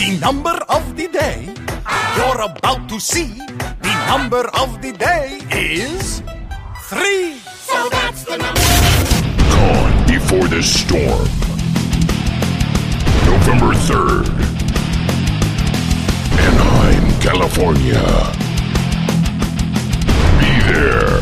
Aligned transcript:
The 0.00 0.16
number 0.16 0.58
of 0.70 0.96
the 0.96 1.08
day 1.08 1.52
you're 2.16 2.40
about 2.40 2.88
to 2.88 2.98
see. 2.98 3.34
The 3.82 4.06
number 4.06 4.48
of 4.56 4.80
the 4.80 4.92
day 4.92 5.40
is 5.52 6.22
three. 6.88 7.36
So 7.36 7.86
that's 7.90 8.24
the 8.24 8.38
number. 8.38 8.60
Gone 9.52 10.06
before 10.06 10.48
the 10.48 10.62
storm. 10.62 11.28
November 13.28 13.74
3rd. 13.76 14.28
Anaheim, 16.48 17.20
California. 17.20 18.00
Be 20.40 20.72
there. 20.72 21.20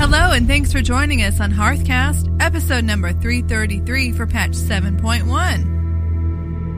Hello, 0.00 0.32
and 0.32 0.46
thanks 0.46 0.72
for 0.72 0.80
joining 0.80 1.20
us 1.20 1.38
on 1.38 1.52
Hearthcast, 1.52 2.34
episode 2.40 2.84
number 2.84 3.12
333 3.12 4.12
for 4.12 4.26
patch 4.26 4.52
7.1. 4.52 5.81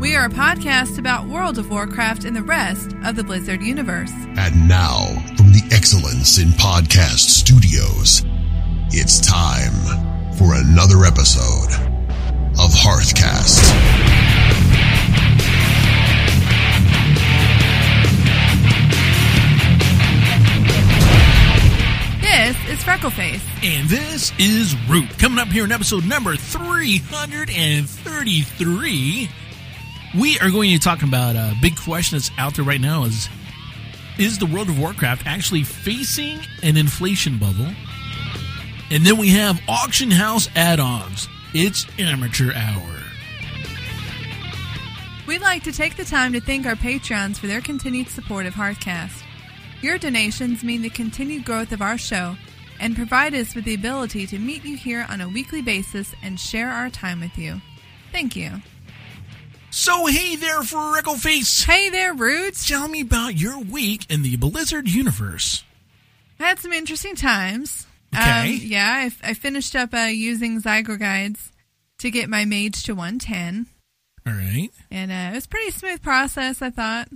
We 0.05 0.15
are 0.17 0.27
a 0.27 0.29
podcast 0.29 0.99
about 0.99 1.29
World 1.29 1.57
of 1.57 1.71
Warcraft 1.71 2.27
and 2.27 2.37
the 2.37 2.43
rest 2.43 2.95
of 3.07 3.17
the 3.17 3.25
Blizzard 3.25 3.63
universe. 3.63 4.13
And 4.37 4.69
now, 4.69 5.07
from 5.35 5.51
the 5.51 5.67
Excellence 5.73 6.37
in 6.37 6.49
Podcast 6.49 7.21
Studios, 7.21 8.23
it's 8.91 9.19
time 9.19 9.73
for 10.37 10.57
another 10.57 11.07
episode 11.07 11.73
of 12.61 12.71
Hearthcast. 12.71 13.63
This 22.21 22.59
is 22.69 22.85
Freckleface. 22.85 23.41
And 23.65 23.89
this 23.89 24.35
is 24.39 24.77
Root. 24.87 25.19
Coming 25.19 25.39
up 25.39 25.49
here 25.49 25.65
in 25.65 25.73
episode 25.73 26.05
number 26.05 26.37
333, 26.37 29.31
we 30.19 30.39
are 30.39 30.51
going 30.51 30.71
to 30.71 30.77
be 30.77 30.79
talking 30.79 31.09
about 31.09 31.37
a 31.37 31.55
big 31.61 31.77
question 31.77 32.17
that's 32.17 32.31
out 32.39 32.55
there 32.55 32.65
right 32.65 32.81
now 32.81 33.05
is 33.05 33.29
is 34.17 34.39
the 34.39 34.47
World 34.47 34.69
of 34.69 34.79
Warcraft 34.79 35.27
actually 35.27 35.65
facing 35.65 36.39
an 36.63 36.77
inflation 36.77 37.37
bubble? 37.39 37.69
And 38.91 39.05
then 39.05 39.19
we 39.19 39.31
have 39.31 39.61
auction 39.67 40.11
house 40.11 40.49
add-ons. 40.55 41.29
It's 41.53 41.87
amateur 41.99 42.53
hour. 42.55 43.01
We'd 45.27 45.41
like 45.41 45.65
to 45.65 45.73
take 45.73 45.97
the 45.97 46.05
time 46.05 46.33
to 46.35 46.41
thank 46.41 46.65
our 46.65 46.77
patrons 46.77 47.41
for 47.41 47.49
their 47.49 47.61
continued 47.61 48.09
support 48.09 48.47
of 48.47 48.55
Hearthcast. 48.55 49.23
Your 49.83 49.99
donations 49.99 50.63
mean 50.63 50.83
the 50.83 50.91
continued 50.91 51.45
growth 51.45 51.73
of 51.73 51.83
our 51.83 51.99
show 51.99 52.37
and 52.79 52.95
provide 52.95 53.35
us 53.35 53.55
with 53.55 53.65
the 53.65 53.75
ability 53.75 54.27
to 54.29 54.39
meet 54.39 54.65
you 54.65 54.77
here 54.77 55.07
on 55.09 55.21
a 55.21 55.29
weekly 55.29 55.63
basis 55.63 56.15
and 56.23 56.39
share 56.39 56.71
our 56.71 56.89
time 56.89 57.21
with 57.21 57.37
you. 57.37 57.61
Thank 58.13 58.37
you. 58.37 58.63
So 59.77 60.07
hey 60.07 60.37
there, 60.37 60.61
Freckleface. 60.61 61.65
Hey 61.65 61.89
there, 61.89 62.15
Roots. 62.15 62.69
Tell 62.69 62.87
me 62.87 63.01
about 63.01 63.35
your 63.35 63.59
week 63.59 64.09
in 64.09 64.23
the 64.23 64.37
Blizzard 64.37 64.89
universe. 64.89 65.65
I 66.39 66.45
had 66.45 66.61
some 66.61 66.73
interesting 66.73 67.17
times. 67.17 67.85
Okay. 68.15 68.55
Um, 68.55 68.61
yeah, 68.63 69.11
I, 69.25 69.31
I 69.31 69.35
finished 69.35 69.75
up 69.75 69.93
uh, 69.93 70.07
using 70.13 70.63
Zygor 70.63 70.97
guides 70.97 71.51
to 71.99 72.13
get 72.13 72.29
my 72.29 72.45
mage 72.45 72.85
to 72.85 72.95
110. 72.95 73.67
All 74.25 74.33
right. 74.33 74.71
And 74.93 75.11
uh, 75.11 75.33
it 75.33 75.35
was 75.35 75.47
a 75.47 75.49
pretty 75.49 75.73
smooth 75.73 76.01
process, 76.01 76.63
I 76.63 76.71
thought. 76.71 77.09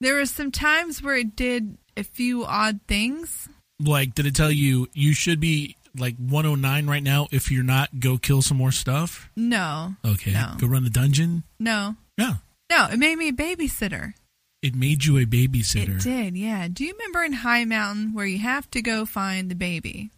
There 0.00 0.14
was 0.14 0.30
some 0.30 0.52
times 0.52 1.02
where 1.02 1.16
it 1.16 1.34
did 1.34 1.78
a 1.96 2.04
few 2.04 2.44
odd 2.44 2.78
things. 2.86 3.48
Like, 3.80 4.14
did 4.14 4.26
it 4.26 4.36
tell 4.36 4.52
you 4.52 4.86
you 4.94 5.14
should 5.14 5.40
be 5.40 5.74
like 5.96 6.16
109 6.16 6.86
right 6.86 7.02
now? 7.02 7.28
If 7.30 7.50
you're 7.50 7.64
not, 7.64 8.00
go 8.00 8.18
kill 8.18 8.42
some 8.42 8.56
more 8.56 8.72
stuff. 8.72 9.30
No. 9.36 9.94
Okay. 10.04 10.32
No. 10.32 10.54
Go 10.58 10.66
run 10.66 10.84
the 10.84 10.90
dungeon. 10.90 11.44
No. 11.58 11.96
Yeah. 12.18 12.34
No, 12.70 12.88
it 12.90 12.98
made 12.98 13.16
me 13.16 13.28
a 13.28 13.32
babysitter. 13.32 14.14
It 14.62 14.74
made 14.74 15.04
you 15.04 15.18
a 15.18 15.24
babysitter. 15.24 15.96
It 15.96 16.02
did, 16.02 16.36
yeah. 16.36 16.68
Do 16.68 16.84
you 16.84 16.92
remember 16.92 17.22
in 17.24 17.32
High 17.32 17.64
Mountain 17.64 18.14
where 18.14 18.26
you 18.26 18.38
have 18.38 18.70
to 18.70 18.80
go 18.80 19.04
find 19.04 19.50
the 19.50 19.54
baby? 19.54 20.10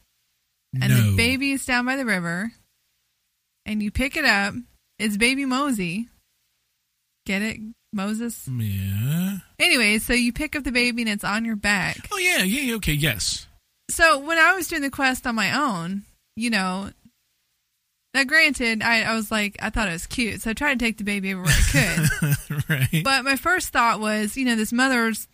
And 0.81 0.93
no. 0.93 1.11
the 1.11 1.17
baby 1.17 1.53
is 1.53 1.65
down 1.65 1.87
by 1.87 1.97
the 1.97 2.05
river. 2.05 2.53
And 3.65 3.83
you 3.83 3.91
pick 3.91 4.17
it 4.17 4.25
up. 4.25 4.55
It's 4.99 5.17
baby 5.17 5.47
Mosey. 5.47 6.09
Get 7.27 7.43
it? 7.43 7.59
Moses? 7.93 8.47
Yeah. 8.49 9.39
Anyway, 9.59 9.99
so 9.99 10.13
you 10.13 10.33
pick 10.33 10.57
up 10.57 10.65
the 10.65 10.73
baby 10.73 11.03
and 11.03 11.11
it's 11.11 11.25
on 11.25 11.45
your 11.45 11.57
back. 11.57 12.09
Oh 12.13 12.19
yeah. 12.19 12.43
Yeah. 12.43 12.61
yeah, 12.63 12.75
Okay. 12.77 12.93
Yes. 12.93 13.47
So 13.91 14.19
when 14.19 14.39
I 14.39 14.55
was 14.55 14.69
doing 14.69 14.83
the 14.83 14.91
quest 14.91 15.27
on 15.27 15.35
my 15.35 15.57
own, 15.57 16.03
you 16.37 16.51
know, 16.51 16.91
now 18.15 18.25
granted, 18.25 18.83
I, 18.83 19.03
I 19.03 19.15
was 19.15 19.31
like, 19.31 19.57
I 19.61 19.71
thought 19.71 19.89
it 19.89 19.93
was 19.93 20.07
cute, 20.07 20.41
so 20.41 20.51
I 20.51 20.53
tried 20.55 20.79
to 20.79 20.85
take 20.85 20.99
the 20.99 21.05
baby 21.05 21.31
everywhere 21.31 21.53
I 21.53 21.71
could. 21.73 22.69
right. 22.69 23.05
but 23.05 23.25
my 23.25 23.37
first 23.37 23.69
thought 23.69 24.01
was, 24.01 24.37
you 24.37 24.45
know, 24.45 24.57
this 24.57 24.73
mother's 24.73 25.29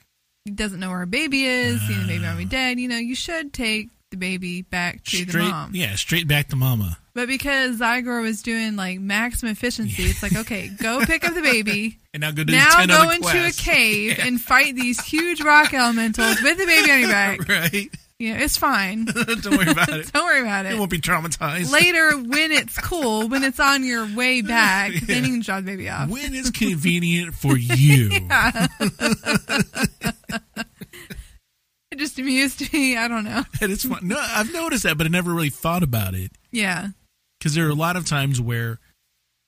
doesn't 0.55 0.81
know 0.81 0.89
where 0.89 0.99
her 0.99 1.07
baby 1.07 1.45
is, 1.45 1.87
you 1.89 1.95
know, 1.95 2.03
the 2.03 2.09
baby 2.09 2.25
might 2.25 2.33
ah. 2.33 2.39
be 2.39 2.45
dead. 2.45 2.81
You 2.81 2.89
know, 2.89 2.97
you 2.97 3.15
should 3.15 3.53
take 3.53 3.91
the 4.11 4.17
baby 4.17 4.63
back 4.63 5.05
to 5.05 5.25
the 5.25 5.31
straight. 5.31 5.49
mom. 5.49 5.73
Yeah. 5.75 5.95
Straight 5.95 6.27
back 6.27 6.49
to 6.49 6.57
mama. 6.57 6.99
But 7.15 7.29
because 7.29 7.79
Zygor 7.79 8.23
was 8.23 8.43
doing 8.43 8.77
like 8.77 9.01
maximum 9.01 9.53
efficiency, 9.53 10.05
it's 10.05 10.23
like, 10.23 10.35
okay, 10.35 10.69
go 10.69 11.05
pick 11.05 11.25
up 11.25 11.35
the 11.35 11.43
baby. 11.43 11.99
And 12.13 12.23
now 12.23 12.33
go 12.33 12.43
do 12.43 12.53
now 12.53 12.71
10 12.71 12.89
go 12.89 13.11
into 13.11 13.47
a 13.47 13.53
cave 13.57 14.19
and 14.21 14.41
fight 14.41 14.75
these 14.75 15.01
huge 15.01 15.41
rock 15.43 15.73
elementals 15.73 16.43
with 16.43 16.59
the 16.59 16.67
baby 16.67 16.91
on 16.91 16.99
your 16.99 17.09
back. 17.09 17.49
right. 17.49 17.89
Yeah, 18.21 18.37
it's 18.39 18.59
fine. 18.59 19.05
Don't 19.41 19.57
worry 19.57 19.71
about 19.71 19.89
it. 19.89 20.13
Don't 20.13 20.25
worry 20.27 20.43
about 20.43 20.67
You 20.67 20.73
it. 20.73 20.79
won't 20.79 20.91
be 20.91 21.01
traumatized. 21.01 21.73
Later, 21.73 22.11
when 22.19 22.53
it's 22.53 22.79
cool, 22.79 23.29
when 23.29 23.43
it's 23.43 23.59
on 23.59 23.83
your 23.83 24.07
way 24.15 24.43
back, 24.43 24.93
then 25.07 25.25
you 25.25 25.31
can 25.31 25.41
drop 25.41 25.61
the 25.65 25.71
baby 25.73 25.89
off. 25.89 26.11
When 26.11 26.35
is 26.35 26.51
convenient 26.51 27.35
for 27.35 27.57
you? 27.57 28.11
It 31.91 31.99
just 31.99 32.19
amused 32.19 32.73
me. 32.73 32.97
I 32.97 33.09
don't 33.09 33.25
know. 33.25 33.43
And 33.61 33.73
it's 33.73 33.85
fun. 33.85 34.01
No, 34.07 34.17
I've 34.21 34.53
noticed 34.53 34.85
that, 34.85 34.97
but 34.97 35.07
I 35.07 35.11
never 35.11 35.33
really 35.33 35.51
thought 35.51 35.83
about 35.83 36.15
it. 36.15 36.31
Yeah. 36.53 36.89
because 37.39 37.55
there 37.55 37.67
are 37.67 37.71
a 37.71 37.75
lot 37.75 37.97
of 37.97 38.07
times 38.07 38.41
where 38.41 38.79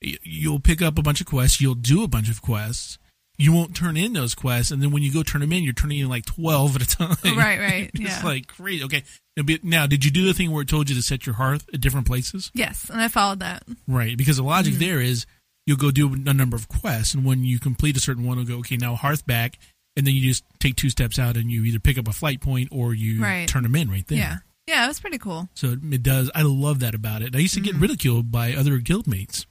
you'll 0.01 0.59
pick 0.59 0.81
up 0.81 0.97
a 0.97 1.01
bunch 1.01 1.21
of 1.21 1.27
quests, 1.27 1.61
you'll 1.61 1.75
do 1.75 2.03
a 2.03 2.07
bunch 2.07 2.29
of 2.29 2.41
quests, 2.41 2.97
you 3.37 3.51
won't 3.51 3.75
turn 3.75 3.97
in 3.97 4.13
those 4.13 4.35
quests, 4.35 4.71
and 4.71 4.81
then 4.81 4.91
when 4.91 5.01
you 5.03 5.11
go 5.11 5.23
turn 5.23 5.41
them 5.41 5.51
in, 5.53 5.63
you're 5.63 5.73
turning 5.73 5.99
in 5.99 6.09
like 6.09 6.25
twelve 6.25 6.75
at 6.75 6.81
a 6.83 6.87
time. 6.87 7.17
Right, 7.37 7.59
right, 7.59 7.91
it's 7.93 7.99
yeah. 7.99 8.21
like 8.23 8.47
crazy. 8.47 8.83
Okay, 8.83 9.03
Now, 9.35 9.43
be- 9.43 9.59
now 9.63 9.87
did 9.87 10.05
you 10.05 10.11
do 10.11 10.25
the 10.25 10.33
thing 10.33 10.51
where 10.51 10.61
it 10.61 10.67
told 10.69 10.89
you 10.89 10.95
to 10.95 11.01
set 11.01 11.25
your 11.25 11.35
hearth 11.35 11.65
at 11.73 11.81
different 11.81 12.05
places? 12.07 12.51
Yes, 12.53 12.89
and 12.89 13.01
I 13.01 13.07
followed 13.07 13.39
that. 13.39 13.63
Right, 13.87 14.17
because 14.17 14.37
the 14.37 14.43
Mm-hmm. 14.43 14.49
logic 14.49 14.73
there 14.75 15.01
is 15.01 15.25
you'll 15.65 15.77
go 15.77 15.91
do 15.91 16.13
a 16.13 16.17
number 16.33 16.55
of 16.55 16.67
quests, 16.67 17.13
and 17.13 17.25
when 17.25 17.43
you 17.43 17.59
complete 17.59 17.97
a 17.97 17.99
certain 17.99 18.23
one, 18.25 18.37
it'll 18.37 18.47
go 18.55 18.59
okay 18.59 18.77
now 18.77 18.95
hearth 18.95 19.25
back, 19.25 19.57
and 19.95 20.05
then 20.05 20.13
you 20.13 20.21
just 20.21 20.43
take 20.59 20.75
two 20.75 20.89
steps 20.89 21.17
out 21.17 21.35
and 21.37 21.51
you 21.51 21.63
either 21.63 21.79
pick 21.79 21.97
up 21.97 22.07
a 22.07 22.13
flight 22.13 22.41
point 22.41 22.69
or 22.71 22.93
you 22.93 23.21
Right. 23.21 23.47
turn 23.47 23.63
them 23.63 23.75
in 23.75 23.89
right 23.89 24.05
there. 24.07 24.17
Yeah. 24.17 24.37
Yeah, 24.67 24.85
it 24.85 24.87
was 24.87 24.99
pretty 25.01 25.17
cool. 25.17 25.49
So 25.55 25.75
it, 25.91 26.03
does. 26.03 26.31
I 26.33 26.41
love 26.43 26.79
that 26.79 26.95
about 26.95 27.21
it. 27.21 27.35
I 27.35 27.39
used 27.39 27.53
to 27.55 27.59
get 27.59 27.75
ridiculed 27.75 28.31
by 28.31 28.53
other 28.53 28.79
guildmates. 28.79 29.45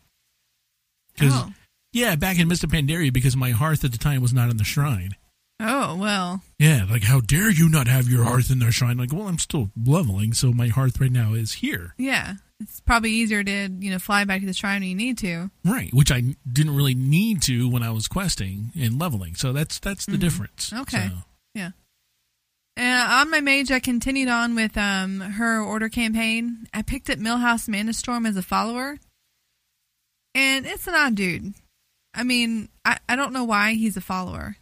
Because 1.12 1.34
Oh. 1.34 1.52
Yeah, 1.92 2.16
back 2.16 2.38
in 2.38 2.48
Mists 2.48 2.64
of 2.64 2.70
Pandaria, 2.70 3.12
because 3.12 3.36
my 3.36 3.50
hearth 3.50 3.84
at 3.84 3.92
the 3.92 3.98
time 3.98 4.22
was 4.22 4.32
not 4.32 4.50
in 4.50 4.56
the 4.56 4.64
shrine. 4.64 5.16
Oh, 5.60 5.96
well. 5.96 6.42
Yeah, 6.58 6.86
like 6.90 7.04
how 7.04 7.20
dare 7.20 7.50
you 7.50 7.68
not 7.68 7.86
have 7.86 8.08
your 8.08 8.24
hearth 8.24 8.50
in 8.50 8.58
the 8.58 8.72
shrine? 8.72 8.96
Like, 8.96 9.12
well, 9.12 9.28
I'm 9.28 9.38
still 9.38 9.70
leveling, 9.76 10.32
so 10.32 10.52
my 10.52 10.68
hearth 10.68 11.00
right 11.00 11.12
now 11.12 11.34
is 11.34 11.52
here. 11.54 11.94
Yeah. 11.98 12.34
It's 12.60 12.80
probably 12.80 13.10
easier 13.10 13.42
to, 13.42 13.68
you 13.68 13.90
know, 13.90 13.98
fly 13.98 14.24
back 14.24 14.40
to 14.40 14.46
the 14.46 14.52
shrine 14.52 14.80
when 14.80 14.88
you 14.90 14.94
need 14.94 15.18
to. 15.18 15.50
Right, 15.64 15.92
which 15.92 16.12
I 16.12 16.36
didn't 16.50 16.76
really 16.76 16.94
need 16.94 17.42
to 17.42 17.68
when 17.68 17.82
I 17.82 17.90
was 17.90 18.08
questing 18.08 18.70
and 18.80 19.00
leveling. 19.00 19.34
So 19.34 19.52
that's 19.52 19.78
that's 19.80 20.06
the 20.06 20.16
difference. 20.16 20.70
Mm-hmm. 20.70 20.82
Okay. 20.82 21.08
So, 21.08 21.14
Yeah. 21.54 21.70
And 22.76 23.12
on 23.12 23.30
my 23.30 23.40
mage, 23.40 23.70
I 23.70 23.80
continued 23.80 24.28
on 24.28 24.54
with 24.54 24.76
um, 24.78 25.20
her 25.20 25.60
order 25.60 25.88
campaign. 25.88 26.66
I 26.72 26.82
picked 26.82 27.10
up 27.10 27.18
Millhouse 27.18 27.68
Manastorm 27.68 28.26
as 28.28 28.36
a 28.36 28.42
follower. 28.42 28.98
And 30.34 30.64
it's 30.64 30.86
an 30.86 30.94
odd 30.94 31.14
dude. 31.14 31.54
I 32.14 32.24
mean, 32.24 32.68
I, 32.84 32.98
I 33.08 33.16
don't 33.16 33.32
know 33.32 33.44
why 33.44 33.74
he's 33.74 33.96
a 33.96 34.00
follower. 34.02 34.56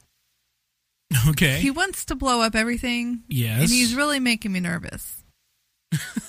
okay. 1.29 1.59
He 1.61 1.71
wants 1.71 2.05
to 2.07 2.15
blow 2.15 2.41
up 2.43 2.55
everything. 2.55 3.23
Yes. 3.29 3.61
And 3.63 3.71
he's 3.71 3.95
really 3.95 4.21
making 4.21 4.53
me 4.53 4.61
nervous. 4.61 5.23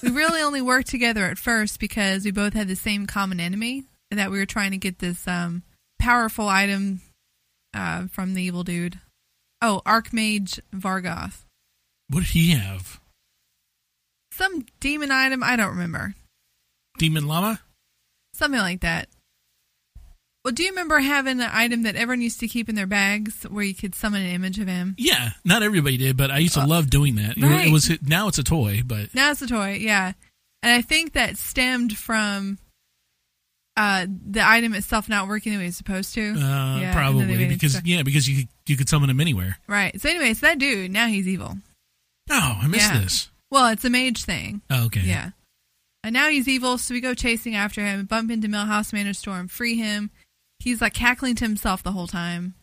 we 0.02 0.10
really 0.10 0.42
only 0.42 0.62
worked 0.62 0.88
together 0.88 1.26
at 1.26 1.38
first 1.38 1.80
because 1.80 2.26
we 2.26 2.32
both 2.32 2.54
had 2.54 2.68
the 2.68 2.76
same 2.76 3.06
common 3.06 3.40
enemy 3.40 3.84
and 4.10 4.20
that 4.20 4.32
we 4.32 4.40
were 4.40 4.46
trying 4.48 4.72
to 4.72 4.78
get 4.78 4.98
this 5.00 5.28
um, 5.28 5.62
powerful 6.00 6.48
item 6.48 7.02
uh, 7.76 8.08
from 8.08 8.34
the 8.34 8.42
evil 8.42 8.64
dude. 8.64 9.00
Oh, 9.62 9.82
Archmage 9.86 10.60
Vargoth. 10.74 11.46
what 12.10 12.22
did 12.22 12.30
he 12.30 12.52
have? 12.52 13.00
Some 14.34 14.66
demon 14.80 15.12
item, 15.12 15.44
I 15.44 15.56
don't 15.56 15.70
remember. 15.70 16.16
Demon 16.98 17.28
llama? 17.28 17.60
Something 18.34 18.62
like 18.62 18.82
that. 18.82 19.08
Well, 20.44 20.54
do 20.54 20.64
you 20.64 20.70
remember 20.70 20.98
having 21.00 21.40
an 21.40 21.50
item 21.54 21.84
that 21.84 21.96
everyone 21.96 22.22
used 22.22 22.40
to 22.40 22.48
keep 22.48 22.68
in 22.68 22.74
their 22.76 22.88
bags 22.88 23.44
where 23.44 23.64
you 23.64 23.76
could 23.76 23.94
summon 23.94 24.24
an 24.24 24.30
image 24.30 24.58
of 24.60 24.68
him? 24.68 24.96
Yeah, 24.98 25.32
not 25.46 25.62
everybody 25.62 25.98
did, 25.98 26.18
but 26.18 26.32
I 26.32 26.40
used 26.40 26.56
to 26.56 26.66
love 26.66 26.90
doing 26.90 27.16
that. 27.16 27.38
It- 27.38 27.44
Uh, 27.44 27.48
right. 27.48 27.68
It 27.68 27.72
was 27.72 27.92
now 28.02 28.28
it's 28.28 28.40
a 28.40 28.44
toy, 28.44 28.82
but 28.84 29.14
Now 29.14 29.30
it's 29.32 29.42
a 29.44 29.48
toy, 29.48 29.78
yeah. 29.80 30.14
And 30.64 30.72
I 30.72 30.82
think 30.82 31.14
that 31.14 31.38
stemmed 31.38 31.96
from 31.98 32.58
uh, 33.78 34.06
the 34.30 34.46
item 34.46 34.74
itself 34.74 35.08
not 35.08 35.28
working 35.28 35.54
the 35.54 35.60
way 35.60 35.68
it's 35.68 35.78
supposed 35.78 36.14
to. 36.16 36.22
Uh, 36.22 36.34
Yeah, 36.34 36.38
and 36.38 36.82
then 36.82 36.90
they 36.90 36.92
probably 36.94 37.48
because 37.48 37.72
stuck. 37.74 37.86
yeah, 37.86 38.02
because 38.04 38.28
you 38.28 38.38
could, 38.40 38.48
you 38.68 38.78
could 38.78 38.90
summon 38.90 39.10
him 39.10 39.22
anywhere. 39.22 39.58
Right. 39.68 40.00
So 40.02 40.10
anyway, 40.10 40.34
so 40.34 40.48
that 40.48 40.58
dude 40.60 40.92
now 40.92 41.08
he's 41.08 41.28
evil. 41.28 41.58
Oh, 42.30 42.60
I 42.64 42.68
missed 42.68 42.92
Yeah. 42.92 43.00
this. 43.00 43.30
Well, 43.50 43.68
it's 43.68 43.86
a 43.86 43.90
mage 43.90 44.24
thing. 44.24 44.62
Oh, 44.70 44.86
okay. 44.86 45.02
Yeah. 45.02 45.32
And 46.04 46.14
now 46.14 46.30
he's 46.30 46.48
evil, 46.48 46.78
so 46.80 46.94
we 46.96 47.00
go 47.02 47.14
chasing 47.14 47.56
after 47.56 47.82
him, 47.86 48.06
bump 48.06 48.32
into 48.32 48.48
Millhouse 48.48 48.92
Manastorm, 48.92 49.50
free 49.50 49.76
him. 49.78 50.10
He's 50.62 50.82
like 50.82 50.94
cackling 50.94 51.36
to 51.36 51.46
himself 51.46 51.82
the 51.84 51.92
whole 51.92 52.08
time. 52.08 52.54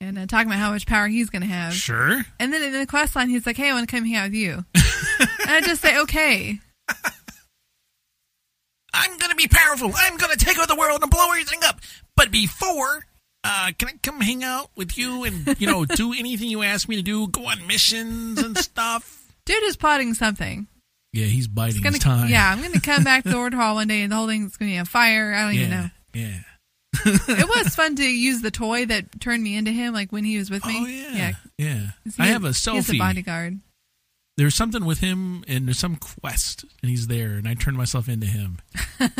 And 0.00 0.18
uh, 0.18 0.26
talking 0.26 0.48
about 0.48 0.58
how 0.58 0.70
much 0.72 0.86
power 0.86 1.08
he's 1.08 1.28
going 1.28 1.42
to 1.42 1.48
have. 1.48 1.74
Sure. 1.74 2.24
And 2.38 2.52
then 2.52 2.62
in 2.62 2.72
the 2.72 2.86
quest 2.86 3.14
line, 3.14 3.28
he's 3.28 3.44
like, 3.44 3.58
hey, 3.58 3.68
I 3.68 3.74
want 3.74 3.86
to 3.86 3.94
come 3.94 4.04
hang 4.06 4.16
out 4.16 4.24
with 4.30 4.34
you. 4.34 4.52
and 4.74 5.50
I 5.50 5.60
just 5.60 5.82
say, 5.82 5.98
okay. 6.00 6.58
I'm 8.92 9.18
gonna 9.18 9.34
be 9.36 9.46
powerful. 9.46 9.92
I'm 9.94 10.16
gonna 10.16 10.36
take 10.36 10.58
over 10.58 10.66
the 10.66 10.74
world 10.74 11.00
and 11.02 11.10
blow 11.10 11.26
everything 11.30 11.60
up. 11.64 11.80
But 12.16 12.30
before, 12.32 13.06
uh, 13.44 13.70
can 13.78 13.88
I 13.88 13.92
come 14.02 14.20
hang 14.20 14.42
out 14.42 14.70
with 14.76 14.98
you 14.98 15.22
and 15.24 15.56
you 15.60 15.68
know 15.68 15.84
do 15.84 16.12
anything 16.18 16.48
you 16.50 16.62
ask 16.64 16.88
me 16.88 16.96
to 16.96 17.02
do? 17.02 17.28
Go 17.28 17.46
on 17.46 17.66
missions 17.68 18.42
and 18.42 18.56
stuff. 18.58 19.32
Dude 19.46 19.62
is 19.64 19.76
plotting 19.76 20.14
something. 20.14 20.66
Yeah, 21.12 21.26
he's 21.26 21.46
biting 21.48 21.76
It's 21.76 21.84
gonna, 21.84 21.96
his 21.96 22.02
time. 22.02 22.28
Yeah, 22.30 22.50
I'm 22.50 22.60
going 22.60 22.72
to 22.72 22.80
come 22.80 23.02
back 23.02 23.24
to 23.24 23.30
the 23.30 23.36
order 23.36 23.56
hall 23.56 23.74
one 23.74 23.88
day 23.88 24.02
and 24.02 24.12
the 24.12 24.16
whole 24.16 24.28
thing's 24.28 24.56
going 24.56 24.70
to 24.70 24.74
be 24.74 24.78
on 24.78 24.84
fire. 24.86 25.34
I 25.34 25.42
don't 25.42 25.54
even 25.54 25.70
know. 25.70 25.86
yeah, 26.14 26.26
yeah. 26.26 26.38
It 27.06 27.48
was 27.48 27.74
fun 27.74 27.96
to 27.96 28.04
use 28.04 28.42
the 28.42 28.50
toy 28.50 28.86
that 28.86 29.20
turned 29.20 29.42
me 29.42 29.56
into 29.56 29.70
him, 29.70 29.92
like 29.94 30.12
when 30.12 30.24
he 30.24 30.38
was 30.38 30.50
with 30.50 30.64
me. 30.64 30.76
Oh 30.78 30.86
yeah, 30.86 31.32
yeah. 31.58 31.86
he 32.04 32.22
I 32.22 32.26
have 32.26 32.44
a 32.44 32.50
selfie. 32.50 32.74
He's 32.76 32.90
a 32.94 32.98
bodyguard. 32.98 33.60
There's 34.36 34.54
something 34.54 34.84
with 34.84 35.00
him, 35.00 35.44
and 35.48 35.66
there's 35.66 35.78
some 35.78 35.96
quest, 35.96 36.64
and 36.82 36.90
he's 36.90 37.08
there, 37.08 37.32
and 37.32 37.46
I 37.46 37.54
turned 37.54 37.76
myself 37.76 38.08
into 38.08 38.26
him. 38.26 38.58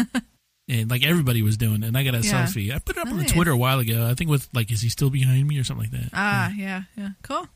and 0.68 0.88
like 0.90 1.04
everybody 1.04 1.42
was 1.42 1.56
doing, 1.58 1.82
and 1.82 1.96
I 1.96 2.04
got 2.04 2.14
a 2.14 2.20
Yeah. 2.20 2.46
selfie. 2.46 2.74
I 2.74 2.78
put 2.78 2.96
it 2.96 3.00
up 3.00 3.08
on 3.08 3.18
the 3.18 3.24
Twitter 3.24 3.50
a 3.50 3.56
while 3.56 3.80
ago. 3.80 4.06
I 4.08 4.14
think 4.14 4.30
with 4.30 4.48
like, 4.54 4.70
is 4.70 4.80
he 4.80 4.88
still 4.88 5.10
behind 5.10 5.46
me 5.46 5.58
or 5.58 5.64
something 5.64 5.90
like 5.90 6.00
that? 6.00 6.10
Ah, 6.14 6.50
yeah, 6.56 6.84
yeah, 6.96 7.10
cool. 7.22 7.46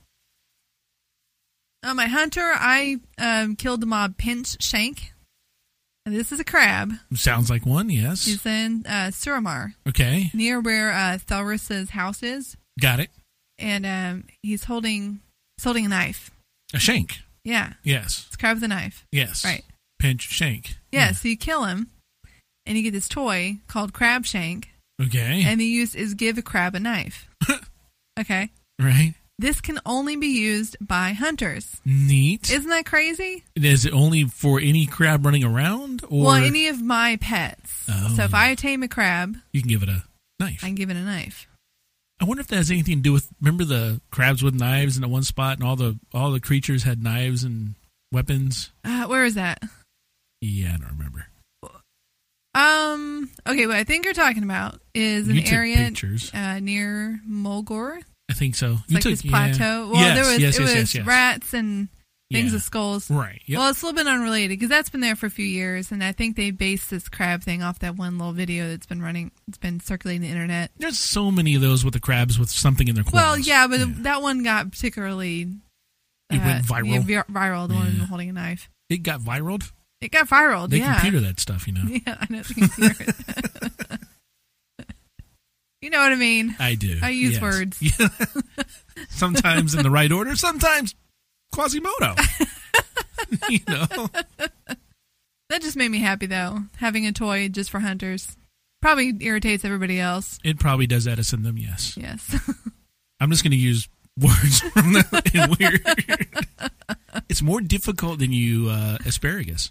On 1.84 1.96
my 1.96 2.06
hunter, 2.06 2.50
I 2.54 2.96
um, 3.18 3.56
killed 3.56 3.80
the 3.80 3.86
mob 3.86 4.16
Pinch 4.18 4.62
Shank. 4.62 5.13
This 6.06 6.32
is 6.32 6.40
a 6.40 6.44
crab. 6.44 6.92
Sounds 7.14 7.48
like 7.48 7.64
one. 7.64 7.88
Yes. 7.88 8.26
He's 8.26 8.44
in 8.44 8.84
uh, 8.86 9.10
Suramar, 9.10 9.72
Okay, 9.88 10.30
near 10.34 10.60
where 10.60 10.90
uh, 10.92 11.18
Thalris's 11.26 11.90
house 11.90 12.22
is, 12.22 12.56
got 12.80 13.00
it. 13.00 13.10
and 13.58 13.86
um, 13.86 14.24
he's 14.42 14.64
holding 14.64 15.20
he's 15.56 15.64
holding 15.64 15.86
a 15.86 15.88
knife. 15.88 16.30
A 16.74 16.78
shank. 16.78 17.20
Yeah, 17.44 17.74
Yes. 17.82 18.24
it's 18.26 18.34
a 18.34 18.38
crab 18.38 18.56
with 18.56 18.64
a 18.64 18.68
knife. 18.68 19.06
Yes. 19.12 19.44
Right. 19.44 19.62
Pinch 19.98 20.22
shank. 20.22 20.76
Yeah, 20.92 21.12
so 21.12 21.28
you 21.28 21.36
kill 21.36 21.64
him, 21.64 21.88
and 22.66 22.76
you 22.76 22.82
get 22.82 22.92
this 22.92 23.08
toy 23.08 23.58
called 23.66 23.92
Crab 23.94 24.26
Shank, 24.26 24.70
Okay. 25.02 25.42
and 25.46 25.58
the 25.60 25.64
use 25.64 25.94
is 25.94 26.12
give 26.14 26.36
a 26.36 26.42
crab 26.42 26.74
a 26.74 26.80
knife. 26.80 27.28
okay, 28.20 28.50
right. 28.78 29.14
This 29.38 29.60
can 29.60 29.80
only 29.84 30.16
be 30.16 30.28
used 30.28 30.76
by 30.80 31.12
hunters. 31.12 31.80
Neat. 31.84 32.52
Isn't 32.52 32.70
that 32.70 32.86
crazy? 32.86 33.44
Is 33.56 33.84
it 33.84 33.92
only 33.92 34.24
for 34.24 34.60
any 34.60 34.86
crab 34.86 35.24
running 35.24 35.44
around, 35.44 36.02
or 36.04 36.24
well, 36.24 36.34
any 36.34 36.68
of 36.68 36.80
my 36.80 37.18
pets. 37.20 37.86
Oh. 37.88 38.14
So 38.16 38.24
if 38.24 38.34
I 38.34 38.54
tame 38.54 38.82
a 38.82 38.88
crab, 38.88 39.36
you 39.52 39.60
can 39.60 39.68
give 39.68 39.82
it 39.82 39.88
a 39.88 40.04
knife? 40.38 40.60
I 40.62 40.66
can 40.66 40.76
give 40.76 40.90
it 40.90 40.96
a 40.96 41.02
knife. 41.02 41.48
I 42.20 42.26
wonder 42.26 42.42
if 42.42 42.46
that 42.48 42.56
has 42.56 42.70
anything 42.70 42.98
to 42.98 43.02
do 43.02 43.12
with. 43.12 43.28
Remember 43.40 43.64
the 43.64 44.00
crabs 44.10 44.42
with 44.42 44.54
knives 44.54 44.96
in 44.96 45.02
the 45.02 45.08
one 45.08 45.24
spot, 45.24 45.58
and 45.58 45.66
all 45.66 45.76
the 45.76 45.98
all 46.12 46.30
the 46.30 46.40
creatures 46.40 46.84
had 46.84 47.02
knives 47.02 47.42
and 47.42 47.74
weapons. 48.12 48.70
Uh, 48.84 49.06
where 49.06 49.24
is 49.24 49.34
that? 49.34 49.62
Yeah, 50.40 50.74
I 50.74 50.76
don't 50.76 50.96
remember. 50.96 51.26
Um. 52.54 53.30
Okay, 53.48 53.66
what 53.66 53.76
I 53.76 53.82
think 53.82 54.04
you're 54.04 54.14
talking 54.14 54.44
about 54.44 54.80
is 54.94 55.26
an 55.26 55.40
area 55.40 55.90
uh, 56.32 56.60
near 56.60 57.20
Mulgore. 57.28 58.00
I 58.34 58.38
think 58.38 58.54
so. 58.56 58.78
It's 58.82 58.90
you 58.90 58.94
like 58.96 59.02
took 59.02 59.12
this 59.12 59.24
yeah. 59.24 59.30
plateau. 59.30 59.90
Well, 59.92 60.00
yes, 60.00 60.14
there 60.16 60.24
was 60.32 60.38
yes, 60.40 60.56
it 60.56 60.60
yes, 60.60 60.68
was 60.68 60.74
yes, 60.74 60.94
yes. 60.96 61.06
rats 61.06 61.54
and 61.54 61.88
things 62.32 62.48
Yeah. 62.50 62.56
with 62.56 62.62
skulls. 62.64 63.10
Right. 63.10 63.40
Yep. 63.46 63.58
Well, 63.58 63.68
it's 63.70 63.82
a 63.82 63.86
little 63.86 63.96
bit 63.96 64.06
unrelated 64.08 64.50
because 64.50 64.68
that's 64.68 64.88
been 64.90 65.00
there 65.00 65.14
for 65.14 65.26
a 65.26 65.30
few 65.30 65.44
years, 65.46 65.92
and 65.92 66.02
I 66.02 66.12
think 66.12 66.36
they 66.36 66.50
based 66.50 66.90
this 66.90 67.08
crab 67.08 67.42
thing 67.42 67.62
off 67.62 67.78
that 67.80 67.96
one 67.96 68.18
little 68.18 68.32
video 68.32 68.68
that's 68.68 68.86
been 68.86 69.00
running. 69.00 69.30
It's 69.46 69.58
been 69.58 69.78
circulating 69.80 70.22
the 70.22 70.28
internet. 70.28 70.70
There's 70.78 70.98
so 70.98 71.30
many 71.30 71.54
of 71.54 71.60
those 71.62 71.84
with 71.84 71.94
the 71.94 72.00
crabs 72.00 72.38
with 72.38 72.50
something 72.50 72.88
in 72.88 72.94
their 72.96 73.04
claws. 73.04 73.14
Well, 73.14 73.38
yeah, 73.38 73.66
but 73.68 74.02
that 74.02 74.20
one 74.22 74.42
got 74.42 74.70
particularly 74.72 75.42
It 76.30 76.38
went 76.38 76.68
uh, 76.70 76.74
viral? 76.74 76.92
yeah, 76.92 77.00
vir- 77.22 77.32
viral. 77.32 77.68
The 77.68 77.74
one 77.74 77.96
Yeah. 77.98 78.06
holding 78.06 78.30
a 78.30 78.32
knife. 78.32 78.68
it 78.90 79.02
got 79.04 79.20
viral. 79.20 79.62
It 80.00 80.10
got 80.10 80.28
viral. 80.28 80.68
They 80.68 80.78
yeah. 80.78 80.94
computer 81.00 81.20
that 81.20 81.40
stuff, 81.40 81.66
you 81.66 81.72
know. 81.72 81.82
Yeah, 82.06 82.16
I 82.20 82.26
know 82.28 82.42
the 82.42 82.54
computer. 82.54 83.12
you 85.94 86.00
know 86.00 86.06
what 86.06 86.12
I 86.12 86.16
mean? 86.16 86.56
I 86.58 86.74
do. 86.74 86.98
I 87.00 87.10
use 87.10 87.34
yes. 87.34 87.42
words. 87.42 87.78
Yeah. 87.80 88.08
sometimes 89.10 89.76
in 89.76 89.84
the 89.84 89.90
right 89.92 90.10
order, 90.10 90.34
sometimes 90.34 90.92
Quasimodo. 91.52 92.16
you 93.48 93.60
know. 93.68 93.86
That 95.50 95.62
just 95.62 95.76
made 95.76 95.90
me 95.92 96.00
happy 96.00 96.26
though. 96.26 96.58
Having 96.78 97.06
a 97.06 97.12
toy 97.12 97.48
just 97.48 97.70
for 97.70 97.78
hunters 97.78 98.36
probably 98.82 99.12
irritates 99.20 99.64
everybody 99.64 100.00
else. 100.00 100.40
It 100.42 100.58
probably 100.58 100.88
does 100.88 101.06
Edison 101.06 101.44
them, 101.44 101.58
yes. 101.58 101.96
Yes. 101.96 102.34
I'm 103.20 103.30
just 103.30 103.44
going 103.44 103.52
to 103.52 103.56
use 103.56 103.88
words 104.20 104.62
from 104.62 104.94
the 104.94 105.56
weird. 105.60 106.72
it's 107.28 107.40
more 107.40 107.60
difficult 107.60 108.18
than 108.18 108.32
you 108.32 108.68
uh, 108.68 108.98
asparagus. 109.06 109.70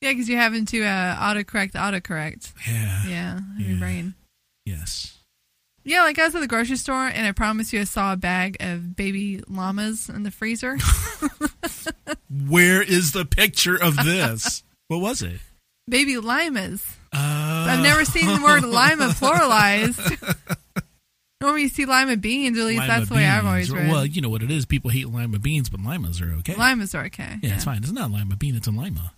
yeah, 0.00 0.10
because 0.10 0.28
you're 0.28 0.40
having 0.40 0.66
to 0.66 0.82
uh, 0.82 1.14
autocorrect 1.16 1.74
autocorrect. 1.74 2.52
Yeah. 2.68 3.06
Yeah, 3.06 3.38
in 3.38 3.60
your 3.60 3.70
Yeah. 3.74 3.78
brain. 3.78 4.14
Yes. 4.64 5.18
Yeah, 5.84 6.02
like 6.02 6.18
I 6.18 6.26
was 6.26 6.34
at 6.34 6.40
the 6.40 6.46
grocery 6.46 6.76
store 6.76 7.08
and 7.08 7.26
I 7.26 7.32
promise 7.32 7.72
you 7.72 7.80
I 7.80 7.84
saw 7.84 8.12
a 8.12 8.16
bag 8.16 8.56
of 8.60 8.94
baby 8.94 9.42
llamas 9.48 10.08
in 10.08 10.22
the 10.22 10.30
freezer. 10.30 10.78
Where 12.30 12.82
is 12.82 13.12
the 13.12 13.24
picture 13.24 13.76
of 13.76 13.96
this? 13.96 14.62
what 14.88 15.00
was 15.00 15.22
it? 15.22 15.40
baby 15.88 16.16
limas. 16.16 16.82
Uh, 17.12 17.66
I've 17.68 17.82
never 17.82 18.04
seen 18.04 18.26
the 18.26 18.42
word 18.42 18.64
lima 18.64 19.08
pluralized. 19.18 20.56
Normally 21.40 21.62
you 21.62 21.68
see 21.68 21.84
lima 21.84 22.16
beans, 22.16 22.58
at 22.58 22.64
least 22.64 22.80
lima 22.80 22.92
that's 22.92 23.08
the 23.08 23.14
way 23.14 23.26
I've 23.26 23.44
always 23.44 23.70
read. 23.70 23.90
Well, 23.90 24.06
you 24.06 24.20
know 24.22 24.28
what 24.28 24.42
it 24.42 24.50
is. 24.50 24.64
People 24.64 24.90
hate 24.90 25.08
lima 25.08 25.38
beans, 25.38 25.68
but 25.68 25.80
limas 25.80 26.20
are 26.20 26.32
okay. 26.38 26.54
Limas 26.54 26.94
are 26.94 27.04
okay. 27.06 27.36
yeah, 27.42 27.54
it's 27.54 27.64
fine. 27.64 27.78
It's 27.78 27.92
not 27.92 28.10
lima 28.10 28.36
bean. 28.36 28.56
It's 28.56 28.66
a 28.66 28.70
lima. 28.70 29.12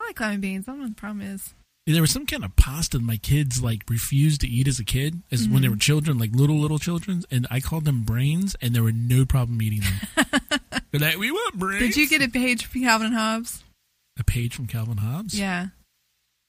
I 0.00 0.06
like 0.06 0.20
lima 0.20 0.38
beans. 0.38 0.68
I 0.68 0.72
don't 0.72 0.80
know 0.80 0.86
what 0.86 0.96
the 0.96 1.00
problem 1.00 1.22
is. 1.22 1.54
There 1.86 2.00
was 2.00 2.12
some 2.12 2.26
kind 2.26 2.44
of 2.44 2.54
pasta 2.54 3.00
my 3.00 3.16
kids 3.16 3.60
like 3.62 3.82
refused 3.90 4.42
to 4.42 4.46
eat 4.48 4.68
as 4.68 4.78
a 4.78 4.84
kid, 4.84 5.22
as 5.32 5.48
when 5.48 5.62
they 5.62 5.66
Mm-hmm. 5.66 5.74
were 5.74 5.78
children, 5.80 6.18
like 6.18 6.30
little 6.32 6.58
little 6.58 6.78
children, 6.78 7.24
and 7.30 7.46
I 7.50 7.58
called 7.60 7.84
them 7.84 8.02
brains, 8.04 8.54
and 8.62 8.72
there 8.74 8.84
were 8.84 8.92
no 8.92 9.24
problem 9.24 9.60
eating 9.60 9.80
them. 9.80 10.26
They're 10.92 11.00
like, 11.00 11.18
we 11.18 11.30
want 11.32 11.58
brains. 11.58 11.80
Did 11.80 11.96
you 11.96 12.08
get 12.08 12.22
a 12.22 12.28
page 12.28 12.66
from 12.66 12.82
Calvin 12.82 13.12
Hobbes? 13.12 13.64
a 14.18 14.22
page 14.24 14.54
from 14.54 14.66
Calvin 14.66 14.98
Hobbes? 14.98 15.36
Yeah. 15.38 15.68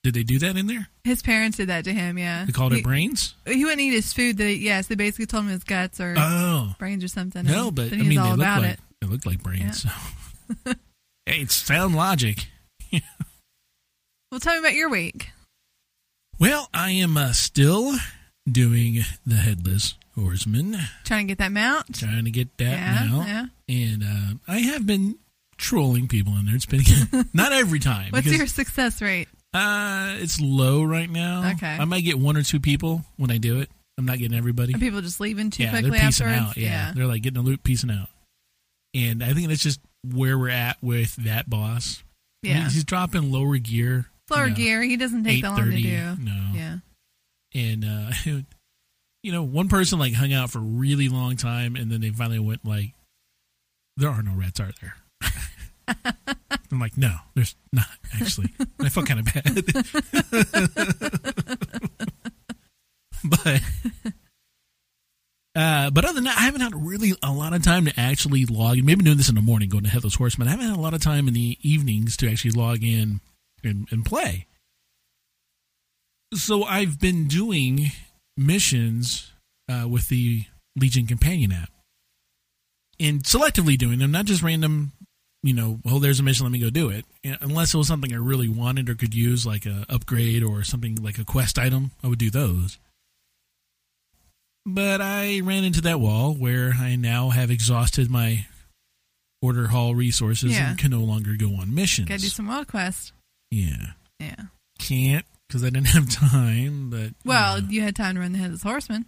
Did 0.04 0.14
they 0.16 0.24
do 0.24 0.38
that 0.40 0.58
in 0.58 0.68
there? 0.68 0.90
His 1.06 1.22
parents 1.22 1.56
did 1.58 1.70
that 1.70 1.86
to 1.86 1.94
him, 1.94 2.18
yeah. 2.18 2.44
They 2.46 2.52
called 2.52 2.74
he, 2.74 2.80
it 2.80 2.84
brains. 2.84 3.36
He 3.48 3.64
wouldn't 3.64 3.80
eat 3.82 3.94
his 3.94 4.12
food. 4.12 4.38
They, 4.38 4.54
yes, 4.54 4.88
they 4.88 4.96
basically 4.96 5.28
told 5.28 5.46
him 5.46 5.50
his 5.52 5.64
guts 5.64 6.00
or 6.02 6.14
Oh 6.18 6.76
brains 6.78 7.04
or 7.04 7.08
something. 7.08 7.44
no, 7.46 7.72
but 7.72 7.92
I 7.94 7.96
mean, 7.96 8.10
they 8.10 8.18
look 8.18 8.34
about 8.36 8.62
like 8.64 8.72
it. 8.74 8.80
they 9.02 9.08
look 9.08 9.26
like 9.26 9.42
brains. 9.42 9.84
So. 9.84 9.90
hey, 11.26 11.40
it's 11.42 11.56
sound 11.56 11.96
logic. 11.96 12.48
Well, 14.34 14.40
tell 14.40 14.54
me 14.54 14.60
about 14.62 14.74
your 14.74 14.90
week. 14.90 15.30
Well, 16.40 16.68
I 16.74 16.90
am 16.90 17.18
uh, 17.18 17.34
still 17.34 17.94
doing 18.52 19.02
the 19.28 19.36
headless 19.36 19.94
horseman, 20.16 20.76
Trying 21.04 21.28
to 21.28 21.32
get 21.34 21.38
that 21.38 21.52
mount. 21.52 21.94
trying 22.00 22.26
to 22.26 22.32
get 22.32 22.58
that 22.58 22.66
Yeah, 22.80 23.06
now, 23.06 23.24
yeah. 23.28 23.46
and 23.70 24.04
uh, 24.04 24.34
I 24.48 24.58
have 24.62 24.88
been 24.88 25.20
trolling 25.58 26.08
people 26.08 26.34
in 26.36 26.48
there. 26.48 26.56
It's 26.56 26.66
been 26.66 26.82
not 27.34 27.52
every 27.52 27.78
time. 27.78 28.08
What's 28.10 28.24
because, 28.26 28.40
your 28.40 28.48
success 28.48 29.04
rate? 29.04 29.28
Uh, 29.54 30.16
it's 30.18 30.42
low 30.42 30.84
right 30.84 31.12
now. 31.12 31.52
Okay. 31.52 31.68
I 31.80 31.86
might 31.86 32.02
get 32.02 32.18
one 32.18 32.36
or 32.36 32.42
two 32.42 32.60
people 32.60 33.06
when 33.18 33.30
I 33.30 33.38
do 33.38 33.60
it. 33.60 33.70
I'm 34.00 34.06
not 34.06 34.18
getting 34.18 34.36
everybody. 34.36 34.74
Are 34.74 34.80
people 34.80 35.02
just 35.02 35.20
leaving 35.20 35.52
too 35.52 35.62
yeah, 35.62 35.70
quickly 35.70 35.92
they're 35.92 36.00
piecing 36.08 36.26
afterwards? 36.26 36.58
out. 36.58 36.58
Yeah. 36.58 36.92
they're 36.96 37.06
like 37.06 37.22
getting 37.22 37.38
a 37.38 37.44
loop, 37.44 37.62
piecing 37.62 37.92
out. 37.92 38.10
And 38.96 39.24
I 39.24 39.34
think 39.34 39.50
that's 39.50 39.62
just 39.62 39.80
where 40.12 40.40
we're 40.40 40.50
at 40.50 40.78
with 40.82 41.16
that 41.18 41.48
boss. 41.48 42.02
I 42.44 42.48
mean, 42.48 42.56
Yeah. 42.58 42.64
he's 42.64 42.84
dropping 42.84 43.32
lower 43.32 43.60
gear. 43.60 44.08
Lower 44.30 44.46
you 44.46 44.50
know, 44.52 44.56
gear. 44.56 44.82
He 44.82 44.98
doesn't 44.98 45.24
take 45.24 45.42
that 45.42 45.50
long 45.50 45.72
to 45.72 45.78
do. 45.78 46.16
No. 46.20 46.52
Yeah. 46.54 46.78
And 47.54 47.86
uh, 47.86 48.12
you 49.24 49.32
know, 49.32 49.44
one 49.44 49.70
person 49.70 50.00
like 50.00 50.14
hung 50.14 50.34
out 50.34 50.52
for 50.52 50.60
a 50.60 50.62
really 50.62 51.10
long 51.10 51.38
time, 51.38 51.76
and 51.76 51.92
then 51.92 52.02
they 52.02 52.10
finally 52.10 52.40
went 52.40 52.66
like, 52.66 52.94
"There 53.98 54.10
are 54.10 54.22
no 54.22 54.34
rats, 54.34 54.60
are 54.60 54.72
there?" 54.82 54.96
I'm 56.72 56.80
like, 56.80 56.98
"No, 56.98 57.16
there's 57.36 57.56
not 57.72 57.88
actually." 58.20 58.54
And 58.60 58.70
I 58.82 58.90
felt 58.90 59.08
kind 59.08 59.20
of 59.20 59.26
bad, 59.26 59.44
but. 63.24 63.62
Uh, 65.56 65.92
but 65.92 66.04
other 66.04 66.16
than 66.16 66.24
that, 66.24 66.36
I 66.36 66.46
haven't 66.46 66.62
had 66.62 66.74
really 66.74 67.14
a 67.22 67.32
lot 67.32 67.54
of 67.54 67.62
time 67.62 67.86
to 67.86 67.94
actually 67.96 68.48
log 68.48 68.80
in. 68.80 68.86
Maybe 68.88 69.04
doing 69.04 69.18
this 69.18 69.30
in 69.30 69.36
the 69.36 69.42
morning, 69.42 69.70
going 69.70 69.84
to 69.84 69.90
Headless 69.90 70.16
Horseman. 70.16 70.48
I 70.48 70.52
haven't 70.52 70.66
had 70.66 70.76
a 70.76 70.82
lot 70.82 70.96
of 70.96 71.02
time 71.02 71.28
in 71.28 71.36
the 71.36 71.60
evenings 71.62 72.18
to 72.18 72.32
actually 72.32 72.52
log 72.52 72.84
in 72.84 73.22
and, 73.64 73.88
and 73.92 74.06
play. 74.06 74.46
So 76.34 76.64
I've 76.64 77.00
been 77.00 77.28
doing 77.28 77.92
missions 78.36 79.32
uh, 79.70 79.88
with 79.88 80.10
the 80.10 80.46
Legion 80.76 81.06
Companion 81.06 81.52
app, 81.52 81.70
and 83.00 83.24
selectively 83.24 83.78
doing 83.78 84.00
them, 84.00 84.12
not 84.12 84.26
just 84.26 84.42
random. 84.42 84.92
You 85.46 85.54
know, 85.54 85.80
oh, 85.86 86.00
there's 86.00 86.22
a 86.22 86.24
mission, 86.24 86.46
let 86.46 86.54
me 86.54 86.60
go 86.60 86.70
do 86.70 86.88
it. 86.90 87.06
Unless 87.42 87.74
it 87.74 87.78
was 87.78 87.88
something 87.88 88.14
I 88.14 88.18
really 88.18 88.48
wanted 88.48 88.90
or 88.90 88.96
could 88.96 89.14
use, 89.14 89.46
like 89.46 89.66
a 89.66 89.86
upgrade 89.90 90.42
or 90.42 90.64
something 90.64 90.96
like 90.96 91.18
a 91.20 91.26
quest 91.26 91.60
item, 91.60 91.92
I 92.02 92.08
would 92.08 92.18
do 92.20 92.30
those. 92.32 92.78
But 94.66 95.02
I 95.02 95.42
ran 95.42 95.66
into 95.66 95.82
that 95.82 96.00
wall 96.00 96.34
where 96.34 96.76
I 96.80 96.96
now 96.96 97.30
have 97.32 97.52
exhausted 97.52 98.10
my 98.10 98.46
order 99.42 99.68
hall 99.68 99.94
resources 99.96 100.54
Yeah. 100.54 100.70
and 100.70 100.80
can 100.80 100.92
no 100.92 101.02
longer 101.02 101.36
go 101.38 101.56
on 101.56 101.76
missions. 101.76 102.08
Gotta 102.08 102.22
do 102.22 102.30
some 102.30 102.48
world 102.48 102.70
quest. 102.70 103.12
Yeah, 103.54 103.92
Yeah. 104.20 104.46
can't 104.80 105.26
because 105.48 105.64
I 105.64 105.70
didn't 105.70 105.88
have 105.88 106.10
time. 106.10 106.90
But 106.90 107.14
Well, 107.26 107.58
you 107.60 107.64
know. 107.66 107.70
you 107.72 107.82
had 107.82 107.96
time 107.96 108.16
to 108.16 108.22
run 108.22 108.32
the 108.34 108.40
Headless 108.40 108.64
Horseman. 108.64 109.06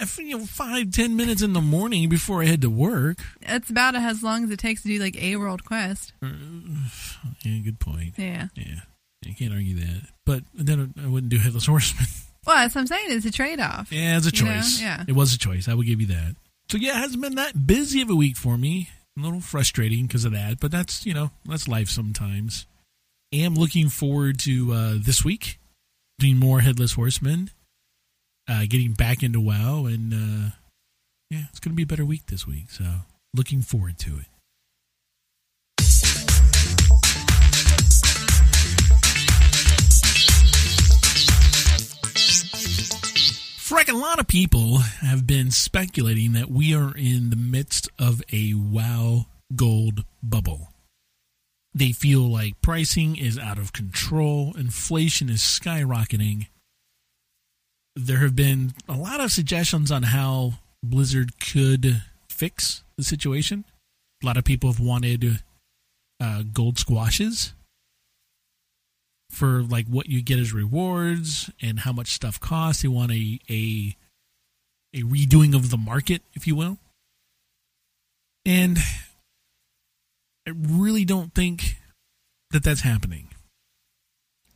If, 0.00 0.18
you 0.18 0.38
know, 0.38 0.44
five 0.46 0.90
ten 0.90 1.16
minutes 1.16 1.40
in 1.40 1.52
the 1.54 1.60
morning 1.62 2.08
before 2.08 2.42
I 2.42 2.46
head 2.46 2.60
to 2.62 2.68
work. 2.70 3.18
It's 3.40 3.70
about 3.70 3.94
as 3.94 4.22
long 4.22 4.44
as 4.44 4.50
it 4.50 4.58
takes 4.58 4.82
to 4.82 4.88
do 4.88 4.98
like 4.98 5.16
a 5.22 5.36
world 5.36 5.64
quest. 5.64 6.12
Uh, 6.22 6.28
yeah, 7.44 7.58
good 7.62 7.78
point. 7.80 8.14
Yeah. 8.18 8.48
Yeah, 8.54 8.80
you 9.24 9.34
can't 9.34 9.52
argue 9.52 9.76
that. 9.76 10.02
But 10.26 10.42
then 10.52 10.92
I 11.02 11.06
wouldn't 11.06 11.30
do 11.30 11.38
headless 11.38 11.66
horseman. 11.66 12.06
Well, 12.46 12.56
that's 12.56 12.74
what 12.74 12.80
I'm 12.82 12.86
saying. 12.86 13.06
It's 13.10 13.26
a 13.26 13.30
trade 13.30 13.60
off. 13.60 13.92
yeah, 13.92 14.16
it's 14.16 14.26
a 14.26 14.34
You 14.34 14.44
know, 14.46 14.54
choice. 14.54 14.80
yeah. 14.80 15.04
it 15.06 15.12
was 15.12 15.34
a 15.34 15.38
choice. 15.38 15.68
I 15.68 15.74
will 15.74 15.82
give 15.82 16.00
you 16.00 16.06
that. 16.06 16.34
So 16.70 16.78
yeah, 16.78 16.92
it 16.92 16.96
hasn't 17.02 17.20
been 17.20 17.34
that 17.34 17.66
busy 17.66 18.00
of 18.00 18.08
a 18.08 18.14
week 18.14 18.38
for 18.38 18.56
me. 18.56 18.88
A 19.18 19.20
little 19.20 19.40
frustrating 19.42 20.06
because 20.06 20.24
of 20.24 20.32
that, 20.32 20.58
but 20.58 20.70
that's 20.70 21.04
you 21.04 21.12
know 21.12 21.30
that's 21.44 21.68
life 21.68 21.90
sometimes. 21.90 22.66
Am 23.30 23.54
looking 23.54 23.90
forward 23.90 24.38
to 24.40 24.72
uh, 24.72 24.94
this 24.96 25.22
week 25.22 25.58
doing 26.18 26.38
more 26.38 26.60
headless 26.60 26.94
horsemen, 26.94 27.50
uh, 28.48 28.62
getting 28.66 28.92
back 28.92 29.22
into 29.22 29.38
WoW, 29.38 29.84
and 29.84 30.14
uh, 30.14 30.50
yeah, 31.30 31.42
it's 31.50 31.60
going 31.60 31.72
to 31.72 31.76
be 31.76 31.82
a 31.82 31.86
better 31.86 32.06
week 32.06 32.24
this 32.28 32.46
week. 32.46 32.70
So 32.70 32.84
looking 33.34 33.60
forward 33.60 33.98
to 33.98 34.20
it. 34.20 34.24
Freck, 43.60 43.92
a 43.92 43.96
lot 43.96 44.18
of 44.18 44.26
people 44.26 44.78
have 44.78 45.26
been 45.26 45.50
speculating 45.50 46.32
that 46.32 46.50
we 46.50 46.74
are 46.74 46.96
in 46.96 47.28
the 47.28 47.36
midst 47.36 47.90
of 47.98 48.22
a 48.32 48.54
WoW 48.54 49.26
gold 49.54 50.04
bubble. 50.22 50.72
They 51.74 51.92
feel 51.92 52.20
like 52.20 52.60
pricing 52.62 53.16
is 53.16 53.38
out 53.38 53.58
of 53.58 53.72
control, 53.72 54.54
inflation 54.56 55.28
is 55.28 55.40
skyrocketing. 55.40 56.48
There 57.94 58.18
have 58.18 58.36
been 58.36 58.72
a 58.88 58.96
lot 58.96 59.20
of 59.20 59.32
suggestions 59.32 59.90
on 59.90 60.04
how 60.04 60.54
Blizzard 60.82 61.38
could 61.40 62.02
fix 62.28 62.84
the 62.96 63.02
situation. 63.02 63.64
A 64.22 64.26
lot 64.26 64.36
of 64.36 64.44
people 64.44 64.70
have 64.70 64.80
wanted 64.80 65.42
uh, 66.20 66.42
gold 66.52 66.78
squashes 66.78 67.54
for 69.30 69.62
like 69.62 69.86
what 69.86 70.08
you 70.08 70.22
get 70.22 70.38
as 70.38 70.52
rewards 70.52 71.50
and 71.60 71.80
how 71.80 71.92
much 71.92 72.12
stuff 72.12 72.40
costs. 72.40 72.82
They 72.82 72.88
want 72.88 73.12
a 73.12 73.38
a 73.50 73.96
a 74.94 75.02
redoing 75.02 75.54
of 75.54 75.70
the 75.70 75.76
market, 75.76 76.22
if 76.34 76.46
you 76.46 76.56
will. 76.56 76.78
And 78.44 78.78
I 80.48 80.52
really 80.56 81.04
don't 81.04 81.34
think 81.34 81.76
that 82.52 82.64
that's 82.64 82.80
happening. 82.80 83.28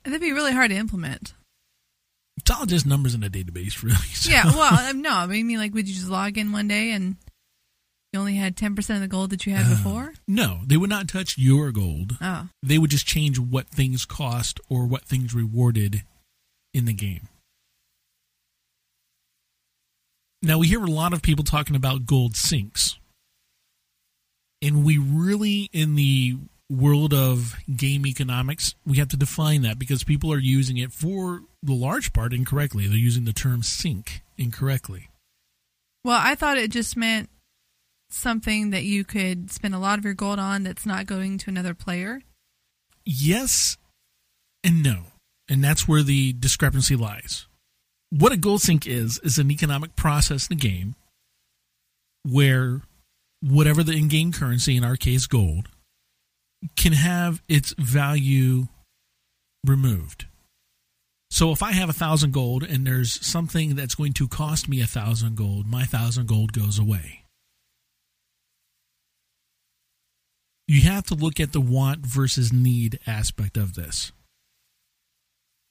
That'd 0.05 0.21
be 0.23 0.33
really 0.33 0.53
hard 0.53 0.71
to 0.71 0.77
implement. 0.77 1.35
It's 2.39 2.51
all 2.51 2.65
just 2.65 2.87
numbers 2.87 3.15
in 3.15 3.23
a 3.23 3.29
database, 3.29 3.83
really. 3.83 3.97
So- 4.15 4.31
Yeah, 4.31 4.45
well, 4.47 4.91
um, 4.91 5.03
no, 5.03 5.11
I 5.11 5.27
mean, 5.27 5.59
like, 5.59 5.75
would 5.75 5.87
you 5.89 5.95
just 5.95 6.09
log 6.09 6.39
in 6.39 6.51
one 6.53 6.67
day 6.67 6.93
and 6.93 7.17
you 8.13 8.21
only 8.21 8.35
had 8.37 8.57
10% 8.57 8.95
of 8.95 9.01
the 9.01 9.09
gold 9.09 9.31
that 9.31 9.45
you 9.47 9.53
had 9.55 9.69
before? 9.69 10.15
no, 10.27 10.61
they 10.67 10.77
would 10.79 10.91
not 10.91 11.09
touch 11.09 11.37
your 11.37 11.71
gold. 11.73 12.17
Oh, 12.23 12.49
They 12.63 12.79
would 12.79 12.91
just 12.91 13.07
change 13.07 13.39
what 13.39 13.69
things 13.69 14.05
cost 14.07 14.61
or 14.71 14.87
what 14.87 15.05
things 15.05 15.35
rewarded 15.35 16.05
in 16.73 16.87
the 16.87 16.93
game. 16.95 17.29
Now, 20.43 20.59
we 20.59 20.67
hear 20.69 20.83
a 20.83 20.91
lot 20.91 21.13
of 21.13 21.23
people 21.23 21.45
talking 21.45 21.77
about 21.77 22.07
gold 22.07 22.35
sinks. 22.35 22.99
And 24.63 24.85
we 24.85 24.97
really, 24.97 25.69
in 25.73 25.97
the 25.97 26.39
world 26.71 27.13
of 27.13 27.57
game 27.77 28.07
economics, 28.07 28.75
we 28.87 28.97
have 28.99 29.09
to 29.09 29.17
define 29.17 29.63
that 29.63 29.79
because 29.79 30.05
people 30.05 30.33
are 30.33 30.39
using 30.39 30.79
it 30.79 30.93
for 30.93 31.43
the 31.63 31.75
large 31.75 32.13
part 32.13 32.33
incorrectly. 32.33 32.87
They're 32.87 32.97
using 32.97 33.25
the 33.25 33.33
term 33.33 33.63
sink 33.63 34.23
incorrectly. 34.39 35.11
well, 36.05 36.21
I 36.21 36.35
thought 36.35 36.57
it 36.59 36.71
just 36.71 36.97
meant 36.97 37.29
something 38.11 38.71
that 38.71 38.85
you 38.85 39.05
could 39.05 39.51
spend 39.51 39.75
a 39.75 39.79
lot 39.79 39.99
of 39.99 40.05
your 40.05 40.15
gold 40.15 40.39
on 40.39 40.63
that's 40.63 40.87
not 40.87 41.07
going 41.07 41.39
to 41.39 41.51
another 41.51 41.75
player. 41.75 42.21
Yes 43.05 43.77
and 44.63 44.83
no. 44.83 45.05
And 45.49 45.63
that's 45.63 45.89
where 45.89 46.03
the 46.03 46.33
discrepancy 46.33 46.97
lies. 46.97 47.47
What 48.11 48.33
a 48.33 48.37
gold 48.37 48.61
sink 48.61 48.87
is, 48.87 49.19
is 49.25 49.39
an 49.39 49.51
economic 49.51 49.97
process 49.97 50.47
in 50.49 50.57
the 50.57 50.61
game 50.61 50.95
where 52.25 52.83
whatever 53.43 53.83
the 53.83 53.93
in 53.93 54.09
game 54.09 54.33
currency, 54.33 54.77
in 54.77 54.85
our 54.85 54.97
case 54.97 55.27
gold, 55.27 55.69
can 56.77 56.93
have 56.93 57.43
its 57.49 57.75
value 57.77 58.69
removed. 59.67 60.27
So 61.31 61.51
if 61.51 61.63
I 61.63 61.73
have 61.73 61.89
a 61.89 61.95
thousand 61.95 62.33
gold 62.33 62.63
and 62.63 62.87
there's 62.87 63.25
something 63.27 63.75
that's 63.75 63.95
going 63.95 64.13
to 64.15 64.29
cost 64.29 64.69
me 64.69 64.81
a 64.81 64.87
thousand 64.87 65.37
gold, 65.37 65.67
my 65.67 65.85
thousand 65.85 66.29
gold 66.29 66.53
goes 66.53 66.79
away. 66.79 67.25
You 70.69 70.83
have 70.83 71.05
to 71.07 71.15
look 71.15 71.41
at 71.41 71.53
the 71.53 71.61
want 71.61 72.07
versus 72.07 72.53
need 72.53 72.99
aspect 73.07 73.57
of 73.57 73.75
this. 73.75 74.13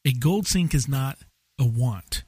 A 0.04 0.12
gold 0.12 0.48
sink 0.48 0.74
is 0.74 0.88
not 0.88 1.20
a 1.60 1.66
want. 1.66 2.24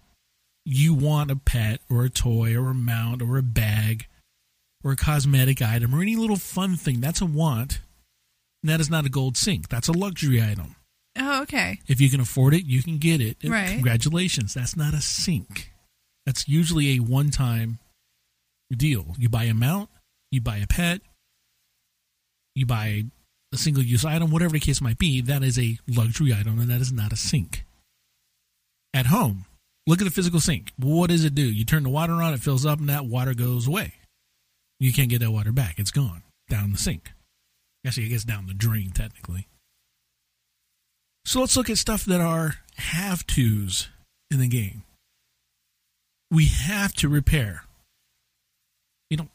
You 0.64 0.94
want 0.94 1.32
a 1.32 1.36
pet 1.36 1.82
or 1.90 2.04
a 2.04 2.10
toy 2.10 2.56
or 2.56 2.70
a 2.70 2.76
mount 2.76 3.22
or 3.22 3.38
a 3.38 3.44
bag 3.44 4.08
or 4.84 4.92
a 4.92 4.96
cosmetic 4.96 5.62
item 5.62 5.96
or 5.96 6.02
any 6.02 6.16
little 6.16 6.36
fun 6.36 6.75
thing. 6.75 7.02
That's 7.02 7.22
a 7.22 7.25
want. 7.25 7.80
And 8.62 8.70
that 8.70 8.80
is 8.80 8.90
not 8.90 9.06
a 9.06 9.10
gold 9.10 9.38
sink. 9.38 9.70
That's 9.70 9.88
a 9.88 9.94
luxury 9.94 10.42
item. 10.42 10.75
Oh, 11.18 11.42
okay. 11.44 11.80
If 11.88 12.02
you 12.02 12.10
can 12.10 12.20
afford 12.20 12.54
it, 12.54 12.66
you 12.66 12.82
can 12.82 12.98
get 12.98 13.22
it. 13.22 13.38
Right. 13.44 13.70
Congratulations. 13.70 14.54
That's 14.54 14.75
not 14.75 14.94
a 14.94 15.02
sink. 15.02 15.72
That's 16.25 16.48
usually 16.48 16.96
a 16.96 17.00
one 17.00 17.30
time 17.30 17.80
deal. 18.72 19.16
You 19.18 19.30
buy 19.30 19.44
a 19.44 19.54
mount, 19.54 19.90
you 20.32 20.42
buy 20.42 20.58
a 20.58 20.68
pet, 20.68 21.02
you 22.56 22.66
buy 22.66 23.04
a 23.54 23.58
single 23.58 23.84
use 23.84 24.06
item, 24.06 24.32
whatever 24.32 24.54
the 24.54 24.60
case 24.60 24.82
might 24.82 24.98
be, 24.98 25.22
that 25.22 25.44
is 25.44 25.60
a 25.60 25.78
luxury 25.88 26.34
item 26.34 26.60
and 26.60 26.70
that 26.70 26.82
is 26.82 26.92
not 26.92 27.12
a 27.12 27.18
sink. 27.18 27.66
At 28.94 29.08
home, 29.08 29.46
look 29.86 30.02
at 30.02 30.06
the 30.06 30.12
physical 30.12 30.40
sink. 30.40 30.72
What 30.78 31.10
does 31.10 31.25
it 31.25 31.36
do? 31.36 31.44
You 31.44 31.66
turn 31.66 31.84
the 31.84 31.90
water 31.90 32.13
on, 32.13 32.34
it 32.34 32.40
fills 32.40 32.66
up, 32.66 32.80
and 32.80 32.90
that 32.90 33.06
water 33.06 33.34
goes 33.34 33.68
away. 33.68 33.94
You 34.84 34.92
can't 34.92 35.08
get 35.10 35.20
that 35.20 35.32
water 35.32 35.54
back. 35.54 35.75
It's 35.80 35.92
gone 35.92 36.24
down 36.50 36.74
the 36.74 36.78
sink. 36.78 37.13
Actually, 37.88 38.08
I 38.08 38.10
guess 38.10 38.25
down 38.25 38.48
the 38.48 38.54
drain, 38.54 38.92
technically. 38.92 39.48
So 41.24 41.40
let's 41.40 41.56
look 41.56 41.70
at 41.70 41.78
stuff 41.78 42.04
that 42.04 42.20
are 42.20 42.56
have 42.75 43.25
tos 43.25 43.88
in 44.30 44.40
the 44.40 44.48
game. 44.50 44.84
We 46.30 46.48
have 46.48 46.92
to 46.96 47.08
repair. 47.08 47.63
You 49.10 49.18
don't 49.18 49.30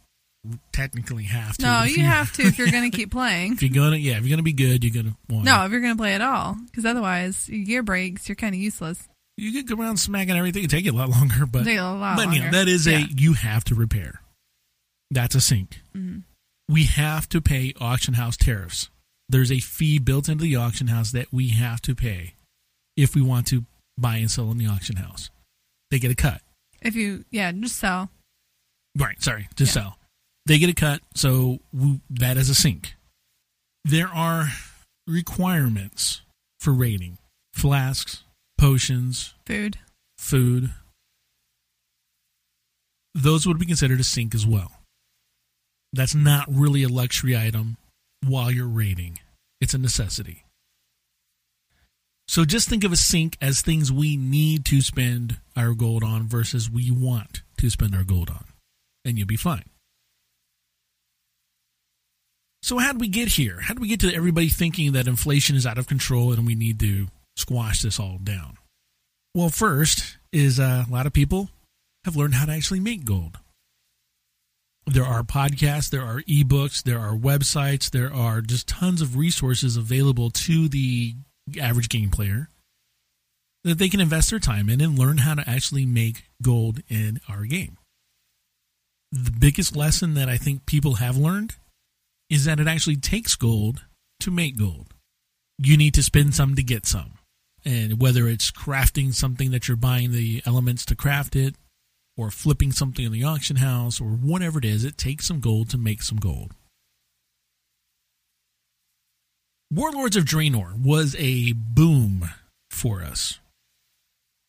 technically 0.73 1.25
have 1.25 1.57
to. 1.57 1.63
No, 1.65 1.83
If 1.85 1.97
you 1.97 2.05
have 2.05 2.31
to 2.35 2.43
if 2.43 2.59
you're 2.59 2.71
going 2.71 2.91
to 2.91 2.95
keep 2.95 3.11
playing. 3.11 3.55
If 3.55 3.63
you're 3.63 3.73
gonna, 3.73 3.97
yeah, 3.97 4.19
if 4.19 4.25
you're 4.25 4.31
gonna 4.37 4.43
be 4.43 4.53
good, 4.53 4.85
you're 4.85 5.03
gonna 5.03 5.17
want. 5.31 5.47
No, 5.47 5.65
if 5.65 5.73
you're 5.73 5.81
going 5.81 5.95
to 5.95 5.99
play 6.01 6.13
at 6.13 6.21
all. 6.21 6.57
Because 6.67 6.85
otherwise, 6.85 7.49
your 7.49 7.65
gear 7.65 7.83
breaks, 7.83 8.29
you're 8.29 8.37
kind 8.37 8.55
of 8.55 8.61
useless. 8.61 9.09
you 9.39 9.53
could 9.53 9.67
go 9.67 9.83
around 9.83 9.97
smacking 9.97 10.37
everything. 10.37 10.65
It'd 10.65 10.71
take 10.71 10.85
you 10.85 10.93
a 10.93 10.99
lot 10.99 11.09
longer, 11.09 11.47
but 11.47 11.65
Take 11.65 11.79
a 11.79 11.83
lot 11.83 12.17
but 12.19 12.35
yeah, 12.35 12.43
longer. 12.43 12.51
that 12.59 12.69
is 12.69 12.87
a 12.87 13.01
you 13.17 13.33
have 13.33 13.65
to 13.65 13.75
repair. 13.75 14.21
That's 15.11 15.35
a 15.35 15.41
sink. 15.41 15.81
Mm-hmm. 15.97 16.21
We 16.69 16.85
have 16.85 17.29
to 17.31 17.41
pay 17.41 17.73
auction 17.81 18.15
house 18.15 18.37
tariffs. 18.37 18.91
There's 19.29 19.53
a 19.53 19.59
fee 19.61 19.99
built 19.99 20.29
into 20.29 20.43
the 20.45 20.57
auction 20.57 20.89
house 20.89 21.13
that 21.13 21.33
we 21.33 21.49
have 21.49 21.81
to 21.83 21.95
pay 21.95 22.35
if 22.97 23.15
we 23.15 23.23
want 23.23 23.47
to 23.49 23.65
buy 23.97 24.17
and 24.17 24.31
sell 24.31 24.51
in 24.51 24.59
the 24.59 24.67
auction 24.67 24.97
house. 24.97 25.31
They 25.91 25.99
get 25.99 26.11
a 26.11 26.15
cut. 26.15 26.41
If 26.83 26.95
you, 26.95 27.25
yeah, 27.31 27.51
just 27.53 27.77
sell. 27.77 28.11
Right, 28.97 29.21
sorry, 29.23 29.49
just 29.57 29.75
Yeah. 29.75 29.83
sell. 29.83 29.99
They 30.47 30.59
get 30.59 30.71
a 30.71 30.75
cut, 30.75 31.01
so 31.15 31.59
we, 31.73 32.01
that 32.11 32.37
is 32.37 32.49
a 32.49 32.55
sink. 32.55 32.95
There 33.85 34.09
are 34.09 34.49
requirements 35.07 36.23
for 36.61 36.73
rating 36.73 37.19
flasks, 37.55 38.23
potions, 38.59 39.35
Food. 39.47 39.79
food. 40.19 40.73
Those 43.15 43.47
would 43.47 43.59
be 43.59 43.67
considered 43.67 44.01
a 44.01 44.05
sink 44.05 44.35
as 44.35 44.47
well. 44.47 44.73
That's 45.93 46.15
not 46.15 46.47
really 46.49 46.83
a 46.83 46.89
luxury 46.89 47.37
item 47.37 47.77
while 48.27 48.51
you're 48.51 48.69
raiding, 48.69 49.21
it's 49.61 49.75
a 49.75 49.79
necessity. 49.79 50.45
So 52.27 52.45
just 52.45 52.69
think 52.69 52.85
of 52.85 52.93
a 52.93 52.97
sink 52.97 53.39
as 53.41 53.63
things 53.63 53.91
we 53.91 54.17
need 54.17 54.67
to 54.67 54.83
spend 54.83 55.39
our 55.57 55.73
gold 55.73 56.05
on 56.05 56.29
versus 56.29 56.71
we 56.71 56.91
want 56.91 57.43
to 57.57 57.71
spend 57.71 57.95
our 57.95 58.05
gold 58.05 58.29
on, 58.29 58.45
and 59.05 59.17
you'll 59.17 59.27
be 59.27 59.37
fine. 59.37 59.65
So 62.63 62.77
how 62.77 62.93
did 62.93 63.01
we 63.01 63.09
get 63.09 63.29
here? 63.29 63.61
How 63.61 63.73
did 63.73 63.81
we 63.81 63.89
get 63.89 64.01
to 64.01 64.15
everybody 64.15 64.49
thinking 64.49 64.93
that 64.93 65.07
inflation 65.07 65.57
is 65.57 65.67
out 65.67 65.79
of 65.79 65.87
control 65.87 66.33
and 66.33 66.47
we 66.47 66.55
need 66.55 66.79
to 66.81 67.07
squash 67.37 67.81
this 67.81 67.99
all 67.99 68.19
down? 68.23 68.59
Well, 69.35 69.49
first 69.49 70.19
is 70.33 70.61
uh, 70.61 70.85
a 70.87 70.93
lot 70.93 71.07
of 71.07 71.13
people 71.13 71.49
have 72.05 72.17
learned 72.17 72.35
how 72.35 72.45
to 72.45 72.53
actually 72.53 72.81
make 72.81 73.05
gold. 73.05 73.39
There 74.91 75.05
are 75.05 75.23
podcasts, 75.23 75.91
there 75.91 76.03
are 76.03 76.23
ebooks, 76.23 76.83
there 76.83 76.99
are 76.99 77.15
websites, 77.15 77.91
there 77.91 78.13
are 78.13 78.41
just 78.41 78.67
tons 78.67 79.03
of 79.03 79.17
resources 79.17 79.77
available 79.77 80.31
to 80.31 80.67
the 80.69 81.15
average 81.61 81.91
game 81.91 82.11
player 82.11 82.49
that 83.65 83.77
they 83.77 83.91
can 83.91 84.01
invest 84.01 84.31
their 84.31 84.39
time 84.39 84.71
in 84.71 84.81
and 84.81 84.99
learn 84.99 85.19
how 85.19 85.35
to 85.35 85.49
actually 85.49 85.85
make 85.85 86.25
gold 86.41 86.81
in 86.89 87.21
our 87.29 87.45
game. 87.45 87.77
The 89.13 89.31
biggest 89.31 89.77
lesson 89.77 90.15
that 90.15 90.31
I 90.31 90.39
think 90.39 90.65
people 90.65 90.95
have 90.95 91.19
learned 91.19 91.57
is 92.31 92.47
that 92.47 92.61
it 92.61 92.67
actually 92.67 92.97
takes 92.97 93.37
gold 93.37 93.85
to 94.21 94.31
make 94.31 94.59
gold. 94.59 94.95
You 95.59 95.77
need 95.77 95.95
to 95.95 96.03
spend 96.03 96.35
some 96.35 96.55
to 96.55 96.63
get 96.63 96.87
some. 96.87 97.15
And 97.65 98.01
whether 98.01 98.27
it's 98.27 98.51
crafting 98.51 99.13
something 99.13 99.51
that 99.51 99.69
you're 99.69 99.77
buying 99.77 100.13
the 100.13 100.43
elements 100.47 100.87
to 100.87 100.97
craft 100.97 101.37
it, 101.37 101.57
or 102.19 102.31
flipping 102.31 102.73
something 102.73 103.07
in 103.07 103.13
the 103.13 103.25
auction 103.25 103.57
house, 103.57 104.01
or 104.01 104.09
whatever 104.09 104.59
it 104.59 104.65
is, 104.67 104.85
it 104.85 104.99
takes 104.99 105.25
some 105.27 105.41
gold 105.41 105.71
to 105.71 105.79
make 105.79 106.03
some 106.03 106.19
gold. 106.19 106.53
Warlords 109.71 110.17
of 110.17 110.25
Draenor 110.25 110.83
was 110.83 111.15
a 111.19 111.53
boom 111.53 112.29
for 112.71 113.03
us. 113.03 113.39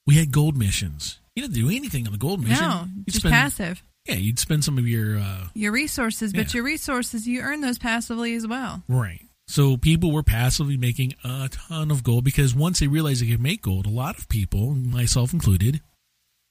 We 0.07 0.15
had 0.15 0.31
gold 0.31 0.57
missions. 0.57 1.19
You 1.35 1.43
didn't 1.43 1.55
do 1.55 1.69
anything 1.69 2.05
on 2.07 2.13
the 2.13 2.17
gold 2.19 2.41
mission. 2.41 2.63
No, 2.67 2.85
You'd 2.95 3.05
just 3.07 3.19
spend- 3.19 3.33
passive. 3.33 3.83
Yeah, 4.05 4.15
you'd 4.15 4.39
spend 4.39 4.63
some 4.63 4.77
of 4.77 4.87
your 4.87 5.17
uh, 5.19 5.47
Your 5.53 5.71
resources, 5.71 6.33
but 6.33 6.47
Yeah. 6.47 6.57
your 6.57 6.63
resources, 6.63 7.27
you 7.27 7.41
earn 7.41 7.61
those 7.61 7.77
passively 7.77 8.33
as 8.33 8.47
well. 8.47 8.81
Right. 8.87 9.21
So 9.47 9.77
people 9.77 10.11
were 10.11 10.23
passively 10.23 10.77
making 10.77 11.13
a 11.23 11.49
ton 11.51 11.91
of 11.91 12.03
gold 12.03 12.23
because 12.23 12.55
once 12.55 12.79
they 12.79 12.87
realized 12.87 13.21
they 13.21 13.29
could 13.29 13.41
make 13.41 13.61
gold, 13.61 13.85
a 13.85 13.89
lot 13.91 14.17
of 14.17 14.29
people, 14.29 14.73
myself 14.73 15.33
included, 15.33 15.81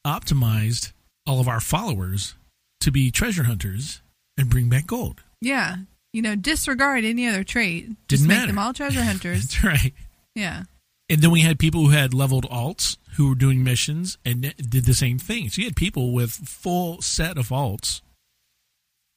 optimized 0.06 0.92
all 1.28 1.40
of 1.40 1.49
our 1.49 1.61
followers 1.61 2.35
to 2.80 2.90
be 2.90 3.11
treasure 3.11 3.44
hunters 3.44 4.00
and 4.37 4.49
bring 4.49 4.68
back 4.68 4.87
gold. 4.87 5.23
Yeah. 5.40 5.76
You 6.12 6.23
know, 6.23 6.35
disregard 6.35 7.04
any 7.04 7.26
other 7.28 7.44
trait. 7.44 7.88
Just 8.08 8.23
Didn't 8.23 8.28
make 8.28 8.37
matter. 8.38 8.47
them 8.49 8.58
all 8.58 8.73
treasure 8.73 9.02
hunters. 9.04 9.42
That's 9.49 9.64
right. 9.64 9.92
yeah. 10.35 10.62
And 11.11 11.20
then 11.23 11.30
we 11.30 11.40
had 11.40 11.58
people 11.58 11.82
who 11.87 11.90
had 11.90 12.12
leveled 12.14 12.44
alts 12.50 12.97
who 13.16 13.28
were 13.28 13.35
doing 13.35 13.62
missions 13.64 14.18
and 14.25 14.42
did 14.56 14.85
the 14.85 14.94
same 14.94 15.18
thing. 15.18 15.49
So 15.49 15.61
you 15.61 15.66
had 15.68 15.76
people 15.76 16.12
with 16.12 16.30
full 16.30 17.00
set 17.02 17.37
of 17.38 17.49
alts 17.49 18.00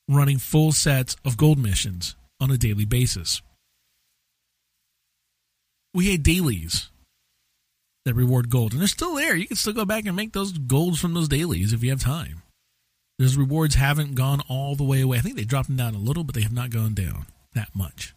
running 0.09 0.37
full 0.37 0.71
sets 0.73 1.15
of 1.23 1.37
gold 1.37 1.57
missions 1.57 2.15
on 2.39 2.51
a 2.51 2.57
daily 2.57 2.85
basis. 2.85 3.41
We 5.93 6.11
had 6.11 6.23
dailies 6.23 6.89
that 8.05 8.13
reward 8.15 8.49
gold, 8.49 8.71
and 8.71 8.81
they're 8.81 8.87
still 8.87 9.15
there. 9.15 9.35
You 9.35 9.47
can 9.47 9.57
still 9.57 9.73
go 9.73 9.85
back 9.85 10.05
and 10.05 10.15
make 10.15 10.33
those 10.33 10.51
golds 10.57 10.99
from 10.99 11.13
those 11.13 11.27
dailies 11.27 11.71
if 11.73 11.83
you 11.83 11.89
have 11.91 12.01
time. 12.01 12.41
Those 13.19 13.37
rewards 13.37 13.75
haven't 13.75 14.15
gone 14.15 14.41
all 14.49 14.75
the 14.75 14.83
way 14.83 15.01
away. 15.01 15.17
I 15.17 15.21
think 15.21 15.35
they 15.35 15.43
dropped 15.43 15.67
them 15.67 15.77
down 15.77 15.93
a 15.93 15.99
little, 15.99 16.23
but 16.23 16.33
they 16.33 16.41
have 16.41 16.51
not 16.53 16.71
gone 16.71 16.93
down 16.95 17.27
that 17.53 17.69
much. 17.75 18.15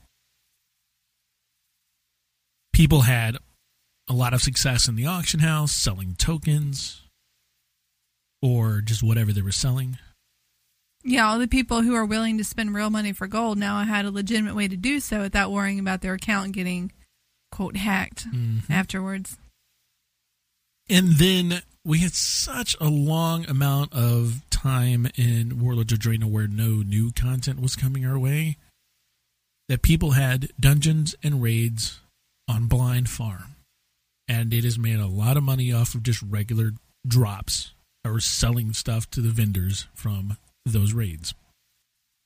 People 2.72 3.02
had 3.02 3.36
a 4.08 4.12
lot 4.12 4.34
of 4.34 4.42
success 4.42 4.88
in 4.88 4.96
the 4.96 5.06
auction 5.06 5.40
house 5.40 5.72
selling 5.72 6.14
tokens 6.16 7.02
or 8.42 8.80
just 8.80 9.02
whatever 9.02 9.32
they 9.32 9.42
were 9.42 9.52
selling. 9.52 9.98
Yeah, 11.04 11.28
all 11.28 11.38
the 11.38 11.46
people 11.48 11.82
who 11.82 11.94
are 11.94 12.04
willing 12.04 12.38
to 12.38 12.44
spend 12.44 12.74
real 12.74 12.90
money 12.90 13.12
for 13.12 13.26
gold 13.26 13.58
now 13.58 13.82
had 13.84 14.06
a 14.06 14.10
legitimate 14.10 14.54
way 14.56 14.68
to 14.68 14.76
do 14.76 15.00
so 15.00 15.20
without 15.20 15.52
worrying 15.52 15.78
about 15.78 16.00
their 16.00 16.14
account 16.14 16.52
getting, 16.52 16.92
quote, 17.52 17.76
hacked 17.76 18.26
Mm-hmm. 18.30 18.72
afterwards. 18.72 19.36
And 20.88 21.14
then 21.14 21.62
we 21.84 21.98
had 21.98 22.12
such 22.12 22.76
a 22.80 22.88
long 22.88 23.46
amount 23.46 23.92
of 23.92 24.42
time 24.50 25.08
in 25.16 25.60
Warlords 25.60 25.92
of 25.92 25.98
Draenor 25.98 26.30
where 26.30 26.46
no 26.46 26.82
new 26.82 27.12
content 27.12 27.60
was 27.60 27.76
coming 27.76 28.04
our 28.06 28.18
way 28.18 28.56
that 29.68 29.82
people 29.82 30.12
had 30.12 30.50
dungeons 30.60 31.14
and 31.22 31.42
raids 31.42 32.00
on 32.48 32.66
Blind 32.66 33.08
Farm. 33.08 33.56
And 34.28 34.52
it 34.52 34.64
has 34.64 34.78
made 34.78 34.98
a 34.98 35.06
lot 35.06 35.36
of 35.36 35.42
money 35.42 35.72
off 35.72 35.94
of 35.94 36.02
just 36.02 36.22
regular 36.22 36.72
drops 37.06 37.72
or 38.04 38.20
selling 38.20 38.72
stuff 38.72 39.10
to 39.10 39.20
the 39.20 39.30
vendors 39.30 39.86
from 39.94 40.36
those 40.64 40.92
raids. 40.92 41.34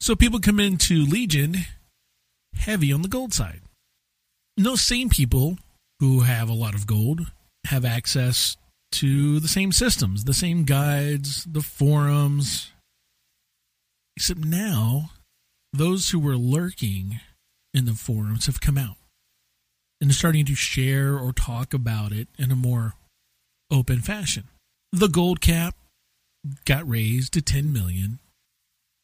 So 0.01 0.15
people 0.15 0.41
come 0.41 0.61
into 0.61 1.05
Legion 1.05 1.57
heavy 2.55 2.93
on 2.93 3.03
the 3.03 3.09
gold 3.09 3.35
side. 3.35 3.61
And 4.57 4.67
those 4.67 4.81
same 4.81 5.09
people 5.09 5.59
who 6.01 6.21
have 6.21 6.49
a 6.49 6.55
lot 6.55 6.75
of 6.75 6.87
gold 6.87 7.31
have 7.69 7.85
access 7.85 8.57
to 8.93 9.41
the 9.41 9.49
same 9.49 9.73
systems, 9.73 10.25
the 10.25 10.35
same 10.35 10.65
guides, 10.65 11.45
the 11.45 11.61
forums. 11.61 12.73
Except 14.17 14.41
now, 14.41 15.11
those 15.73 16.11
who 16.11 16.19
were 16.19 16.37
lurking 16.37 17.21
in 17.75 17.85
the 17.85 17.93
forums 17.93 18.47
have 18.47 18.61
come 18.61 18.79
out 18.79 18.97
and 20.01 20.11
are 20.11 20.15
starting 20.15 20.45
to 20.47 20.55
share 20.55 21.19
or 21.19 21.33
talk 21.33 21.75
about 21.75 22.13
it 22.13 22.29
in 22.39 22.51
a 22.51 22.57
more 22.57 22.95
open 23.71 24.01
fashion. 24.01 24.45
The 24.93 25.09
gold 25.09 25.41
cap 25.41 25.75
got 26.65 26.89
raised 26.89 27.33
to 27.35 27.43
10 27.43 27.73
million. 27.73 28.19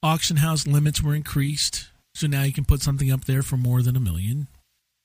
Auction 0.03 0.39
house 0.39 0.67
limits 0.67 1.03
were 1.03 1.15
increased, 1.15 1.89
so 2.15 2.27
now 2.27 2.43
you 2.43 2.53
can 2.53 2.65
put 2.65 2.83
something 2.83 3.11
up 3.11 3.25
there 3.25 3.43
for 3.43 3.57
more 3.57 3.83
than 3.83 3.97
a 3.97 4.01
million. 4.01 4.49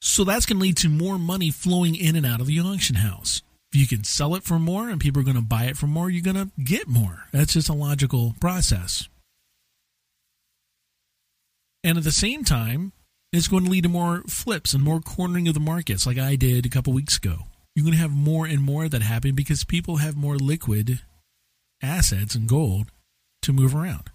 So 0.02 0.24
that's 0.24 0.46
going 0.46 0.58
to 0.58 0.64
lead 0.64 0.78
to 0.78 0.90
more 0.90 1.18
money 1.18 1.52
flowing 1.52 1.96
in 1.96 2.16
and 2.16 2.26
out 2.26 2.40
of 2.40 2.48
the 2.48 2.60
auction 2.60 2.96
house. 2.96 3.42
You 3.72 3.88
can 3.88 4.04
sell 4.04 4.36
it 4.36 4.44
for 4.44 4.58
more 4.58 4.90
and 4.90 5.00
people 5.00 5.22
are 5.22 5.26
going 5.26 5.36
to 5.36 5.42
buy 5.42 5.66
it 5.66 5.78
for 5.78 5.88
more, 5.88 6.10
you're 6.10 6.24
going 6.24 6.36
to 6.36 6.52
get 6.62 6.88
more. 6.88 7.26
That's 7.32 7.54
just 7.54 7.70
a 7.70 7.74
logical 7.74 8.36
process. 8.40 9.08
And 11.84 11.98
at 11.98 12.04
the 12.04 12.12
same 12.12 12.44
time, 12.44 12.94
it's 13.32 13.48
going 13.48 13.66
to 13.66 13.70
lead 13.70 13.84
to 13.84 13.90
more 13.90 14.24
flips 14.28 14.74
and 14.74 14.84
more 14.84 15.00
cornering 15.00 15.48
of 15.48 15.54
the 15.54 15.60
markets, 15.60 16.06
like 16.06 16.18
I 16.18 16.36
did 16.36 16.66
a 16.66 16.70
couple 16.70 16.94
weeks 16.94 17.18
ago. 17.18 17.44
You're 17.76 17.86
going 17.86 17.94
to 17.94 18.02
have 18.02 18.12
more 18.12 18.46
and 18.46 18.62
more 18.62 18.86
of 18.86 18.92
that 18.92 19.04
happen 19.04 19.36
because 19.36 19.64
people 19.64 19.98
have 19.98 20.18
more 20.18 20.36
liquid 20.36 21.02
assets 21.82 22.36
and 22.36 22.50
gold 22.50 22.92
to 23.44 23.54
move 23.54 23.76
around. 23.76 24.10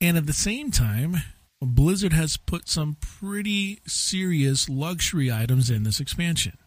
And 0.00 0.16
at 0.16 0.26
the 0.26 0.32
same 0.32 0.70
time, 0.70 1.16
Blizzard 1.62 2.12
has 2.12 2.36
put 2.36 2.68
some 2.68 2.96
pretty 3.00 3.80
serious 3.86 4.68
luxury 4.68 5.30
items 5.30 5.70
in 5.70 5.84
this 5.84 6.00
expansion. 6.00 6.58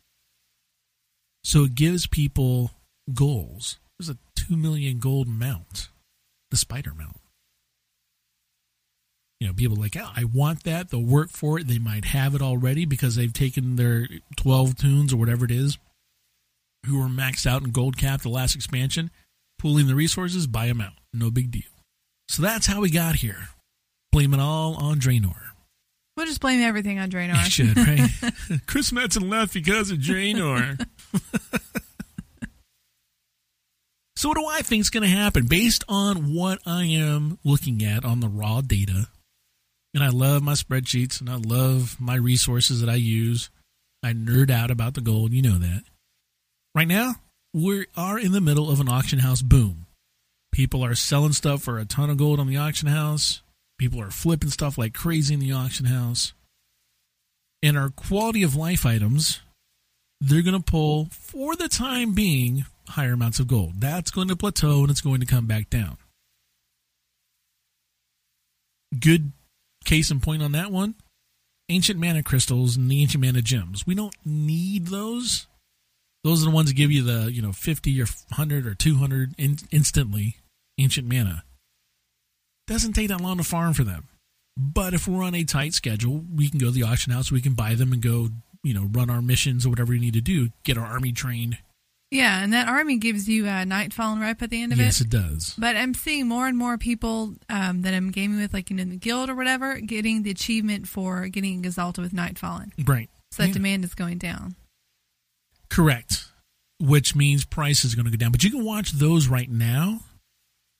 So 1.43 1.63
it 1.65 1.75
gives 1.75 2.07
people 2.07 2.71
goals. 3.13 3.77
There's 3.99 4.09
a 4.09 4.17
2 4.35 4.55
million 4.55 4.99
gold 4.99 5.27
mount, 5.27 5.89
the 6.51 6.57
spider 6.57 6.93
mount. 6.97 7.17
You 9.39 9.47
know, 9.47 9.53
people 9.53 9.77
are 9.77 9.81
like, 9.81 9.97
oh, 9.97 10.09
I 10.15 10.23
want 10.23 10.63
that. 10.63 10.89
They'll 10.89 11.03
work 11.03 11.29
for 11.29 11.59
it. 11.59 11.67
They 11.67 11.79
might 11.79 12.05
have 12.05 12.33
it 12.33 12.41
already 12.41 12.85
because 12.85 13.15
they've 13.15 13.33
taken 13.33 13.75
their 13.75 14.07
12 14.37 14.77
toons 14.77 15.13
or 15.13 15.17
whatever 15.17 15.43
it 15.43 15.51
is 15.51 15.77
who 16.85 16.99
were 16.99 17.07
maxed 17.07 17.45
out 17.45 17.61
in 17.63 17.71
gold 17.71 17.97
cap 17.97 18.21
the 18.21 18.29
last 18.29 18.55
expansion, 18.55 19.11
pooling 19.59 19.87
the 19.87 19.95
resources, 19.95 20.47
buy 20.47 20.67
them 20.67 20.79
out. 20.81 20.93
No 21.13 21.29
big 21.29 21.51
deal. 21.51 21.61
So 22.29 22.41
that's 22.41 22.67
how 22.67 22.79
we 22.81 22.89
got 22.89 23.15
here. 23.15 23.49
Blame 24.13 24.33
it 24.33 24.39
all 24.39 24.75
on 24.75 24.99
Draenor. 24.99 25.35
We'll 26.15 26.25
just 26.25 26.41
blame 26.41 26.61
everything 26.61 26.99
on 26.99 27.09
You 27.11 27.17
Draenor. 27.17 27.45
should, 27.45 27.77
right? 27.77 28.61
Chris 28.65 28.91
Metzen 28.91 29.29
left 29.29 29.53
because 29.53 29.91
of 29.91 29.97
Draenor. 29.97 30.85
so, 34.15 34.29
what 34.29 34.37
do 34.37 34.45
I 34.45 34.61
think 34.61 34.81
is 34.81 34.89
going 34.89 35.03
to 35.03 35.09
happen 35.09 35.45
based 35.45 35.83
on 35.87 36.33
what 36.33 36.59
I 36.65 36.85
am 36.85 37.39
looking 37.43 37.83
at 37.83 38.05
on 38.05 38.19
the 38.19 38.29
raw 38.29 38.61
data? 38.61 39.07
And 39.93 40.03
I 40.03 40.09
love 40.09 40.41
my 40.41 40.53
spreadsheets 40.53 41.19
and 41.19 41.29
I 41.29 41.35
love 41.35 41.97
my 41.99 42.15
resources 42.15 42.81
that 42.81 42.89
I 42.89 42.95
use. 42.95 43.49
I 44.01 44.13
nerd 44.13 44.49
out 44.49 44.71
about 44.71 44.95
the 44.95 45.01
gold, 45.01 45.31
you 45.31 45.41
know 45.41 45.59
that. 45.59 45.83
Right 46.75 46.87
now, 46.87 47.15
we 47.53 47.85
are 47.95 48.17
in 48.17 48.31
the 48.31 48.41
middle 48.41 48.71
of 48.71 48.79
an 48.79 48.89
auction 48.89 49.19
house 49.19 49.43
boom. 49.43 49.85
People 50.51 50.83
are 50.83 50.95
selling 50.95 51.33
stuff 51.33 51.61
for 51.61 51.77
a 51.77 51.85
ton 51.85 52.09
of 52.09 52.17
gold 52.17 52.39
on 52.39 52.47
the 52.47 52.57
auction 52.57 52.87
house. 52.87 53.41
People 53.77 54.01
are 54.01 54.11
flipping 54.11 54.49
stuff 54.49 54.77
like 54.77 54.93
crazy 54.93 55.33
in 55.33 55.39
the 55.39 55.51
auction 55.51 55.85
house. 55.85 56.33
And 57.61 57.77
our 57.77 57.89
quality 57.89 58.43
of 58.43 58.55
life 58.55 58.85
items, 58.85 59.39
they're 60.21 60.41
going 60.41 60.61
to 60.61 60.71
pull, 60.71 61.07
for 61.11 61.55
the 61.55 61.67
time 61.67 62.13
being, 62.13 62.65
higher 62.89 63.13
amounts 63.13 63.39
of 63.39 63.47
gold. 63.47 63.79
That's 63.79 64.11
going 64.11 64.27
to 64.29 64.35
plateau 64.35 64.81
and 64.81 64.91
it's 64.91 65.01
going 65.01 65.19
to 65.19 65.25
come 65.25 65.47
back 65.47 65.69
down. 65.69 65.97
Good 68.97 69.31
case 69.85 70.11
in 70.11 70.19
point 70.19 70.43
on 70.43 70.51
that 70.53 70.71
one 70.71 70.95
ancient 71.69 71.99
mana 71.99 72.23
crystals 72.23 72.75
and 72.75 72.89
the 72.89 73.01
ancient 73.01 73.23
mana 73.23 73.41
gems. 73.41 73.87
We 73.87 73.95
don't 73.95 74.15
need 74.25 74.87
those. 74.87 75.47
Those 76.23 76.41
are 76.41 76.49
the 76.49 76.55
ones 76.55 76.69
that 76.69 76.75
give 76.75 76.91
you 76.91 77.03
the, 77.03 77.31
you 77.31 77.41
know, 77.41 77.51
50 77.51 78.01
or 78.01 78.05
100 78.05 78.67
or 78.67 78.73
200 78.73 79.33
in, 79.37 79.57
instantly 79.71 80.37
ancient 80.77 81.11
mana. 81.11 81.43
Doesn't 82.67 82.93
take 82.93 83.09
that 83.09 83.21
long 83.21 83.37
to 83.37 83.43
farm 83.43 83.73
for 83.73 83.83
them. 83.83 84.07
But 84.55 84.93
if 84.93 85.07
we're 85.07 85.23
on 85.23 85.35
a 85.35 85.43
tight 85.43 85.73
schedule, 85.73 86.23
we 86.33 86.49
can 86.49 86.59
go 86.59 86.67
to 86.67 86.71
the 86.71 86.83
auction 86.83 87.11
house, 87.11 87.31
we 87.31 87.41
can 87.41 87.53
buy 87.53 87.75
them 87.75 87.91
and 87.91 88.01
go, 88.01 88.29
you 88.63 88.73
know, 88.73 88.89
run 88.91 89.09
our 89.09 89.21
missions 89.21 89.65
or 89.65 89.69
whatever 89.69 89.91
we 89.91 89.99
need 89.99 90.13
to 90.13 90.21
do, 90.21 90.49
get 90.63 90.77
our 90.77 90.85
army 90.85 91.11
trained. 91.11 91.57
Yeah, 92.11 92.43
and 92.43 92.53
that 92.53 92.67
army 92.67 92.97
gives 92.97 93.27
you 93.27 93.45
a 93.45 93.65
Nightfallen 93.65 94.21
rep 94.21 94.43
at 94.43 94.51
the 94.51 94.61
end 94.61 94.71
of 94.71 94.77
yes, 94.77 95.01
it. 95.01 95.07
Yes, 95.11 95.23
it 95.23 95.29
does. 95.29 95.55
But 95.57 95.75
I'm 95.75 95.95
seeing 95.95 96.27
more 96.27 96.47
and 96.47 96.55
more 96.55 96.77
people 96.77 97.33
um, 97.49 97.81
that 97.81 97.93
I'm 97.95 98.11
gaming 98.11 98.37
with, 98.39 98.53
like 98.53 98.69
in 98.69 98.77
the 98.77 98.95
guild 98.97 99.31
or 99.31 99.35
whatever, 99.35 99.79
getting 99.79 100.21
the 100.21 100.29
achievement 100.29 100.87
for 100.87 101.27
getting 101.27 101.65
Exalted 101.65 102.03
with 102.03 102.13
Nightfallen. 102.13 102.71
Right. 102.87 103.09
So 103.31 103.41
that 103.41 103.47
Yeah. 103.49 103.53
demand 103.53 103.83
is 103.83 103.95
going 103.95 104.19
down. 104.19 104.55
Correct. 105.69 106.27
Which 106.79 107.15
means 107.15 107.45
price 107.45 107.83
is 107.83 107.95
going 107.95 108.05
to 108.05 108.11
go 108.11 108.17
down. 108.17 108.31
But 108.31 108.43
you 108.43 108.51
can 108.51 108.63
watch 108.63 108.91
those 108.91 109.27
right 109.27 109.49
now. 109.49 110.01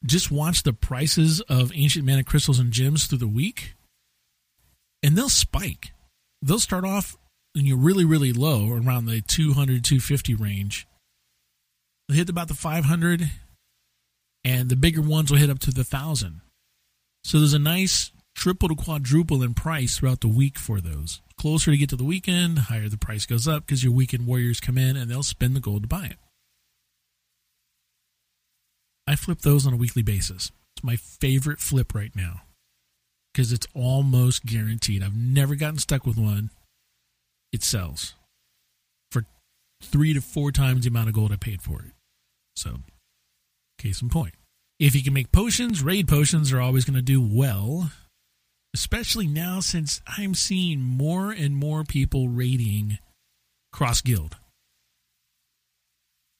Just 0.05 0.29
watch 0.29 0.61
the 0.61 0.73
prices 0.73 1.41
of 1.41 1.71
ancient 1.73 2.05
mana 2.05 2.23
crystals 2.23 2.59
and 2.59 2.71
gems 2.71 3.05
through 3.07 3.19
the 3.19 3.27
week, 3.27 3.73
and 5.01 5.17
they'll 5.17 5.29
spike. 5.29 5.93
They'll 6.41 6.59
start 6.59 6.83
off 6.85 7.17
and 7.55 7.67
you're 7.67 7.77
really, 7.77 8.05
really 8.05 8.33
low, 8.33 8.71
around 8.71 9.05
the 9.05 9.21
200, 9.21 9.83
250 9.83 10.35
range. 10.35 10.87
They'll 12.07 12.17
hit 12.17 12.29
about 12.29 12.47
the 12.47 12.53
500, 12.53 13.29
and 14.43 14.69
the 14.69 14.75
bigger 14.75 15.01
ones 15.01 15.31
will 15.31 15.37
hit 15.37 15.49
up 15.49 15.59
to 15.59 15.71
the 15.71 15.81
1,000. 15.81 16.41
So 17.23 17.39
there's 17.39 17.53
a 17.53 17.59
nice 17.59 18.11
triple 18.35 18.69
to 18.69 18.75
quadruple 18.75 19.43
in 19.43 19.53
price 19.53 19.97
throughout 19.97 20.21
the 20.21 20.27
week 20.27 20.57
for 20.57 20.81
those. 20.81 21.21
Closer 21.37 21.71
to 21.71 21.77
get 21.77 21.89
to 21.89 21.95
the 21.95 22.03
weekend, 22.03 22.59
higher 22.59 22.89
the 22.89 22.97
price 22.97 23.25
goes 23.25 23.47
up 23.47 23.65
because 23.65 23.83
your 23.83 23.93
weekend 23.93 24.27
warriors 24.27 24.59
come 24.59 24.77
in 24.77 24.97
and 24.97 25.09
they'll 25.09 25.23
spend 25.23 25.55
the 25.55 25.59
gold 25.59 25.83
to 25.83 25.87
buy 25.87 26.05
it. 26.05 26.17
I 29.07 29.15
flip 29.15 29.41
those 29.41 29.67
on 29.67 29.73
a 29.73 29.77
weekly 29.77 30.01
basis. 30.01 30.51
It's 30.75 30.83
my 30.83 30.95
favorite 30.95 31.59
flip 31.59 31.93
right 31.93 32.15
now 32.15 32.41
because 33.33 33.51
it's 33.51 33.67
almost 33.73 34.45
guaranteed. 34.45 35.03
I've 35.03 35.15
never 35.15 35.55
gotten 35.55 35.79
stuck 35.79 36.05
with 36.05 36.17
one. 36.17 36.49
It 37.53 37.63
sells 37.63 38.15
for 39.11 39.25
three 39.81 40.13
to 40.13 40.19
four 40.19 40.51
times 40.51 40.83
the 40.83 40.89
amount 40.89 41.07
of 41.07 41.13
gold 41.13 41.31
I 41.31 41.37
paid 41.37 41.61
for 41.61 41.79
it. 41.81 41.91
So, 42.57 42.79
case 43.77 44.01
in 44.01 44.09
point. 44.09 44.33
If 44.79 44.95
you 44.95 45.03
can 45.03 45.13
make 45.13 45.31
potions, 45.31 45.81
raid 45.81 46.09
potions 46.09 46.51
are 46.51 46.59
always 46.59 46.83
going 46.83 46.95
to 46.95 47.01
do 47.01 47.21
well 47.21 47.89
especially 48.73 49.27
now 49.27 49.59
since 49.59 50.01
I'm 50.17 50.33
seeing 50.33 50.81
more 50.81 51.31
and 51.31 51.55
more 51.55 51.83
people 51.83 52.27
raiding 52.27 52.97
cross 53.71 54.01
guild. 54.01 54.37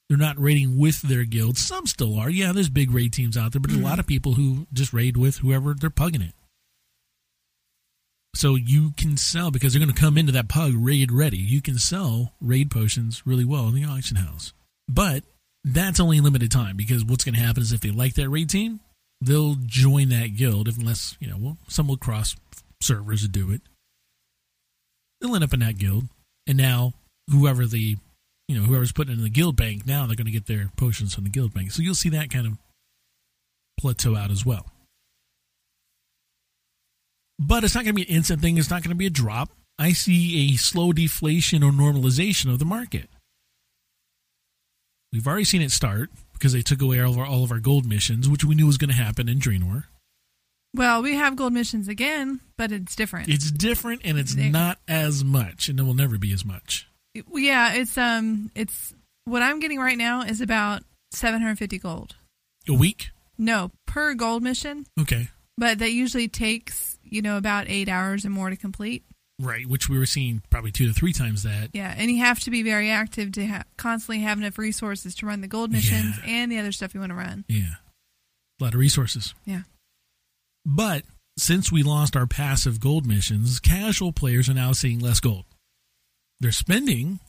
They're 0.10 0.18
not 0.18 0.40
raiding 0.40 0.78
with 0.78 1.02
their 1.02 1.24
guild. 1.24 1.58
Some 1.58 1.88
still 1.88 2.20
are. 2.20 2.30
Yeah, 2.30 2.52
there's 2.52 2.70
big 2.70 2.92
raid 2.92 3.14
teams 3.14 3.38
out 3.38 3.52
there, 3.52 3.62
but 3.62 3.72
there's 3.72 3.82
a 3.82 3.86
lot 3.86 4.00
of 4.00 4.08
people 4.08 4.34
who 4.34 4.68
just 4.74 4.94
raid 4.94 5.18
with 5.18 5.38
whoever 5.38 5.74
they're 5.74 5.90
pugging 5.90 6.22
it. 6.22 6.34
So 8.36 8.56
you 8.56 8.92
can 8.98 9.16
sell 9.18 9.52
because 9.52 9.74
they're 9.74 9.84
going 9.84 9.94
to 9.94 10.00
come 10.00 10.18
into 10.18 10.32
that 10.32 10.50
pug 10.50 10.74
raid 10.76 11.12
ready. 11.12 11.38
You 11.38 11.62
can 11.62 11.78
sell 11.78 12.34
raid 12.42 12.72
potions 12.72 13.22
really 13.26 13.46
well 13.46 13.68
in 13.68 13.76
the 13.76 13.86
auction 13.86 14.18
house. 14.18 14.54
But 14.88 15.24
that's 15.64 16.00
only 16.00 16.20
limited 16.20 16.52
time 16.52 16.76
because 16.76 17.06
what's 17.06 17.24
going 17.24 17.36
to 17.36 17.42
happen 17.42 17.62
is 17.62 17.72
if 17.72 17.82
they 17.82 17.92
like 17.92 18.16
that 18.16 18.30
raid 18.30 18.50
team, 18.50 18.80
they'll 19.26 19.56
join 19.66 20.10
that 20.10 20.36
guild 20.36 20.68
unless 20.68 21.16
you 21.20 21.28
know 21.28 21.38
well 21.40 21.58
some 21.68 21.88
will 21.88 21.98
cross 21.98 22.36
servers 22.82 23.22
to 23.22 23.28
do 23.28 23.52
it 23.52 23.62
they'll 25.22 25.36
end 25.36 25.44
up 25.44 25.54
in 25.54 25.62
that 25.62 25.78
guild 25.78 26.06
and 26.48 26.58
now 26.58 26.94
whoever 27.32 27.66
the 27.66 27.98
you 28.48 28.60
know 28.60 28.64
whoever's 28.64 28.92
putting 28.92 29.14
in 29.14 29.24
the 29.24 29.30
guild 29.30 29.56
bank 29.56 29.86
now 29.86 30.06
they're 30.06 30.16
going 30.16 30.26
to 30.26 30.32
get 30.32 30.48
their 30.48 30.70
potions 30.76 31.16
from 31.16 31.24
the 31.24 31.30
guild 31.30 31.54
bank 31.54 31.72
so 31.72 31.82
you'll 31.82 31.96
see 31.96 32.10
that 32.10 32.30
kind 32.30 32.46
of 32.46 32.54
plateau 33.80 34.16
out 34.16 34.32
as 34.32 34.46
well 34.46 34.66
but 37.40 37.64
it's 37.64 37.76
not 37.76 37.84
going 37.84 37.96
to 37.96 38.06
be 38.06 38.10
an 38.10 38.16
instant 38.16 38.42
thing 38.42 38.58
it's 38.58 38.70
not 38.70 38.82
going 38.84 38.90
to 38.90 38.96
be 38.96 39.06
a 39.08 39.10
drop 39.12 39.50
i 39.80 39.92
see 39.92 40.52
a 40.54 40.58
slow 40.58 40.92
deflation 40.94 41.64
or 41.64 41.72
normalization 41.72 42.52
of 42.52 42.60
the 42.60 42.66
market 42.66 43.10
we've 45.12 45.28
already 45.28 45.44
seen 45.44 45.62
it 45.62 45.72
start 45.72 46.10
because 46.34 46.54
they 46.54 46.62
took 46.62 46.82
away 46.82 47.00
all 47.00 47.12
of 47.14 47.18
our, 47.18 47.26
all 47.26 47.44
of 47.44 47.52
our 47.52 47.60
gold 47.60 47.86
missions, 47.86 48.28
which 48.28 48.44
we 48.44 48.54
knew 48.56 48.66
was 48.68 48.78
going 48.78 48.90
to 48.90 48.96
happen 48.96 49.30
in 49.30 49.40
Draenor. 49.40 49.86
Well, 50.76 51.02
we 51.02 51.14
have 51.14 51.36
gold 51.38 51.54
missions 51.54 51.88
again, 51.88 52.42
but 52.58 52.72
it's 52.72 52.96
different. 52.96 53.30
It's 53.30 53.50
different 53.52 54.02
and 54.04 54.18
it's 54.18 54.36
not 54.36 54.80
as 54.88 55.24
much, 55.24 55.70
and 55.70 55.80
it 55.80 55.84
will 55.84 55.94
never 55.94 56.18
be 56.18 56.34
as 56.34 56.44
much. 56.44 56.90
yeah, 57.32 57.74
it's 57.76 57.98
um, 57.98 58.52
it's 58.56 58.94
what 59.26 59.42
I'm 59.44 59.60
getting 59.60 59.80
right 59.80 59.98
now 59.98 60.24
is 60.24 60.42
about 60.42 60.84
750 61.12 61.78
gold. 61.78 62.16
A 62.68 62.74
week? 62.74 63.12
No, 63.38 63.72
per 63.86 64.16
gold 64.16 64.42
mission, 64.44 64.86
Okay. 65.00 65.30
but 65.58 65.78
that 65.80 65.92
usually 65.92 66.28
takes 66.28 66.93
you 67.14 67.22
know 67.22 67.38
about 67.38 67.70
eight 67.70 67.88
hours 67.90 68.26
or 68.26 68.30
more 68.30 68.50
to 68.50 68.56
complete. 68.58 69.04
Right, 69.40 69.66
which 69.68 69.90
we 69.90 69.98
were 69.98 70.06
seeing 70.06 70.42
probably 70.50 70.72
two 70.72 70.88
to 70.88 70.94
three 70.94 71.12
times 71.14 71.44
that. 71.44 71.70
Yeah, 71.74 71.94
and 71.98 72.12
you 72.12 72.20
have 72.20 72.40
to 72.42 72.52
be 72.52 72.62
very 72.64 72.90
active 72.92 73.32
to 73.34 73.46
ha- 73.48 73.64
constantly 73.78 74.20
have 74.24 74.38
enough 74.38 74.58
resources 74.58 75.16
to 75.16 75.26
run 75.26 75.42
the 75.42 75.48
gold 75.48 75.72
missions 75.72 76.18
Yeah. 76.20 76.30
and 76.30 76.52
the 76.52 76.60
other 76.60 76.72
stuff 76.72 76.94
you 76.94 77.00
want 77.00 77.10
to 77.12 77.16
run. 77.16 77.44
Yeah. 77.48 77.76
A 78.60 78.64
lot 78.64 78.74
of 78.76 78.80
resources. 78.80 79.34
Yeah. 79.46 79.64
But 80.66 81.04
since 81.38 81.72
we 81.72 81.82
lost 81.84 82.16
our 82.16 82.28
passive 82.28 82.80
gold 82.80 83.06
missions, 83.08 83.60
casual 83.60 84.12
players 84.14 84.48
are 84.50 84.54
now 84.54 84.72
seeing 84.72 85.00
less 85.00 85.20
gold. 85.20 85.46
They're 86.40 86.52
spending, 86.52 87.20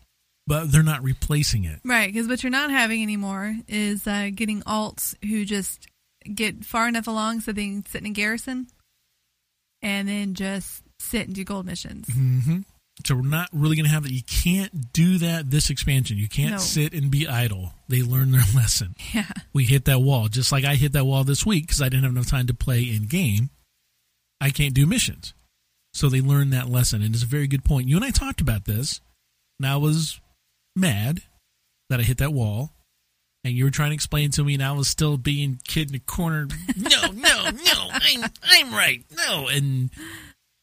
but 0.46 0.70
they're 0.70 0.82
not 0.82 1.02
replacing 1.02 1.64
it. 1.64 1.80
Right, 1.84 2.12
because 2.12 2.28
what 2.28 2.42
you're 2.42 2.50
not 2.50 2.70
having 2.70 3.02
anymore 3.02 3.56
is 3.66 4.06
uh, 4.06 4.28
getting 4.34 4.60
alts 4.62 5.14
who 5.26 5.44
just 5.46 5.88
get 6.32 6.64
far 6.64 6.86
enough 6.86 7.06
along 7.06 7.40
so 7.40 7.52
they 7.52 7.64
can 7.66 7.86
sit 7.86 8.02
in 8.02 8.08
a 8.08 8.10
garrison 8.10 8.66
and 9.84 10.08
then 10.08 10.34
just 10.34 10.82
sit 10.98 11.26
and 11.26 11.34
do 11.36 11.44
gold 11.44 11.66
missions. 11.66 12.08
hmm 12.12 12.60
So 13.04 13.14
we're 13.16 13.22
not 13.22 13.48
really 13.52 13.76
going 13.76 13.84
to 13.86 13.90
have 13.92 14.02
that. 14.04 14.12
You 14.12 14.22
can't 14.22 14.92
do 14.92 15.18
that 15.18 15.50
this 15.50 15.70
expansion. 15.70 16.16
You 16.16 16.28
can't 16.28 16.52
No. 16.52 16.58
sit 16.58 16.92
and 16.94 17.10
be 17.10 17.28
idle. 17.28 17.72
They 17.88 18.02
learn 18.02 18.30
their 18.32 18.42
lesson. 18.54 18.94
Yeah. 19.14 19.26
we 19.52 19.64
hit 19.64 19.84
that 19.84 20.00
wall 20.00 20.28
just 20.28 20.50
like 20.50 20.64
I 20.64 20.74
hit 20.76 20.92
that 20.92 21.04
wall 21.06 21.22
this 21.24 21.44
week 21.46 21.64
because 21.66 21.82
I 21.82 21.88
didn't 21.88 22.04
have 22.04 22.12
enough 22.12 22.30
time 22.30 22.46
to 22.48 22.54
play 22.54 22.82
in 22.82 23.06
game. 23.06 23.50
I 24.40 24.50
can't 24.50 24.74
do 24.74 24.86
missions. 24.86 25.34
So 25.92 26.08
they 26.08 26.20
learned 26.20 26.52
that 26.52 26.68
lesson. 26.68 27.02
And 27.02 27.14
it's 27.14 27.22
a 27.22 27.26
very 27.26 27.46
good 27.46 27.64
point. 27.64 27.88
You 27.88 27.96
and 27.96 28.04
I 28.04 28.10
talked 28.10 28.40
about 28.40 28.64
this, 28.64 29.00
and 29.60 29.66
I 29.68 29.76
was 29.76 30.20
mad 30.74 31.20
that 31.88 32.00
I 32.00 32.02
hit 32.02 32.18
that 32.18 32.32
wall. 32.32 32.72
And 33.44 33.52
you 33.52 33.64
were 33.64 33.70
trying 33.70 33.90
to 33.90 33.94
explain 33.94 34.30
to 34.32 34.44
me, 34.44 34.54
and 34.54 34.62
I 34.62 34.72
was 34.72 34.88
still 34.88 35.18
being 35.18 35.60
kid 35.68 35.88
in 35.88 35.92
the 35.92 35.98
corner. 35.98 36.48
No, 36.76 37.06
no, 37.12 37.50
no, 37.50 37.88
I'm, 37.92 38.24
I'm 38.42 38.72
right. 38.72 39.04
No. 39.14 39.48
And 39.48 39.90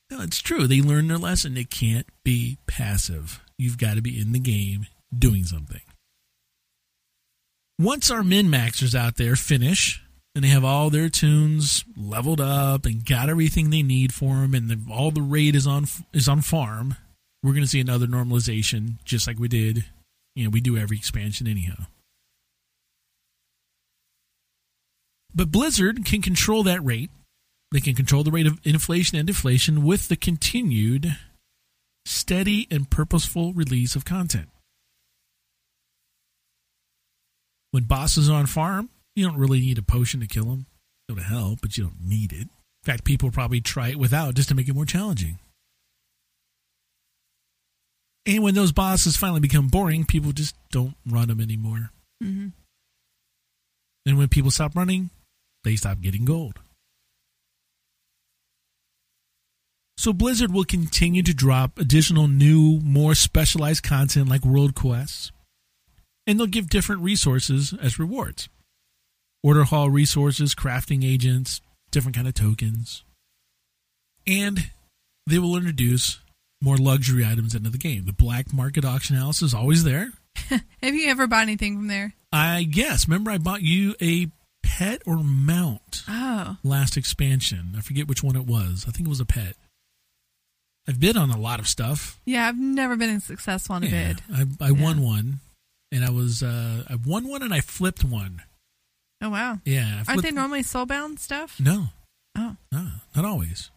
no, 0.09 0.21
it's 0.21 0.41
true. 0.41 0.65
They 0.67 0.81
learned 0.81 1.09
their 1.09 1.17
lesson. 1.17 1.57
It 1.57 1.69
can't 1.69 2.07
be 2.23 2.57
passive. 2.67 3.39
You've 3.57 3.77
got 3.77 3.95
to 3.95 4.01
be 4.01 4.19
in 4.19 4.31
the 4.31 4.39
game 4.39 4.87
doing 5.17 5.43
something 5.43 5.81
once 7.81 8.11
our 8.11 8.23
min 8.23 8.47
maxers 8.47 8.93
out 8.93 9.17
there 9.17 9.35
finish 9.35 10.03
and 10.35 10.43
they 10.43 10.49
have 10.49 10.63
all 10.63 10.89
their 10.91 11.09
toons 11.09 11.83
leveled 11.97 12.39
up 12.39 12.85
and 12.85 13.05
got 13.05 13.27
everything 13.27 13.69
they 13.69 13.81
need 13.81 14.13
for 14.13 14.35
them 14.35 14.53
and 14.53 14.69
the, 14.69 14.79
all 14.93 15.09
the 15.09 15.21
raid 15.21 15.55
is 15.55 15.65
on 15.65 15.85
is 16.13 16.29
on 16.29 16.41
farm 16.41 16.95
we're 17.41 17.53
going 17.53 17.63
to 17.63 17.69
see 17.69 17.79
another 17.81 18.05
normalization 18.05 19.03
just 19.03 19.25
like 19.25 19.39
we 19.39 19.47
did 19.47 19.83
you 20.35 20.43
know 20.43 20.49
we 20.51 20.61
do 20.61 20.77
every 20.77 20.95
expansion 20.95 21.47
anyhow 21.47 21.85
but 25.33 25.51
blizzard 25.51 26.05
can 26.05 26.21
control 26.21 26.63
that 26.63 26.83
rate 26.83 27.09
they 27.71 27.79
can 27.79 27.95
control 27.95 28.23
the 28.23 28.31
rate 28.31 28.47
of 28.47 28.59
inflation 28.63 29.17
and 29.17 29.27
deflation 29.27 29.83
with 29.83 30.07
the 30.07 30.15
continued 30.15 31.17
steady 32.05 32.67
and 32.69 32.89
purposeful 32.89 33.53
release 33.53 33.95
of 33.95 34.05
content 34.05 34.49
when 37.71 37.83
bosses 37.83 38.29
are 38.29 38.35
on 38.35 38.45
farm, 38.45 38.89
you 39.15 39.25
don't 39.25 39.39
really 39.39 39.59
need 39.59 39.77
a 39.77 39.81
potion 39.81 40.19
to 40.19 40.27
kill 40.27 40.45
them. 40.45 40.65
It'll 41.09 41.23
help, 41.23 41.61
but 41.61 41.77
you 41.77 41.85
don't 41.85 42.05
need 42.05 42.31
it. 42.31 42.41
In 42.41 42.85
fact, 42.85 43.03
people 43.03 43.31
probably 43.31 43.61
try 43.61 43.89
it 43.89 43.97
without 43.97 44.35
just 44.35 44.49
to 44.49 44.55
make 44.55 44.67
it 44.67 44.75
more 44.75 44.85
challenging. 44.85 45.39
And 48.25 48.43
when 48.43 48.53
those 48.53 48.71
bosses 48.71 49.17
finally 49.17 49.39
become 49.39 49.67
boring, 49.67 50.05
people 50.05 50.31
just 50.31 50.55
don't 50.71 50.95
run 51.07 51.27
them 51.27 51.41
anymore. 51.41 51.89
hmm 52.21 52.49
And 54.05 54.17
when 54.17 54.27
people 54.27 54.51
stop 54.51 54.75
running, 54.75 55.09
they 55.63 55.75
stop 55.75 56.01
getting 56.01 56.25
gold. 56.25 56.59
So 59.97 60.13
Blizzard 60.13 60.51
will 60.51 60.63
continue 60.63 61.21
to 61.21 61.33
drop 61.33 61.77
additional 61.77 62.27
new, 62.27 62.79
more 62.79 63.13
specialized 63.13 63.83
content 63.83 64.29
like 64.29 64.43
world 64.43 64.73
quests, 64.73 65.31
and 66.25 66.39
they'll 66.39 66.47
give 66.47 66.71
different 66.71 67.03
resources 67.03 67.73
as 67.79 67.99
rewards. 67.99 68.49
Order 69.43 69.65
hall 69.65 69.91
resources, 69.91 70.55
crafting 70.55 71.03
agents, 71.03 71.61
different 71.91 72.15
kind 72.15 72.27
of 72.27 72.33
tokens. 72.33 73.03
And 74.25 74.71
they 75.27 75.37
will 75.37 75.55
introduce 75.55 76.19
more 76.61 76.77
luxury 76.77 77.25
items 77.25 77.53
into 77.53 77.69
the 77.69 77.77
game. 77.77 78.05
The 78.05 78.13
black 78.13 78.51
market 78.53 78.85
auction 78.85 79.15
house 79.15 79.41
is 79.41 79.53
always 79.53 79.83
there. 79.83 80.11
Have 80.81 80.95
you 80.95 81.09
ever 81.09 81.27
bought 81.27 81.43
anything 81.43 81.75
from 81.75 81.87
there? 81.87 82.13
I 82.31 82.63
guess. 82.63 83.07
Remember, 83.07 83.29
I 83.31 83.37
bought 83.37 83.61
you 83.61 83.95
a 84.01 84.27
pet 84.77 85.01
or 85.05 85.17
mount 85.23 86.03
Oh, 86.07 86.57
last 86.63 86.97
expansion. 86.97 87.73
I 87.77 87.81
forget 87.81 88.07
which 88.07 88.23
one 88.23 88.35
it 88.35 88.45
was. 88.45 88.85
I 88.87 88.91
think 88.91 89.07
it 89.07 89.09
was 89.09 89.19
a 89.19 89.25
pet. 89.25 89.55
I've 90.87 90.99
bid 90.99 91.15
on 91.17 91.29
a 91.29 91.37
lot 91.37 91.59
of 91.59 91.67
stuff. 91.67 92.19
yeah. 92.25 92.47
I've 92.47 92.57
never 92.57 92.95
been 92.95 93.19
successful 93.19 93.75
on 93.75 93.83
a 93.83 93.87
Yeah, 93.87 94.13
bid. 94.13 94.21
I, 94.61 94.67
I 94.67 94.71
won 94.71 95.01
one, 95.01 95.39
and 95.91 96.03
I 96.03 96.09
was 96.09 96.41
uh, 96.41 96.83
I 96.89 96.95
won 97.05 97.27
one 97.27 97.43
and 97.43 97.53
I 97.53 97.61
flipped 97.61 98.03
one. 98.03 98.41
Oh 99.21 99.29
wow. 99.29 99.59
Yeah, 99.65 100.03
I 100.07 100.11
Aren't 100.11 100.23
they 100.23 100.31
normally 100.31 100.63
soulbound 100.63 101.19
stuff? 101.19 101.59
No, 101.59 101.87
Oh, 102.35 102.55
no, 102.71 102.87
not 103.15 103.25
always. 103.25 103.69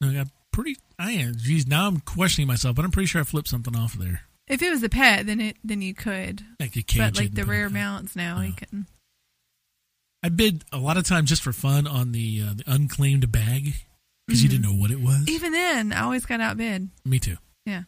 No, 0.00 0.08
I 0.10 0.14
got 0.14 0.28
pretty. 0.52 0.76
I 0.98 1.12
am. 1.12 1.34
Geez, 1.36 1.66
now 1.66 1.86
I'm 1.88 2.00
questioning 2.00 2.46
myself, 2.48 2.76
but 2.76 2.84
I'm 2.84 2.90
pretty 2.90 3.06
sure 3.06 3.20
I 3.20 3.24
flipped 3.24 3.48
something 3.48 3.76
off 3.76 3.92
there. 3.94 4.22
if 4.46 4.62
it 4.62 4.70
was 4.70 4.82
a 4.82 4.88
pet, 4.88 5.26
then 5.26 5.40
it 5.40 5.56
then 5.62 5.82
you 5.82 5.92
could. 5.92 6.42
Like 6.58 6.76
a 6.76 6.82
cage 6.82 6.98
but 6.98 7.16
like 7.18 7.34
the 7.34 7.44
rare 7.44 7.68
mounts 7.68 8.16
now, 8.16 8.40
you 8.40 8.52
Oh. 8.52 8.56
couldn't. 8.56 8.86
I 10.24 10.30
bid 10.30 10.64
a 10.72 10.78
lot 10.78 10.96
of 10.96 11.04
times 11.04 11.28
just 11.28 11.42
for 11.42 11.52
fun 11.52 11.86
on 11.86 12.12
the 12.12 12.42
uh, 12.42 12.54
the 12.54 12.64
unclaimed 12.66 13.30
bag 13.30 13.74
because 14.26 14.42
you 14.42 14.48
didn't 14.48 14.64
know 14.64 14.72
what 14.72 14.90
it 14.90 14.98
was. 14.98 15.28
Even 15.28 15.52
then, 15.52 15.92
I 15.92 16.00
always 16.00 16.24
got 16.24 16.40
outbid. 16.40 16.88
Me 17.04 17.18
too. 17.18 17.36
Yeah. 17.66 17.82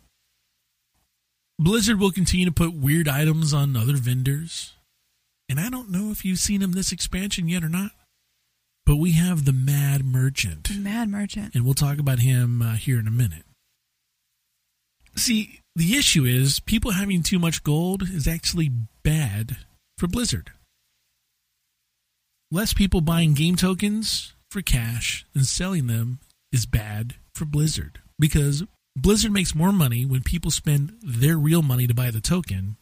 Blizzard 1.58 1.98
will 1.98 2.10
continue 2.10 2.44
to 2.44 2.52
put 2.52 2.74
weird 2.74 3.08
items 3.08 3.54
on 3.54 3.74
other 3.74 3.96
vendors. 3.96 4.74
And 5.48 5.58
I 5.58 5.70
don't 5.70 5.90
know 5.90 6.10
if 6.10 6.26
you've 6.26 6.38
seen 6.38 6.60
him 6.60 6.72
this 6.72 6.92
expansion 6.92 7.48
yet 7.48 7.64
or 7.64 7.70
not. 7.70 7.92
But 8.84 8.96
we 8.96 9.12
have 9.12 9.46
the 9.46 9.54
Mad 9.54 10.04
Merchant. 10.04 10.68
Mad 10.78 11.08
merchant. 11.08 11.54
And 11.54 11.64
we'll 11.64 11.72
talk 11.72 11.98
about 11.98 12.18
him 12.18 12.60
uh, 12.60 12.74
here 12.74 12.98
in 12.98 13.08
a 13.08 13.10
minute. 13.10 13.44
See, 15.16 15.60
the 15.74 15.96
issue 15.96 16.24
is 16.26 16.60
people 16.60 16.90
having 16.90 17.22
too 17.22 17.38
much 17.38 17.64
gold 17.64 18.02
is 18.02 18.28
actually 18.28 18.70
bad 19.02 19.56
for 19.96 20.06
Blizzard. 20.06 20.52
Less 22.50 22.72
people 22.72 23.00
buying 23.00 23.34
game 23.34 23.56
tokens 23.56 24.34
for 24.50 24.62
cash 24.62 25.26
and 25.34 25.44
selling 25.46 25.86
them 25.86 26.20
is 26.52 26.64
bad 26.66 27.14
for 27.34 27.44
Blizzard 27.44 28.00
because 28.18 28.62
Blizzard 28.96 29.32
makes 29.32 29.54
more 29.54 29.72
money 29.72 30.06
when 30.06 30.22
people 30.22 30.50
spend 30.50 30.92
their 31.02 31.36
real 31.36 31.62
money 31.62 31.86
to 31.86 31.94
buy 31.94 32.10
the 32.10 32.20
token 32.20 32.76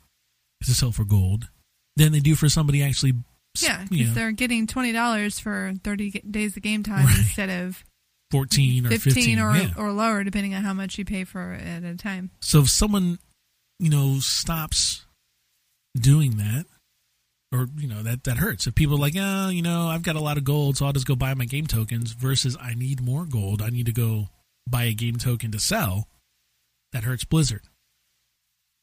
to 0.65 0.75
sell 0.75 0.93
for 0.93 1.05
gold 1.05 1.49
than 1.97 2.13
they 2.13 2.21
do 2.21 2.35
for 2.35 2.49
somebody 2.49 2.83
actually 2.83 3.15
Yeah, 3.61 3.85
because 3.89 4.15
they're 4.15 4.33
getting 4.33 4.67
twenty 4.67 4.93
dollars 4.93 5.39
for 5.41 5.73
thirty 5.83 6.11
days 6.11 6.57
of 6.57 6.63
game 6.63 6.83
time 6.83 7.07
Right. 7.07 7.19
instead 7.19 7.51
of 7.51 7.83
14 8.31 8.87
or 8.87 8.91
15, 8.91 9.13
fifteen 9.13 9.39
or 9.39 9.57
yeah. 9.57 9.71
or 9.77 9.93
lower, 9.93 10.25
depending 10.25 10.55
on 10.55 10.63
how 10.63 10.73
much 10.75 10.99
you 10.99 11.05
pay 11.05 11.25
for 11.25 11.53
it 11.55 11.65
at 11.67 11.85
a 11.85 11.97
time. 11.97 12.31
So 12.41 12.61
if 12.61 12.69
someone, 12.69 13.19
you 13.79 13.89
know, 13.91 14.19
stops 14.19 15.05
doing 15.97 16.37
that, 16.39 16.67
or 17.55 17.69
you 17.79 17.87
know 17.87 18.03
that 18.03 18.25
that 18.25 18.39
hurts. 18.39 18.67
If 18.67 18.75
people 18.75 18.97
are 18.97 19.01
like, 19.01 19.15
oh, 19.17 19.49
you 19.49 19.63
know, 19.63 19.87
I've 19.87 20.03
got 20.03 20.17
a 20.17 20.21
lot 20.21 20.37
of 20.37 20.45
gold, 20.45 20.77
so 20.77 20.87
I'll 20.87 20.93
just 20.93 21.07
go 21.07 21.15
buy 21.15 21.33
my 21.35 21.45
game 21.45 21.67
tokens. 21.67 22.13
Versus, 22.13 22.57
I 22.61 22.75
need 22.75 23.01
more 23.01 23.25
gold. 23.25 23.63
I 23.63 23.71
need 23.71 23.87
to 23.87 23.93
go 23.93 24.29
buy 24.69 24.85
a 24.85 24.93
game 24.93 25.17
token 25.17 25.53
to 25.53 25.61
sell. 25.61 26.09
That 26.93 27.05
hurts 27.05 27.25
Blizzard. 27.25 27.63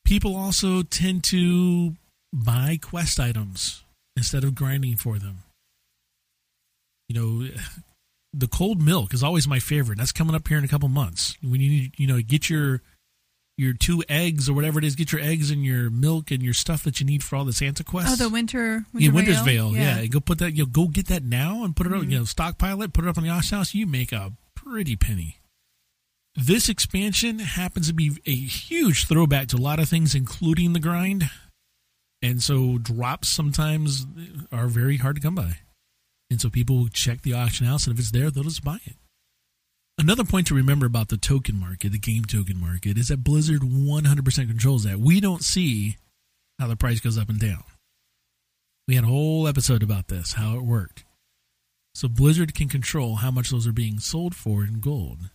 People 0.05 0.36
also 0.36 0.81
tend 0.84 1.23
to 1.25 1.95
buy 2.34 2.79
quest 2.81 3.19
items 3.19 3.84
instead 4.15 4.43
of 4.43 4.55
grinding 4.55 4.95
for 4.95 5.19
them. 5.19 5.39
You 7.10 7.15
know, 7.15 7.49
the 8.34 8.47
cold 8.47 8.81
milk 8.81 9.13
is 9.13 9.23
always 9.23 9.47
my 9.47 9.60
favorite. 9.60 9.97
That's 9.97 10.13
coming 10.13 10.36
up 10.36 10.47
here 10.47 10.57
in 10.57 10.63
a 10.63 10.69
couple 10.69 10.89
months. 10.89 11.38
When 11.41 11.60
you 11.60 11.69
need, 11.69 11.93
you 11.97 12.07
know, 12.07 12.21
get 12.21 12.49
your 12.49 12.81
your 13.62 13.74
two 13.74 14.04
eggs 14.10 14.50
or 14.50 14.54
whatever 14.54 14.80
it 14.80 14.86
is, 14.86 14.95
get 14.95 15.12
your 15.12 15.21
eggs 15.21 15.52
and 15.52 15.63
your 15.63 15.89
milk 15.89 16.32
and 16.32 16.41
your 16.41 16.54
stuff 16.54 16.84
that 16.84 17.00
you 17.00 17.06
need 17.06 17.24
for 17.24 17.36
all 17.36 17.45
the 17.45 17.54
Santa 17.54 17.84
quests. 17.84 18.19
Oh, 18.19 18.24
the 18.24 18.30
winter, 18.30 18.86
winter 18.91 19.06
yeah, 19.06 19.12
Winter's 19.12 19.41
Veil? 19.41 19.69
Veil. 19.69 19.82
Yeah. 19.82 20.06
go 20.08 20.19
put 20.19 20.39
that. 20.39 20.54
You 20.54 20.63
know, 20.63 20.69
go 20.69 20.88
get 20.88 21.08
that 21.08 21.24
now 21.24 21.63
and 21.63 21.76
put 21.76 21.86
it 21.86 21.93
up. 21.93 22.02
Mm-hmm. 22.02 22.12
You 22.12 22.19
know, 22.19 22.26
stockpile 22.26 22.82
it, 22.82 22.93
put 22.93 23.06
it 23.06 23.08
up 23.08 23.17
on 23.17 23.24
the 23.24 23.30
auction 23.30 23.58
house. 23.58 23.74
You 23.74 23.86
make 23.86 24.12
a 24.12 24.34
pretty 24.56 24.95
penny. 24.95 25.38
This 26.36 26.69
expansion 26.69 27.39
happens 27.39 27.88
to 27.88 27.93
be 27.93 28.12
a 28.26 28.34
huge 28.34 29.06
throwback 29.08 29.47
to 29.50 29.58
a 29.58 29.60
lot 29.60 29.80
of 29.80 29.89
things, 29.89 30.15
including 30.15 30.74
the 30.74 30.80
grind, 30.80 31.30
and 32.21 32.41
so 32.41 32.78
drops 32.78 33.28
sometimes 33.28 34.06
are 34.52 34.67
very 34.67 34.97
hard 34.97 35.17
to 35.17 35.21
come 35.21 35.36
by. 35.36 35.58
And 36.30 36.39
so 36.39 36.50
people 36.50 36.78
will 36.78 36.88
check 36.88 37.21
the 37.21 37.34
auction 37.34 37.65
house, 37.65 37.86
and 37.86 37.93
if 37.93 38.00
it's 38.00 38.12
there, 38.12 38.32
they'll 38.32 38.45
just 38.45 38.63
buy 38.63 38.80
it. 38.86 38.95
Another 40.01 40.23
point 40.23 40.47
to 40.47 40.55
remember 40.55 40.87
about 40.87 41.09
the 41.09 41.17
token 41.17 41.59
market, 41.59 41.91
the 41.91 41.99
game 41.99 42.25
token 42.25 42.59
market, 42.59 42.97
is 42.97 43.09
that 43.09 43.23
Blizzard 43.23 43.61
100% 43.61 44.47
controls 44.47 44.83
that. 44.83 44.99
We 44.99 45.21
don't 45.21 45.43
see 45.43 45.97
how 46.57 46.65
the 46.65 46.75
price 46.75 46.99
goes 46.99 47.19
up 47.19 47.29
and 47.29 47.39
down. 47.39 47.63
We 48.87 48.95
had 48.95 49.03
a 49.03 49.07
whole 49.07 49.47
episode 49.47 49.83
about 49.83 50.07
this, 50.07 50.33
how 50.33 50.55
it 50.55 50.63
worked. 50.63 51.03
So 51.93 52.07
Blizzard 52.07 52.55
can 52.55 52.67
control 52.67 53.17
how 53.17 53.29
much 53.29 53.51
those 53.51 53.67
are 53.67 53.71
being 53.71 53.99
sold 53.99 54.33
for 54.33 54.63
in 54.63 54.79
gold. 54.79 55.29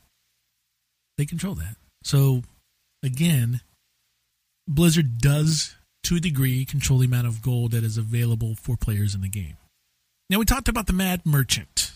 They 1.17 1.27
control 1.27 1.55
that. 1.55 1.77
So 2.03 2.43
again, 3.05 3.61
Blizzard 4.67 5.19
does, 5.19 5.77
to 6.03 6.17
a 6.17 6.21
degree, 6.21 6.65
control 6.65 6.99
the 6.99 7.07
amount 7.07 7.29
of 7.29 7.41
gold 7.41 7.71
that 7.71 7.85
is 7.85 7.99
available 7.99 8.57
for 8.57 8.77
players 8.77 9.15
in 9.15 9.21
the 9.21 9.29
game. 9.29 9.59
Now, 10.29 10.41
we 10.41 10.45
talked 10.45 10.69
about 10.69 10.89
the 10.89 10.93
Mad 10.93 11.25
Merchant. 11.25 11.96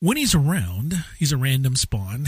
When 0.00 0.16
he's 0.18 0.34
around, 0.34 1.04
he's 1.18 1.32
a 1.32 1.38
random 1.38 1.74
spawn. 1.74 2.26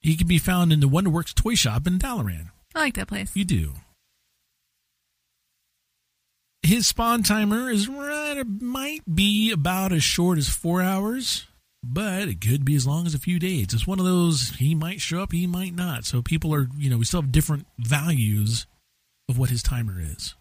He 0.00 0.16
can 0.16 0.26
be 0.26 0.38
found 0.38 0.72
in 0.72 0.80
the 0.80 0.88
Wonderworks 0.88 1.34
toy 1.34 1.54
shop 1.54 1.86
in 1.86 1.98
Dalaran. 1.98 2.50
I 2.74 2.80
like 2.80 2.94
that 2.94 3.08
place. 3.08 3.30
You 3.34 3.44
do. 3.44 3.72
His 6.62 6.86
spawn 6.86 7.22
timer 7.22 7.70
is 7.70 7.88
right, 7.88 8.42
might 8.60 9.02
be 9.12 9.52
about 9.52 9.92
as 9.92 10.02
short 10.02 10.38
as 10.38 10.48
four 10.48 10.82
hours, 10.82 11.46
but 11.84 12.28
it 12.28 12.40
could 12.40 12.64
be 12.64 12.74
as 12.74 12.86
long 12.86 13.06
as 13.06 13.14
a 13.14 13.20
few 13.20 13.38
days. 13.38 13.72
It's 13.72 13.86
one 13.86 14.00
of 14.00 14.06
those, 14.06 14.50
he 14.56 14.74
might 14.74 15.00
show 15.00 15.20
up, 15.20 15.32
he 15.32 15.46
might 15.46 15.74
not. 15.74 16.04
So 16.04 16.22
people 16.22 16.54
are, 16.54 16.68
you 16.76 16.90
know, 16.90 16.98
we 16.98 17.04
still 17.04 17.20
have 17.20 17.30
different 17.30 17.66
values 17.78 18.66
of 19.28 19.38
what 19.38 19.50
his 19.50 19.62
timer 19.62 20.00
is. 20.00 20.34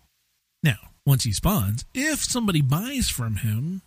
Now, 0.63 0.77
once 1.05 1.25
he 1.25 1.33
spawns, 1.33 1.85
if 1.93 2.23
somebody 2.23 2.61
buys 2.61 3.09
from 3.09 3.35
him, 3.35 3.83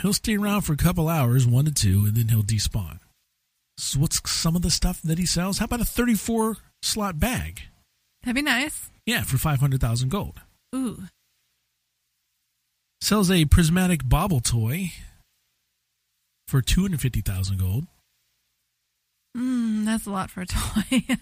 he'll 0.00 0.12
stay 0.12 0.36
around 0.36 0.62
for 0.62 0.72
a 0.72 0.76
couple 0.76 1.08
hours, 1.08 1.46
one 1.46 1.64
to 1.66 1.72
two, 1.72 2.04
and 2.06 2.14
then 2.14 2.28
he'll 2.28 2.42
despawn. 2.42 2.98
So 3.78 3.98
what's 4.00 4.20
some 4.30 4.56
of 4.56 4.62
the 4.62 4.70
stuff 4.70 5.00
that 5.02 5.18
he 5.18 5.26
sells? 5.26 5.58
How 5.58 5.64
about 5.64 5.80
a 5.80 5.84
34 5.84 6.56
slot 6.82 7.18
bag? 7.18 7.62
That'd 8.22 8.34
be 8.36 8.42
nice. 8.42 8.90
Yeah, 9.06 9.22
for 9.22 9.38
500,000 9.38 10.08
gold. 10.10 10.40
Ooh, 10.74 11.04
Sells 13.00 13.30
a 13.30 13.46
prismatic 13.46 14.06
bobble 14.06 14.40
toy 14.40 14.92
for 16.46 16.60
250,000 16.60 17.58
gold. 17.58 17.86
mm, 19.36 19.86
that's 19.86 20.06
a 20.06 20.10
lot 20.10 20.30
for 20.30 20.42
a 20.42 20.46
toy. 20.46 21.04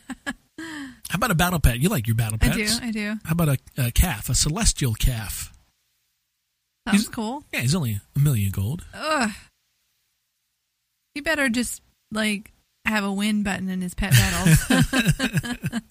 How 1.09 1.15
about 1.15 1.31
a 1.31 1.37
battle 1.37 1.61
pet? 1.61 1.79
You 1.79 1.89
like 1.89 2.09
your 2.09 2.17
battle 2.17 2.37
pets. 2.39 2.81
I 2.81 2.81
do, 2.81 2.87
I 2.89 2.91
do. 2.91 3.15
How 3.25 3.33
about 3.33 3.49
a, 3.49 3.59
a 3.79 3.91
calf, 3.93 4.29
a 4.29 4.35
celestial 4.35 4.95
calf? 4.95 5.53
Sounds 6.91 7.01
He's- 7.03 7.09
cool. 7.15 7.45
Yeah, 7.53 7.61
he's 7.61 7.75
only 7.75 8.01
a 8.17 8.19
million 8.19 8.51
gold. 8.51 8.85
Ugh. 8.95 9.31
You 11.15 11.23
better 11.23 11.49
just 11.49 11.83
like 12.13 12.53
have 12.85 13.05
a 13.05 13.13
win 13.13 13.43
button 13.43 13.69
in 13.69 13.81
his 13.81 13.95
pet 13.95 14.13
battles. 14.13 15.81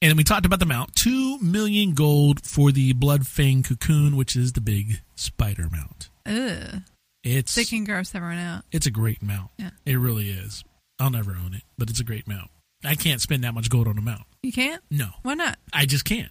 And 0.00 0.16
we 0.16 0.22
talked 0.22 0.46
about 0.46 0.60
the 0.60 0.66
mount. 0.66 0.94
Two 0.94 1.38
million 1.40 1.92
gold 1.94 2.44
for 2.46 2.70
the 2.70 2.92
blood 2.92 3.26
fang 3.26 3.64
cocoon, 3.64 4.14
which 4.16 4.36
is 4.36 4.52
the 4.52 4.60
big 4.60 5.00
spider 5.16 5.66
mount. 5.72 6.08
Ugh. 6.24 6.82
It's 7.24 7.52
They 7.56 7.64
can 7.64 7.82
gross 7.82 8.14
everyone 8.14 8.38
out. 8.38 8.62
it's 8.70 8.86
a 8.86 8.92
great 8.92 9.22
mount. 9.24 9.50
Yeah. 9.58 9.70
It 9.84 9.96
really 9.96 10.30
is. 10.30 10.62
I'll 11.00 11.10
never 11.10 11.32
own 11.32 11.52
it, 11.52 11.62
but 11.76 11.90
it's 11.90 11.98
a 11.98 12.04
great 12.04 12.28
mount. 12.28 12.48
I 12.84 12.94
can't 12.94 13.20
spend 13.20 13.42
that 13.42 13.54
much 13.54 13.70
gold 13.70 13.88
on 13.88 13.98
a 13.98 14.00
mount. 14.00 14.22
You 14.40 14.52
can't? 14.52 14.82
No. 14.88 15.08
Why 15.22 15.34
not? 15.34 15.58
I 15.72 15.84
just 15.84 16.04
can't. 16.04 16.30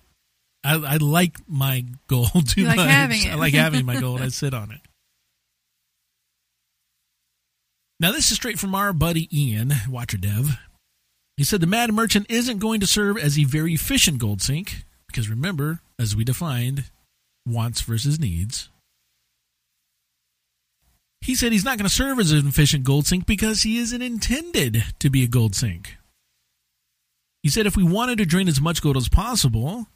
I, 0.68 0.76
I 0.76 0.98
like 0.98 1.38
my 1.48 1.86
gold 2.08 2.50
too 2.50 2.66
like 2.66 2.76
much. 2.76 2.90
I 2.90 3.36
like 3.36 3.54
having 3.54 3.86
my 3.86 4.02
gold. 4.02 4.22
I 4.22 4.28
sit 4.28 4.54
on 4.54 4.72
it. 4.72 4.82
Now 8.02 8.12
this 8.12 8.30
is 8.30 8.36
straight 8.36 8.60
from 8.60 8.76
our 8.76 8.92
buddy 8.92 9.30
Ian, 9.32 9.74
Watcher 9.90 10.18
Dev. 10.18 10.60
He 11.38 11.46
said 11.46 11.62
the 11.62 11.68
Mad 11.68 11.94
Merchant 11.94 12.26
isn't 12.30 12.60
going 12.60 12.82
to 12.82 12.88
serve 12.88 13.18
as 13.18 13.40
a 13.40 13.46
very 13.46 13.76
efficient 13.76 14.20
gold 14.20 14.42
sink 14.42 14.84
because 15.08 15.30
remember, 15.30 15.80
as 15.98 16.18
we 16.18 16.26
defined, 16.26 16.84
wants 17.48 17.80
versus 17.80 18.20
needs. 18.20 18.70
He 21.22 21.34
said 21.34 21.54
he's 21.54 21.64
not 21.64 21.78
going 21.78 21.88
to 21.88 21.96
serve 21.96 22.20
as 22.20 22.32
an 22.34 22.46
efficient 22.46 22.84
gold 22.84 23.08
sink 23.08 23.26
because 23.26 23.62
he 23.62 23.78
isn't 23.78 24.02
intended 24.02 24.84
to 25.00 25.10
be 25.10 25.24
a 25.24 25.28
gold 25.28 25.56
sink. 25.56 25.96
He 27.42 27.50
said 27.50 27.66
if 27.66 27.78
we 27.78 27.84
wanted 27.84 28.18
to 28.18 28.26
drain 28.26 28.50
as 28.50 28.60
much 28.60 28.82
gold 28.82 28.98
as 28.98 29.08
possible, 29.08 29.88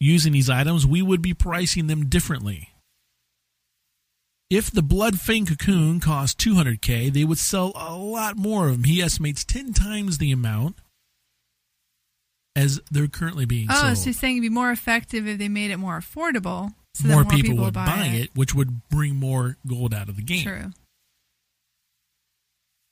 using 0.00 0.32
these 0.32 0.48
items, 0.50 0.86
we 0.86 1.02
would 1.02 1.20
be 1.22 1.34
pricing 1.34 1.86
them 1.86 2.06
differently. 2.06 2.70
If 4.48 4.70
the 4.70 4.82
Blood 4.82 5.20
Fang 5.20 5.46
cocoon 5.46 6.00
cost 6.00 6.38
200k, 6.40 7.12
they 7.12 7.24
would 7.24 7.38
sell 7.38 7.72
a 7.76 7.94
lot 7.94 8.36
more 8.36 8.66
of 8.68 8.72
them. 8.72 8.84
He 8.84 9.00
estimates 9.00 9.44
10 9.44 9.72
times 9.74 10.18
the 10.18 10.32
amount 10.32 10.76
as 12.56 12.80
they're 12.90 13.06
currently 13.06 13.44
being 13.44 13.68
Oh, 13.70 13.74
sold. 13.74 13.98
so 13.98 14.04
you're 14.06 14.12
saying 14.14 14.36
it'd 14.38 14.42
be 14.42 14.48
more 14.48 14.72
effective 14.72 15.28
if 15.28 15.38
they 15.38 15.48
made 15.48 15.70
it 15.70 15.76
more 15.76 15.98
affordable, 16.00 16.74
so 16.94 17.06
that 17.06 17.14
more, 17.14 17.22
more 17.22 17.30
people, 17.32 17.54
would 17.56 17.64
would 17.66 17.74
buy 17.74 18.06
it. 18.06 18.30
which 18.34 18.52
would 18.52 18.88
bring 18.88 19.14
more 19.14 19.56
gold 19.68 19.94
out 19.94 20.08
of 20.08 20.16
the 20.16 20.22
game. 20.22 20.42
True. 20.44 20.72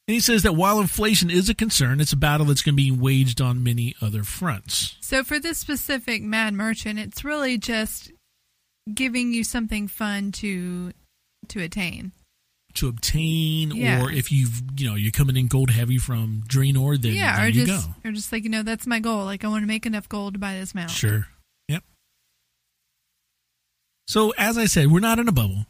And 0.09 0.15
he 0.15 0.21
says 0.21 0.43
that 0.45 0.55
while 0.55 0.81
inflation 0.81 1.29
is 1.29 1.51
a 1.51 1.55
concern, 1.55 2.01
it's 2.01 2.15
a 2.15 2.17
battle 2.17 2.47
that's 2.47 2.63
going 2.63 2.75
to 2.75 2.83
be 2.83 2.91
waged 2.91 3.43
on 3.43 3.63
many 3.63 3.95
other 4.01 4.23
fronts. 4.25 4.97
So 5.03 5.23
for 5.23 5.39
this 5.39 5.59
specific 5.59 6.23
Mad 6.23 6.55
Merchant, 6.55 6.99
it's 6.99 7.25
really 7.25 7.59
just 7.59 8.11
giving 8.93 9.35
you 9.35 9.45
something 9.45 9.87
fun 9.87 10.33
to 10.33 10.93
to 11.49 11.61
attain. 11.61 12.13
To 12.75 12.89
obtain, 12.89 13.71
Yeah. 13.73 14.03
or 14.03 14.11
if 14.11 14.33
you've 14.33 14.63
you 14.79 14.89
know 14.89 14.95
you're 14.95 15.13
coming 15.13 15.37
in 15.37 15.47
gold 15.47 15.69
heavy 15.69 15.99
from 15.99 16.43
Draenor, 16.49 17.01
then 17.03 17.13
yeah, 17.13 17.37
there 17.37 17.45
or 17.45 17.49
you 17.49 17.67
just 17.67 17.87
go. 17.87 17.95
or 18.09 18.13
just 18.13 18.33
like 18.33 18.45
you 18.45 18.51
know 18.51 18.63
that's 18.63 18.87
my 18.87 19.01
goal. 19.01 19.27
Like 19.27 19.45
I 19.45 19.49
want 19.49 19.63
to 19.63 19.67
make 19.69 19.85
enough 19.85 20.09
gold 20.09 20.33
to 20.35 20.39
buy 20.39 20.55
this 20.55 20.75
mount. 20.75 20.91
Sure. 20.91 21.27
Yep. 21.69 21.83
So 24.07 24.33
as 24.39 24.57
I 24.57 24.65
said, 24.65 24.91
we're 24.91 25.01
not 25.01 25.19
in 25.19 25.29
a 25.29 25.33
bubble. 25.33 25.67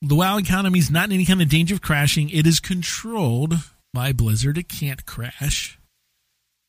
The 0.00 0.14
WoW 0.14 0.38
economy 0.38 0.78
is 0.78 0.90
not 0.90 1.06
in 1.08 1.12
any 1.14 1.24
kind 1.24 1.42
of 1.42 1.48
danger 1.48 1.74
of 1.74 1.82
crashing. 1.82 2.30
It 2.30 2.46
is 2.46 2.60
controlled 2.60 3.54
by 3.92 4.12
Blizzard. 4.12 4.56
It 4.58 4.68
can't 4.68 5.04
crash. 5.06 5.78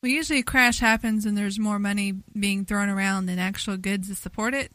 Well, 0.02 0.10
usually 0.10 0.40
a 0.40 0.42
crash 0.44 0.80
happens 0.80 1.24
and 1.26 1.36
there's 1.38 1.58
more 1.58 1.78
money 1.78 2.14
being 2.38 2.64
thrown 2.64 2.88
around 2.88 3.26
than 3.26 3.38
actual 3.38 3.76
goods 3.76 4.08
to 4.08 4.14
support 4.14 4.54
it. 4.54 4.72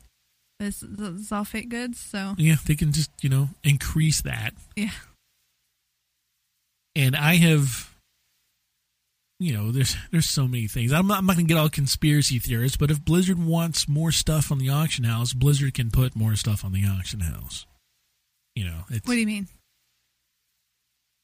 This, 0.59 0.79
this 0.87 1.09
is 1.09 1.31
all 1.33 1.43
fake 1.43 1.67
goods, 1.67 1.99
so 1.99 2.33
Yeah, 2.37 2.55
they 2.65 2.75
can 2.75 2.93
just 2.93 3.11
you 3.21 3.27
know 3.29 3.49
increase 3.63 4.21
that. 4.21 4.53
yeah. 4.77 4.91
and 6.95 7.13
I 7.13 7.35
have, 7.35 7.93
you 9.37 9.51
know, 9.53 9.71
there's 9.71 9.97
there's 10.11 10.27
so 10.29 10.47
many 10.47 10.67
things. 10.67 10.93
I'm 10.93 11.07
not, 11.07 11.17
I'm 11.17 11.25
not 11.25 11.35
gonna 11.35 11.47
get 11.47 11.57
all 11.57 11.67
conspiracy 11.67 12.39
theorists, 12.39 12.77
but 12.77 12.89
if 12.89 13.03
Blizzard 13.03 13.37
wants 13.37 13.89
more 13.89 14.13
stuff 14.13 14.49
on 14.49 14.59
the 14.59 14.69
auction 14.69 15.03
house, 15.03 15.33
Blizzard 15.33 15.73
can 15.73 15.91
put 15.91 16.15
more 16.15 16.35
stuff 16.37 16.63
on 16.63 16.71
the 16.71 16.85
auction 16.85 17.19
house. 17.19 17.65
You 18.55 18.65
know, 18.65 18.79
it's 18.89 19.05
What 19.07 19.15
do 19.15 19.19
you 19.19 19.25
mean? 19.27 19.47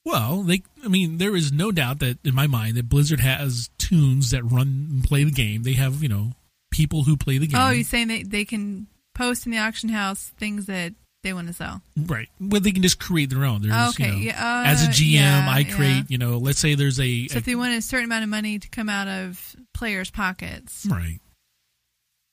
well, 0.06 0.42
they. 0.44 0.64
I 0.84 0.88
mean, 0.88 1.18
there 1.18 1.36
is 1.36 1.52
no 1.52 1.72
doubt 1.72 2.00
that 2.00 2.18
in 2.26 2.34
my 2.36 2.48
mind 2.48 2.76
that 2.78 2.90
Blizzard 2.90 3.20
has 3.20 3.70
toons 3.78 4.32
that 4.32 4.44
run 4.44 4.88
and 4.92 5.04
play 5.04 5.24
the 5.24 5.32
game. 5.32 5.64
They 5.64 5.74
have 5.74 6.02
you 6.02 6.10
know 6.10 6.32
people 6.72 7.04
who 7.04 7.16
play 7.18 7.38
the 7.38 7.48
game. 7.48 7.60
Oh, 7.62 7.70
you're 7.70 7.84
saying 7.84 8.08
they 8.08 8.24
they 8.24 8.46
can 8.46 8.88
post 9.14 9.46
in 9.46 9.52
the 9.52 9.60
auction 9.60 9.90
house 9.90 10.32
things 10.38 10.66
that 10.66 10.94
they 11.24 11.34
want 11.34 11.48
to 11.48 11.54
sell. 11.54 11.82
Right. 11.96 12.28
Well, 12.40 12.62
they 12.62 12.72
can 12.72 12.82
just 12.82 13.00
create 13.00 13.30
their 13.30 13.46
own. 13.46 13.62
There's, 13.62 13.90
Okay, 13.90 14.06
You 14.08 14.12
know, 14.12 14.18
yeah, 14.18 14.62
uh, 14.62 14.68
as 14.68 14.84
a 14.84 14.90
GM, 14.90 15.12
yeah, 15.14 15.46
I 15.48 15.64
create. 15.64 15.90
yeah. 15.98 16.02
You 16.08 16.18
know, 16.18 16.38
let's 16.40 16.58
say 16.58 16.74
there's 16.74 17.00
a, 17.00 17.28
So 17.28 17.38
if 17.38 17.46
they 17.46 17.54
want 17.54 17.74
a 17.76 17.82
certain 17.84 18.06
amount 18.06 18.24
of 18.24 18.30
money 18.30 18.58
to 18.58 18.68
come 18.70 18.90
out 18.90 19.08
of 19.08 19.56
players' 19.76 20.10
pockets, 20.10 20.88
Right. 20.90 21.20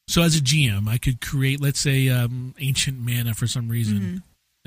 So 0.08 0.22
as 0.22 0.36
a 0.36 0.40
GM, 0.40 0.88
I 0.88 0.96
could 0.96 1.20
create, 1.20 1.60
let's 1.60 1.78
say, 1.78 2.08
um, 2.08 2.54
ancient 2.58 2.98
mana 2.98 3.34
for 3.34 3.46
some 3.46 3.68
reason 3.68 3.98
Mm-hmm. 3.98 4.16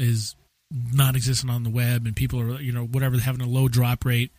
Is 0.01 0.35
non-existent 0.71 1.51
on 1.51 1.63
the 1.63 1.69
web, 1.69 2.05
and 2.05 2.15
people 2.15 2.39
are, 2.39 2.61
you 2.61 2.71
know, 2.71 2.85
whatever, 2.85 3.17
having 3.17 3.41
a 3.41 3.47
low 3.47 3.67
drop 3.67 4.05
rate. 4.05 4.31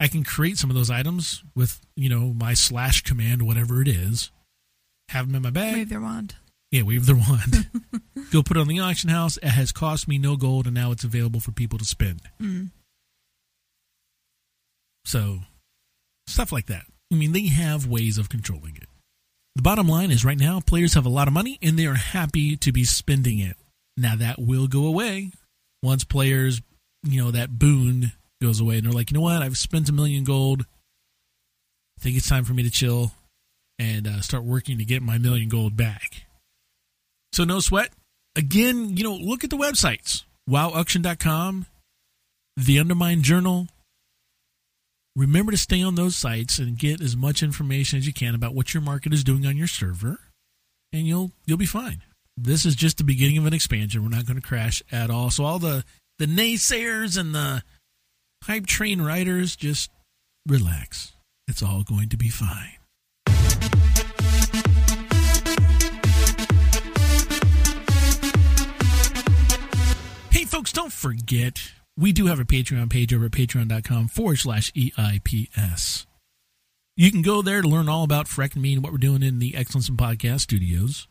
I 0.00 0.08
can 0.08 0.24
create 0.24 0.58
some 0.58 0.70
of 0.70 0.76
those 0.76 0.90
items 0.90 1.44
with, 1.54 1.80
you 1.96 2.08
know, 2.08 2.34
my 2.34 2.54
slash 2.54 3.02
command, 3.02 3.42
whatever 3.42 3.80
it 3.80 3.88
is. 3.88 4.30
Have 5.10 5.26
them 5.26 5.36
in 5.36 5.42
my 5.42 5.50
bag. 5.50 5.74
wave 5.74 5.88
their 5.88 6.00
wand. 6.00 6.34
Yeah, 6.70 6.82
wave 6.82 7.06
their 7.06 7.16
wand. 7.16 7.68
Go 8.32 8.42
put 8.42 8.56
it 8.56 8.60
on 8.60 8.68
the 8.68 8.80
auction 8.80 9.10
house. 9.10 9.36
It 9.36 9.50
has 9.50 9.70
cost 9.70 10.08
me 10.08 10.18
no 10.18 10.36
gold, 10.36 10.66
and 10.66 10.74
now 10.74 10.90
it's 10.90 11.04
available 11.04 11.40
for 11.40 11.52
people 11.52 11.78
to 11.78 11.84
spend. 11.84 12.22
Mm. 12.40 12.70
So, 15.04 15.40
stuff 16.26 16.50
like 16.50 16.66
that. 16.66 16.84
I 17.12 17.16
mean, 17.16 17.32
they 17.32 17.46
have 17.46 17.86
ways 17.86 18.18
of 18.18 18.28
controlling 18.28 18.76
it. 18.76 18.88
The 19.54 19.62
bottom 19.62 19.86
line 19.86 20.10
is 20.10 20.24
right 20.24 20.38
now, 20.38 20.60
players 20.60 20.94
have 20.94 21.06
a 21.06 21.10
lot 21.10 21.28
of 21.28 21.34
money 21.34 21.58
and 21.62 21.78
they 21.78 21.86
are 21.86 21.94
happy 21.94 22.56
to 22.56 22.72
be 22.72 22.82
spending 22.82 23.38
it. 23.38 23.56
Now, 23.96 24.16
that 24.16 24.40
will 24.40 24.66
go 24.66 24.86
away 24.86 25.30
once 25.82 26.04
players, 26.04 26.60
you 27.02 27.22
know, 27.22 27.30
that 27.30 27.58
boon 27.58 28.12
goes 28.42 28.60
away 28.60 28.78
and 28.78 28.86
they're 28.86 28.92
like, 28.92 29.10
you 29.10 29.14
know 29.14 29.22
what, 29.22 29.42
I've 29.42 29.56
spent 29.56 29.88
a 29.88 29.92
million 29.92 30.24
gold. 30.24 30.62
I 31.98 32.02
think 32.02 32.16
it's 32.16 32.28
time 32.28 32.44
for 32.44 32.54
me 32.54 32.62
to 32.64 32.70
chill 32.70 33.12
and 33.78 34.06
uh, 34.06 34.20
start 34.20 34.44
working 34.44 34.78
to 34.78 34.84
get 34.84 35.02
my 35.02 35.18
million 35.18 35.48
gold 35.48 35.76
back. 35.76 36.26
So, 37.32 37.44
no 37.44 37.60
sweat. 37.60 37.90
Again, 38.36 38.96
you 38.96 39.04
know, 39.04 39.14
look 39.14 39.44
at 39.44 39.50
the 39.50 39.56
websites 39.56 40.24
wowauction.com, 40.48 41.66
the 42.56 42.78
Undermine 42.78 43.22
Journal, 43.22 43.68
remember 45.16 45.52
to 45.52 45.58
stay 45.58 45.82
on 45.82 45.94
those 45.94 46.16
sites 46.16 46.58
and 46.58 46.78
get 46.78 47.00
as 47.00 47.16
much 47.16 47.42
information 47.42 47.98
as 47.98 48.06
you 48.06 48.12
can 48.12 48.34
about 48.34 48.54
what 48.54 48.74
your 48.74 48.82
market 48.82 49.12
is 49.12 49.24
doing 49.24 49.46
on 49.46 49.56
your 49.56 49.66
server 49.66 50.18
and 50.92 51.06
you'll 51.06 51.30
you'll 51.46 51.58
be 51.58 51.66
fine 51.66 52.02
this 52.36 52.66
is 52.66 52.74
just 52.74 52.98
the 52.98 53.04
beginning 53.04 53.38
of 53.38 53.46
an 53.46 53.54
expansion 53.54 54.02
we're 54.02 54.08
not 54.08 54.26
going 54.26 54.40
to 54.40 54.46
crash 54.46 54.82
at 54.90 55.10
all 55.10 55.30
so 55.30 55.44
all 55.44 55.58
the 55.58 55.84
the 56.18 56.26
naysayers 56.26 57.18
and 57.18 57.34
the 57.34 57.62
hype 58.44 58.66
train 58.66 59.00
riders 59.00 59.56
just 59.56 59.90
relax 60.46 61.12
it's 61.48 61.62
all 61.62 61.82
going 61.82 62.08
to 62.08 62.16
be 62.16 62.28
fine 62.28 62.78
Hey, 70.30 70.44
folks, 70.44 70.72
don't 70.72 70.92
forget, 70.92 71.72
we 71.96 72.12
do 72.12 72.26
have 72.26 72.40
a 72.40 72.44
Patreon 72.44 72.90
page 72.90 73.14
over 73.14 73.26
at 73.26 73.30
patreon.com 73.30 74.08
forward 74.08 74.38
slash 74.38 74.72
EIPS. 74.72 76.06
You 76.96 77.10
can 77.10 77.22
go 77.22 77.40
there 77.42 77.62
to 77.62 77.68
learn 77.68 77.88
all 77.88 78.04
about 78.04 78.26
Freck 78.26 78.54
and 78.54 78.62
me 78.62 78.74
and 78.74 78.82
what 78.82 78.92
we're 78.92 78.98
doing 78.98 79.22
in 79.22 79.38
the 79.38 79.54
Excellence 79.56 79.88
in 79.88 79.96
Podcast 79.96 80.40
studios. 80.40 81.06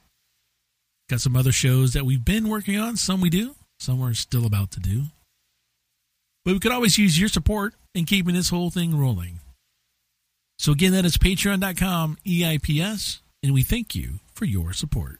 Got 1.13 1.21
some 1.21 1.35
other 1.35 1.51
shows 1.51 1.93
that 1.93 2.07
we've 2.07 2.25
been 2.25 2.49
working 2.49 2.79
on. 2.79 2.97
Some 2.97 3.21
we 3.21 3.29
do, 3.29 3.53
some 3.77 3.99
we're 3.99 4.15
still 4.15 4.47
about 4.47 4.71
to 4.71 4.79
do. 4.79 5.03
But 6.43 6.55
we 6.55 6.59
could 6.59 6.71
always 6.71 6.97
use 6.97 7.19
your 7.19 7.29
support 7.29 7.75
in 7.93 8.05
keeping 8.05 8.33
this 8.33 8.49
whole 8.49 8.71
thing 8.71 8.99
rolling. 8.99 9.39
So 10.57 10.71
again, 10.71 10.91
that 10.93 11.05
is 11.05 11.17
patreon.com 11.17 12.17
EIPS, 12.25 13.19
and 13.43 13.53
we 13.53 13.61
thank 13.61 13.93
you 13.93 14.21
for 14.33 14.45
your 14.45 14.73
support. 14.73 15.19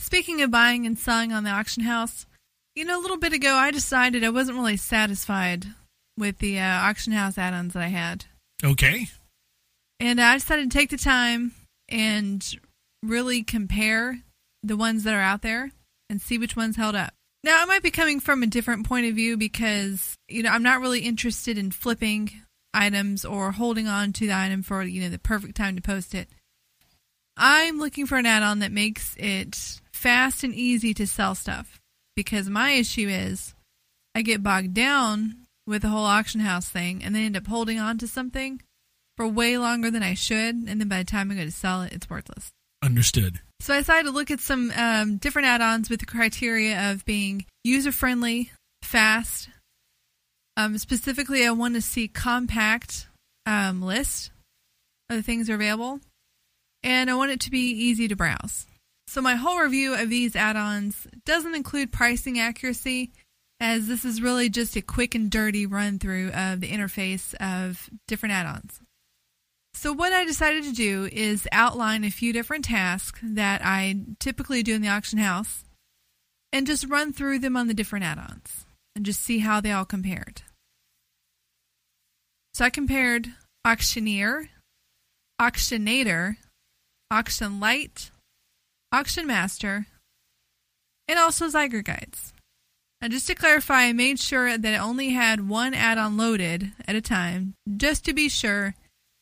Speaking 0.00 0.42
of 0.42 0.50
buying 0.50 0.84
and 0.84 0.98
selling 0.98 1.32
on 1.32 1.44
the 1.44 1.50
auction 1.50 1.84
house, 1.84 2.26
you 2.74 2.84
know, 2.84 3.00
a 3.00 3.00
little 3.00 3.16
bit 3.16 3.32
ago 3.32 3.54
I 3.54 3.70
decided 3.70 4.22
I 4.22 4.28
wasn't 4.28 4.58
really 4.58 4.76
satisfied 4.76 5.64
with 6.18 6.40
the 6.40 6.60
uh, 6.60 6.62
auction 6.62 7.14
house 7.14 7.38
add-ons 7.38 7.72
that 7.72 7.82
I 7.82 7.88
had, 7.88 8.26
Okay. 8.64 9.08
And 10.02 10.20
I 10.20 10.34
decided 10.34 10.68
to 10.68 10.76
take 10.76 10.90
the 10.90 10.96
time 10.96 11.52
and 11.88 12.44
really 13.04 13.44
compare 13.44 14.18
the 14.64 14.76
ones 14.76 15.04
that 15.04 15.14
are 15.14 15.20
out 15.20 15.42
there 15.42 15.70
and 16.10 16.20
see 16.20 16.38
which 16.38 16.56
ones 16.56 16.74
held 16.74 16.96
up. 16.96 17.14
Now, 17.44 17.62
I 17.62 17.66
might 17.66 17.84
be 17.84 17.92
coming 17.92 18.18
from 18.18 18.42
a 18.42 18.48
different 18.48 18.84
point 18.84 19.06
of 19.06 19.14
view 19.14 19.36
because, 19.36 20.16
you 20.28 20.42
know, 20.42 20.50
I'm 20.50 20.64
not 20.64 20.80
really 20.80 21.00
interested 21.00 21.56
in 21.56 21.70
flipping 21.70 22.32
items 22.74 23.24
or 23.24 23.52
holding 23.52 23.86
on 23.86 24.12
to 24.14 24.26
the 24.26 24.34
item 24.34 24.64
for, 24.64 24.82
you 24.82 25.02
know, 25.02 25.08
the 25.08 25.20
perfect 25.20 25.56
time 25.56 25.76
to 25.76 25.82
post 25.82 26.16
it. 26.16 26.28
I'm 27.36 27.78
looking 27.78 28.06
for 28.06 28.18
an 28.18 28.26
add 28.26 28.42
on 28.42 28.58
that 28.58 28.72
makes 28.72 29.14
it 29.18 29.80
fast 29.92 30.42
and 30.42 30.52
easy 30.52 30.94
to 30.94 31.06
sell 31.06 31.36
stuff 31.36 31.80
because 32.16 32.48
my 32.48 32.72
issue 32.72 33.08
is 33.08 33.54
I 34.16 34.22
get 34.22 34.42
bogged 34.42 34.74
down 34.74 35.46
with 35.64 35.82
the 35.82 35.88
whole 35.88 36.06
auction 36.06 36.40
house 36.40 36.68
thing 36.68 37.04
and 37.04 37.14
then 37.14 37.22
end 37.22 37.36
up 37.36 37.46
holding 37.46 37.78
on 37.78 37.98
to 37.98 38.08
something 38.08 38.60
for 39.16 39.26
way 39.26 39.58
longer 39.58 39.90
than 39.90 40.02
I 40.02 40.14
should. 40.14 40.54
And 40.54 40.80
then 40.80 40.88
by 40.88 40.98
the 40.98 41.04
time 41.04 41.30
I 41.30 41.34
go 41.34 41.44
to 41.44 41.50
sell 41.50 41.82
it, 41.82 41.92
it's 41.92 42.08
worthless. 42.08 42.50
Understood. 42.82 43.40
So 43.60 43.74
I 43.74 43.78
decided 43.78 44.08
to 44.08 44.10
look 44.10 44.30
at 44.32 44.40
some 44.40 44.72
um, 44.76 45.18
different 45.18 45.46
add-ons 45.46 45.88
with 45.88 46.00
the 46.00 46.06
criteria 46.06 46.90
of 46.90 47.04
being 47.04 47.46
user-friendly, 47.62 48.50
fast. 48.82 49.48
Um, 50.56 50.76
specifically, 50.78 51.46
I 51.46 51.52
want 51.52 51.76
to 51.76 51.80
see 51.80 52.08
compact 52.08 53.06
um, 53.46 53.80
list 53.80 54.32
of 55.08 55.16
the 55.16 55.22
things 55.22 55.46
that 55.46 55.54
are 55.54 55.56
available, 55.56 56.00
and 56.82 57.08
I 57.08 57.14
want 57.14 57.30
it 57.30 57.40
to 57.40 57.50
be 57.50 57.70
easy 57.70 58.08
to 58.08 58.16
browse. 58.16 58.66
So 59.06 59.22
my 59.22 59.36
whole 59.36 59.60
review 59.60 59.94
of 59.94 60.10
these 60.10 60.36
add-ons 60.36 61.06
doesn't 61.24 61.54
include 61.54 61.92
pricing 61.92 62.38
accuracy, 62.38 63.12
as 63.60 63.86
this 63.86 64.04
is 64.04 64.20
really 64.20 64.50
just 64.50 64.74
a 64.74 64.82
quick 64.82 65.14
and 65.14 65.30
dirty 65.30 65.66
run-through 65.66 66.32
of 66.32 66.60
the 66.60 66.68
interface 66.68 67.32
of 67.36 67.88
different 68.08 68.34
add-ons. 68.34 68.81
So, 69.82 69.92
what 69.92 70.12
I 70.12 70.24
decided 70.24 70.62
to 70.62 70.72
do 70.72 71.08
is 71.10 71.48
outline 71.50 72.04
a 72.04 72.10
few 72.10 72.32
different 72.32 72.66
tasks 72.66 73.18
that 73.20 73.62
I 73.64 73.96
typically 74.20 74.62
do 74.62 74.76
in 74.76 74.80
the 74.80 74.86
auction 74.86 75.18
house 75.18 75.64
and 76.52 76.68
just 76.68 76.88
run 76.88 77.12
through 77.12 77.40
them 77.40 77.56
on 77.56 77.66
the 77.66 77.74
different 77.74 78.04
add 78.04 78.16
ons 78.16 78.64
and 78.94 79.04
just 79.04 79.18
see 79.18 79.40
how 79.40 79.60
they 79.60 79.72
all 79.72 79.84
compared. 79.84 80.42
So, 82.54 82.64
I 82.64 82.70
compared 82.70 83.32
Auctioneer, 83.64 84.50
Auctionator, 85.40 86.36
Auction 87.10 87.58
Lite, 87.58 88.12
Auction 88.92 89.26
Master, 89.26 89.88
and 91.08 91.18
also 91.18 91.48
Zygor 91.48 91.82
Guides. 91.82 92.32
Now, 93.00 93.08
just 93.08 93.26
to 93.26 93.34
clarify, 93.34 93.86
I 93.86 93.92
made 93.92 94.20
sure 94.20 94.56
that 94.56 94.74
it 94.74 94.80
only 94.80 95.10
had 95.10 95.48
one 95.48 95.74
add 95.74 95.98
on 95.98 96.16
loaded 96.16 96.70
at 96.86 96.94
a 96.94 97.00
time, 97.00 97.54
just 97.76 98.04
to 98.04 98.14
be 98.14 98.28
sure 98.28 98.76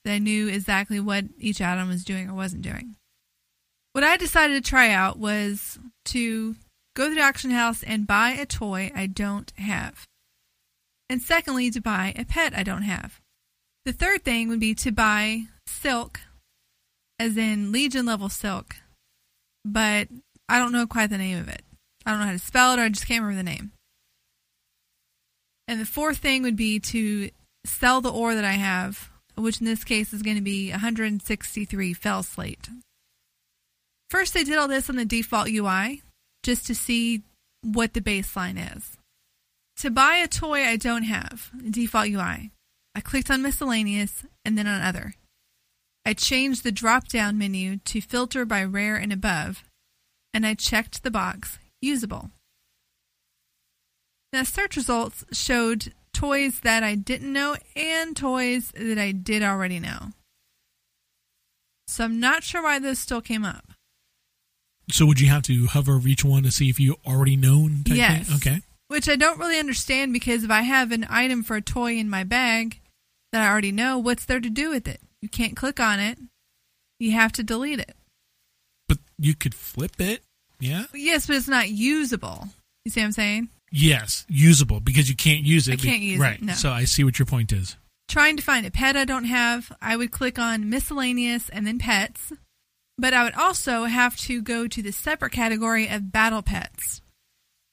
that 0.05 0.13
I 0.13 0.19
knew 0.19 0.49
exactly 0.49 1.01
what 1.01 1.25
each 1.39 1.61
on 1.61 1.89
was 1.89 2.05
doing 2.05 2.29
or 2.29 2.35
wasn't 2.35 2.63
doing. 2.63 2.97
What 3.93 4.05
I 4.05 4.17
decided 4.17 4.63
to 4.63 4.69
try 4.69 4.91
out 4.91 5.19
was 5.19 5.79
to 6.07 6.57
go 6.95 7.09
to 7.09 7.15
the 7.15 7.23
auction 7.23 7.51
house 7.51 7.83
and 7.83 8.07
buy 8.07 8.31
a 8.31 8.47
toy 8.47 8.93
I 8.95 9.07
don't 9.07 9.53
have. 9.57 10.07
And 11.09 11.21
secondly, 11.21 11.71
to 11.71 11.81
buy 11.81 12.15
a 12.17 12.25
pet 12.25 12.57
I 12.57 12.63
don't 12.63 12.83
have. 12.83 13.21
The 13.85 13.93
third 13.93 14.23
thing 14.23 14.49
would 14.49 14.61
be 14.61 14.75
to 14.77 14.93
buy 14.93 15.45
silk, 15.67 16.21
as 17.19 17.37
in 17.37 17.73
Legion 17.73 18.07
level 18.07 18.29
silk, 18.29 18.77
but 19.65 20.09
I 20.49 20.59
don't 20.59 20.73
know 20.73 20.87
quite 20.87 21.11
the 21.11 21.19
name 21.19 21.39
of 21.39 21.49
it. 21.49 21.63
I 22.07 22.11
don't 22.11 22.21
know 22.21 22.27
how 22.27 22.33
to 22.33 22.39
spell 22.39 22.73
it, 22.73 22.79
or 22.79 22.83
I 22.83 22.89
just 22.89 23.09
can't 23.09 23.23
remember 23.23 23.43
the 23.43 23.51
name. 23.51 23.73
And 25.67 25.81
the 25.81 25.87
fourth 25.87 26.19
thing 26.19 26.43
would 26.43 26.57
be 26.57 26.79
to 26.81 27.31
sell 27.65 28.01
the 28.01 28.13
ore 28.13 28.35
that 28.35 28.45
I 28.45 28.53
have, 28.53 29.10
which 29.41 29.61
in 29.61 29.67
this 29.67 29.85
case 29.85 30.13
is 30.13 30.23
going 30.23 30.37
to 30.37 30.43
be 30.43 30.71
163 30.71 31.95
Felslate. 31.95 32.69
First, 34.11 34.37
I 34.37 34.43
did 34.43 34.59
all 34.59 34.69
this 34.69 34.91
on 34.91 34.97
the 34.97 35.05
default 35.05 35.49
UI 35.49 36.03
just 36.43 36.67
to 36.67 36.75
see 36.75 37.23
what 37.63 37.95
the 37.95 38.01
baseline 38.01 38.77
is. 38.77 38.97
To 39.79 39.91
buy 39.91 40.17
a 40.17 40.29
toy 40.29 40.65
I 40.65 40.77
don't 40.77 41.05
have, 41.05 41.51
default 41.71 42.09
UI, 42.09 42.51
I 42.95 43.01
clicked 43.01 43.31
on 43.31 43.43
miscellaneous 43.43 44.25
and 44.45 44.59
then 44.59 44.67
on 44.67 44.83
other. 44.83 45.15
I 46.05 46.15
changed 46.15 46.65
the 46.65 46.73
drop 46.73 47.09
down 47.09 47.39
menu 47.39 47.77
to 47.77 48.01
filter 48.01 48.45
by 48.45 48.65
rare 48.65 48.97
and 48.97 49.13
above, 49.13 49.65
and 50.35 50.47
I 50.47 50.55
checked 50.55 51.03
the 51.03 51.11
box 51.11 51.59
usable. 51.81 52.31
Now, 54.33 54.45
search 54.45 54.77
results 54.77 55.25
showed 55.33 55.93
toys 56.21 56.61
that 56.61 56.83
I 56.83 56.95
didn't 56.97 57.33
know 57.33 57.57
and 57.75 58.17
toys 58.17 58.73
that 58.77 58.99
I 58.99 59.13
did 59.13 59.43
already 59.43 59.81
know. 59.81 60.09
So 61.89 62.05
I'm 62.05 62.21
not 62.21 62.45
sure 62.45 62.63
why 62.63 62.79
this 62.79 62.99
still 63.01 63.21
came 63.21 63.45
up. 63.45 63.65
So 64.91 65.07
would 65.07 65.21
you 65.21 65.29
have 65.29 65.43
to 65.45 65.67
hover 65.67 65.95
over 65.95 66.09
each 66.09 66.25
one 66.25 66.43
to 66.43 66.51
see 66.51 66.69
if 66.69 66.79
you 66.79 66.97
already 67.07 67.37
known? 67.37 67.85
type 67.85 67.97
Yes. 67.97 68.27
thing? 68.27 68.37
Okay. 68.37 68.63
Which 68.89 69.09
I 69.09 69.17
don't 69.17 69.39
really 69.39 69.59
understand 69.59 70.13
because 70.13 70.45
if 70.45 70.51
I 70.51 70.63
have 70.63 70.93
an 70.93 71.07
item 71.09 71.43
for 71.43 71.57
a 71.57 71.63
toy 71.63 71.97
in 71.97 72.11
my 72.11 72.25
bag 72.25 72.81
that 73.33 73.43
I 73.43 73.51
already 73.51 73.73
know, 73.73 73.99
what's 73.99 74.25
there 74.25 74.41
to 74.41 74.51
do 74.51 74.71
with 74.71 74.89
it? 74.89 75.01
You 75.23 75.29
can't 75.29 75.57
click 75.57 75.79
on 75.81 76.01
it. 76.01 76.19
You 76.99 77.13
have 77.13 77.33
to 77.33 77.43
delete 77.43 77.79
it. 77.79 77.95
But 78.89 78.99
you 79.19 79.35
could 79.35 79.55
flip 79.55 80.01
it. 80.01 80.23
Yeah. 80.59 80.85
Yes, 80.93 81.27
but 81.27 81.37
it's 81.37 81.49
not 81.49 81.71
usable. 81.71 82.49
You 82.85 82.91
see 82.91 83.01
what 83.01 83.07
I'm 83.07 83.13
saying? 83.13 83.49
Yes, 83.73 84.27
usable 84.29 84.81
because 84.81 85.09
you 85.09 85.17
can't 85.17 85.45
use 85.45 85.69
it. 85.69 85.75
I 85.75 85.77
can't 85.77 86.03
use 86.03 86.19
it, 86.19 86.23
right. 86.23 86.43
no. 86.43 86.55
So 86.55 86.71
I 86.71 86.85
see 86.85 87.05
what 87.05 87.19
your 87.19 87.27
point 87.27 87.53
is. 87.53 87.77
Trying 88.09 88.37
to 88.37 88.43
find 88.43 88.67
a 88.67 88.71
pet 88.71 88.97
I 88.97 89.05
don't 89.05 89.25
have, 89.25 89.71
I 89.81 89.97
would 89.97 90.11
click 90.11 90.39
on 90.39 90.69
miscellaneous 90.69 91.49
and 91.49 91.67
then 91.67 91.79
pets. 91.79 92.33
But 92.99 93.15
I 93.15 93.23
would 93.25 93.35
also 93.35 93.85
have 93.85 94.17
to 94.19 94.43
go 94.43 94.67
to 94.67 94.83
the 94.83 94.91
separate 94.93 95.33
category 95.33 95.89
of 95.89 96.13
battle 96.13 96.43
pets. 96.43 97.01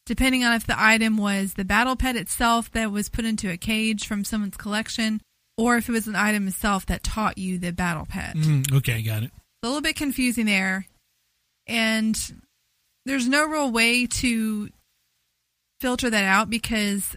Depending 0.05 0.45
on 0.45 0.53
if 0.53 0.65
the 0.65 0.81
item 0.81 1.17
was 1.17 1.55
the 1.55 1.65
battle 1.65 1.97
pet 1.97 2.15
itself 2.15 2.71
that 2.71 2.91
was 2.91 3.09
put 3.09 3.25
into 3.25 3.49
a 3.51 3.57
cage 3.57 4.07
from 4.07 4.23
someone's 4.23 4.55
collection, 4.55 5.19
or 5.57 5.75
if 5.75 5.89
it 5.89 5.91
was 5.91 6.07
an 6.07 6.15
item 6.15 6.47
itself 6.47 6.85
that 6.85 7.03
taught 7.03 7.37
you 7.37 7.57
the 7.57 7.73
battle 7.73 8.05
pet. 8.05 8.35
Mm, 8.37 8.71
okay, 8.77 9.01
got 9.01 9.23
it. 9.23 9.31
a 9.63 9.67
little 9.67 9.81
bit 9.81 9.95
confusing 9.97 10.45
there. 10.45 10.85
And 11.65 12.17
there's 13.05 13.27
no 13.27 13.45
real 13.47 13.71
way 13.71 14.05
to 14.05 14.69
filter 15.79 16.09
that 16.09 16.23
out 16.23 16.49
because 16.49 17.15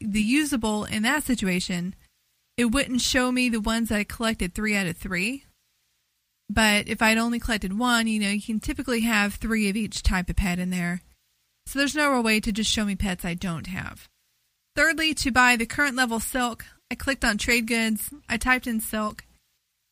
the 0.00 0.22
usable 0.22 0.84
in 0.84 1.02
that 1.02 1.24
situation, 1.24 1.94
it 2.56 2.66
wouldn't 2.66 3.00
show 3.00 3.32
me 3.32 3.48
the 3.48 3.60
ones 3.60 3.88
that 3.88 3.98
I 3.98 4.04
collected 4.04 4.54
three 4.54 4.76
out 4.76 4.86
of 4.86 4.96
three. 4.96 5.44
But 6.48 6.88
if 6.88 7.00
I'd 7.00 7.18
only 7.18 7.38
collected 7.38 7.78
one, 7.78 8.06
you 8.08 8.18
know, 8.18 8.30
you 8.30 8.42
can 8.42 8.58
typically 8.58 9.00
have 9.02 9.34
three 9.34 9.68
of 9.68 9.76
each 9.76 10.02
type 10.02 10.28
of 10.28 10.36
pet 10.36 10.58
in 10.58 10.70
there. 10.70 11.00
So 11.66 11.78
there's 11.78 11.94
no 11.94 12.10
real 12.10 12.22
way 12.22 12.40
to 12.40 12.50
just 12.50 12.70
show 12.70 12.84
me 12.84 12.96
pets 12.96 13.24
I 13.24 13.34
don't 13.34 13.68
have. 13.68 14.08
Thirdly, 14.74 15.14
to 15.14 15.30
buy 15.30 15.56
the 15.56 15.66
current 15.66 15.94
level 15.94 16.18
silk, 16.18 16.64
I 16.90 16.96
clicked 16.96 17.24
on 17.24 17.38
trade 17.38 17.68
goods, 17.68 18.10
I 18.28 18.36
typed 18.36 18.66
in 18.66 18.80
silk. 18.80 19.24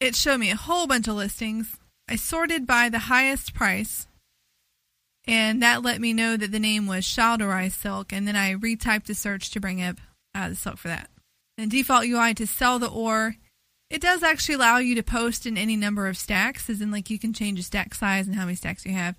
It 0.00 0.16
showed 0.16 0.38
me 0.38 0.50
a 0.50 0.56
whole 0.56 0.86
bunch 0.86 1.06
of 1.06 1.14
listings. 1.14 1.76
I 2.08 2.16
sorted 2.16 2.66
by 2.66 2.88
the 2.88 3.00
highest 3.00 3.54
price, 3.54 4.08
and 5.28 5.62
that 5.62 5.82
let 5.82 6.00
me 6.00 6.12
know 6.12 6.36
that 6.36 6.50
the 6.50 6.58
name 6.58 6.86
was 6.86 7.04
Shal'dorei 7.04 7.70
Silk, 7.70 8.12
and 8.12 8.26
then 8.26 8.34
I 8.34 8.54
retyped 8.54 9.04
the 9.04 9.14
search 9.14 9.50
to 9.50 9.60
bring 9.60 9.82
up 9.82 9.96
uh, 10.34 10.48
the 10.48 10.54
silk 10.54 10.78
for 10.78 10.88
that. 10.88 11.10
And 11.58 11.70
default 11.70 12.06
UI 12.06 12.34
to 12.34 12.46
sell 12.46 12.78
the 12.78 12.88
ore, 12.88 13.36
it 13.90 14.00
does 14.00 14.22
actually 14.22 14.54
allow 14.56 14.78
you 14.78 14.94
to 14.94 15.02
post 15.02 15.46
in 15.46 15.58
any 15.58 15.76
number 15.76 16.08
of 16.08 16.16
stacks, 16.16 16.70
as 16.70 16.80
in 16.80 16.90
like 16.90 17.10
you 17.10 17.18
can 17.18 17.32
change 17.32 17.58
the 17.58 17.62
stack 17.62 17.94
size 17.94 18.26
and 18.26 18.36
how 18.36 18.44
many 18.44 18.54
stacks 18.54 18.86
you 18.86 18.92
have, 18.92 19.16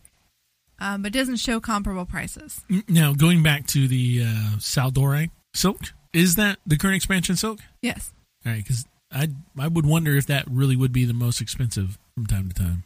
um, 0.79 1.01
but 1.01 1.15
it 1.15 1.17
doesn't 1.17 1.37
show 1.37 1.59
comparable 1.59 2.05
prices. 2.05 2.61
Now 2.87 3.13
going 3.13 3.43
back 3.43 3.67
to 3.67 3.87
the 3.87 4.23
uh, 4.23 4.57
Shal'dorei 4.57 5.29
silk, 5.53 5.93
is 6.13 6.35
that 6.35 6.57
the 6.65 6.77
current 6.77 6.95
expansion 6.95 7.35
silk? 7.35 7.59
Yes. 7.81 8.13
All 8.45 8.51
right, 8.51 8.63
because 8.63 8.85
I 9.11 9.29
I 9.57 9.67
would 9.67 9.85
wonder 9.85 10.15
if 10.15 10.25
that 10.27 10.45
really 10.49 10.75
would 10.75 10.93
be 10.93 11.05
the 11.05 11.13
most 11.13 11.41
expensive 11.41 11.97
from 12.15 12.25
time 12.25 12.49
to 12.49 12.55
time. 12.55 12.83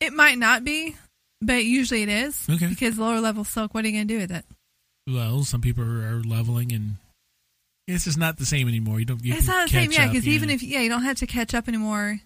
It 0.00 0.12
might 0.12 0.38
not 0.38 0.64
be, 0.64 0.96
but 1.40 1.64
usually 1.64 2.02
it 2.02 2.08
is. 2.08 2.46
Okay. 2.48 2.68
Because 2.68 2.98
lower 2.98 3.20
level 3.20 3.44
silk, 3.44 3.74
what 3.74 3.84
are 3.84 3.88
you 3.88 3.94
going 3.94 4.08
to 4.08 4.14
do 4.14 4.20
with 4.20 4.30
it? 4.30 4.44
Well, 5.06 5.44
some 5.44 5.60
people 5.60 5.84
are 5.84 6.22
leveling, 6.22 6.72
and 6.72 6.96
it's 7.86 8.04
just 8.04 8.18
not 8.18 8.38
the 8.38 8.46
same 8.46 8.68
anymore. 8.68 8.98
You 8.98 9.06
don't. 9.06 9.24
You 9.24 9.34
it's 9.34 9.46
not 9.46 9.68
the 9.68 9.74
same, 9.74 9.92
yeah. 9.92 10.08
Because 10.08 10.26
even 10.26 10.50
if 10.50 10.62
yeah, 10.62 10.80
you 10.80 10.88
don't 10.88 11.02
have 11.02 11.18
to 11.18 11.26
catch 11.26 11.54
up 11.54 11.68
anymore. 11.68 12.20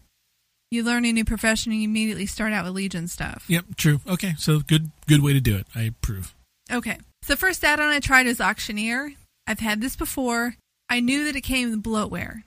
You 0.70 0.82
learn 0.82 1.06
a 1.06 1.12
new 1.12 1.24
profession 1.24 1.72
and 1.72 1.80
you 1.80 1.88
immediately 1.88 2.26
start 2.26 2.52
out 2.52 2.66
with 2.66 2.74
Legion 2.74 3.08
stuff. 3.08 3.46
Yep, 3.48 3.64
true. 3.76 4.00
Okay, 4.06 4.34
so 4.36 4.60
good 4.60 4.90
good 5.06 5.22
way 5.22 5.32
to 5.32 5.40
do 5.40 5.56
it. 5.56 5.66
I 5.74 5.84
approve. 5.84 6.34
Okay. 6.70 6.98
So 7.22 7.36
first 7.36 7.64
add-on 7.64 7.88
I 7.88 8.00
tried 8.00 8.26
is 8.26 8.40
Auctioneer. 8.40 9.12
I've 9.46 9.60
had 9.60 9.80
this 9.80 9.96
before. 9.96 10.56
I 10.88 11.00
knew 11.00 11.24
that 11.24 11.36
it 11.36 11.40
came 11.40 11.70
with 11.70 11.82
bloatware. 11.82 12.42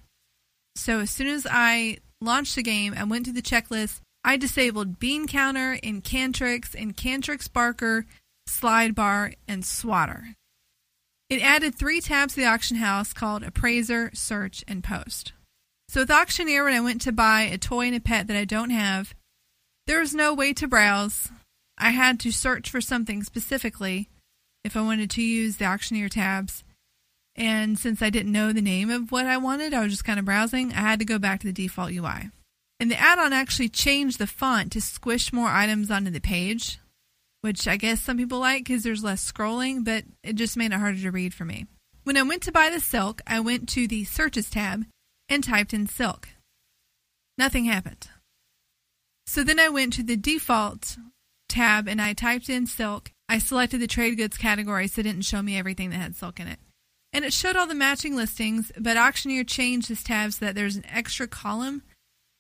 So 0.76 1.00
as 1.00 1.10
soon 1.10 1.28
as 1.28 1.46
I 1.50 1.98
launched 2.22 2.56
the 2.56 2.64
game, 2.64 2.94
I 2.96 3.04
went 3.04 3.26
to 3.26 3.32
the 3.32 3.42
checklist. 3.42 4.00
I 4.24 4.38
disabled 4.38 5.00
Bean 5.00 5.28
Counter, 5.28 5.80
Enchantrix, 5.84 6.76
Enchantrix 6.76 7.52
Barker, 7.52 8.06
Slide 8.46 8.94
Bar, 8.94 9.34
and 9.48 9.66
Swatter. 9.66 10.36
It 11.30 11.42
added 11.42 11.76
three 11.76 12.02
tabs 12.02 12.34
to 12.34 12.42
the 12.42 12.46
auction 12.46 12.78
house 12.78 13.14
called 13.14 13.44
Appraiser, 13.44 14.12
Search, 14.14 14.64
and 14.68 14.84
Post. 14.84 15.34
So 15.88 16.02
with 16.02 16.12
Auctioneer, 16.12 16.64
when 16.64 16.74
I 16.74 16.82
went 16.82 17.02
to 17.02 17.12
buy 17.12 17.44
a 17.44 17.58
toy 17.58 17.88
and 17.88 17.96
a 17.96 18.00
pet 18.00 18.28
that 18.28 18.38
I 18.38 18.46
don't 18.46 18.70
have, 18.70 19.14
there 19.88 20.00
was 20.00 20.14
no 20.14 20.34
way 20.34 20.54
to 20.54 20.68
browse. 20.68 21.30
I 21.78 21.92
had 21.92 22.20
to 22.22 22.32
search 22.32 22.70
for 22.70 22.82
something 22.82 23.24
specifically 23.24 24.10
if 24.64 24.78
I 24.78 24.82
wanted 24.82 25.10
to 25.12 25.22
use 25.22 25.58
the 25.58 25.66
auctioneer 25.66 26.10
tabs. 26.10 26.64
And 27.36 27.80
since 27.80 28.02
I 28.02 28.10
didn't 28.10 28.32
know 28.32 28.54
the 28.54 28.62
name 28.62 28.90
of 28.90 29.12
what 29.12 29.26
I 29.26 29.38
wanted, 29.38 29.74
I 29.74 29.82
was 29.82 29.94
just 29.94 30.06
kind 30.06 30.20
of 30.20 30.26
browsing. 30.26 30.74
I 30.74 30.82
had 30.82 31.00
to 31.00 31.06
go 31.06 31.18
back 31.18 31.40
to 31.40 31.48
the 31.48 31.54
default 31.54 31.92
UI. 31.92 32.30
And 32.82 32.90
the 32.90 33.00
add 33.00 33.20
on 33.20 33.32
actually 33.32 33.70
changed 33.70 34.18
the 34.18 34.26
font 34.26 34.72
to 34.72 34.82
squish 34.82 35.32
more 35.32 35.50
items 35.50 35.92
onto 35.92 36.10
the 36.10 36.20
page, 36.20 36.80
which 37.42 37.68
I 37.68 37.78
guess 37.78 38.02
some 38.02 38.18
people 38.18 38.40
like 38.40 38.64
because 38.64 38.82
there's 38.82 39.04
less 39.04 39.32
scrolling, 39.32 39.86
but 39.86 40.04
it 40.24 40.34
just 40.34 40.58
made 40.58 40.72
it 40.72 40.80
harder 40.80 41.00
to 41.02 41.12
read 41.12 41.32
for 41.32 41.46
me. 41.46 41.68
When 42.06 42.18
I 42.18 42.24
went 42.24 42.42
to 42.44 42.52
buy 42.52 42.72
the 42.72 42.80
silk, 42.80 43.22
I 43.28 43.40
went 43.40 43.70
to 43.70 43.88
the 43.88 44.04
searches 44.06 44.50
tab 44.50 44.86
and 45.30 45.44
typed 45.44 45.76
in 45.76 45.86
silk. 45.86 46.30
Nothing 47.38 47.66
happened. 47.66 48.08
So 49.28 49.44
then 49.44 49.60
I 49.60 49.70
went 49.70 49.94
to 49.94 50.04
the 50.04 50.18
default 50.18 50.98
tab 51.50 51.88
and 51.88 52.02
I 52.02 52.14
typed 52.14 52.50
in 52.50 52.66
silk. 52.66 53.12
I 53.30 53.38
selected 53.38 53.80
the 53.80 53.86
trade 53.86 54.18
goods 54.18 54.38
category 54.38 54.88
so 54.88 55.02
it 55.02 55.04
didn't 55.04 55.22
show 55.22 55.44
me 55.44 55.56
everything 55.56 55.92
that 55.92 55.98
had 55.98 56.16
silk 56.16 56.40
in 56.40 56.48
it. 56.48 56.58
And 57.14 57.24
it 57.26 57.32
showed 57.32 57.56
all 57.56 57.68
the 57.68 57.76
matching 57.76 58.16
listings, 58.16 58.72
but 58.76 58.98
Auctioneer 58.98 59.44
changed 59.44 59.88
this 59.88 60.02
tab 60.02 60.34
so 60.34 60.46
that 60.46 60.56
there's 60.56 60.78
an 60.78 60.86
extra 60.92 61.28
column 61.28 61.84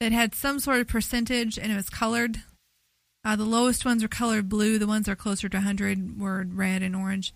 that 0.01 0.11
had 0.11 0.33
some 0.33 0.59
sort 0.59 0.79
of 0.79 0.87
percentage 0.87 1.59
and 1.59 1.71
it 1.71 1.75
was 1.75 1.89
colored. 1.89 2.41
Uh, 3.23 3.35
the 3.35 3.45
lowest 3.45 3.85
ones 3.85 4.03
are 4.03 4.07
colored 4.07 4.49
blue. 4.49 4.79
The 4.79 4.87
ones 4.87 5.05
that 5.05 5.11
are 5.11 5.15
closer 5.15 5.47
to 5.47 5.57
100 5.57 6.19
were 6.19 6.43
red 6.51 6.81
and 6.81 6.95
orange. 6.95 7.33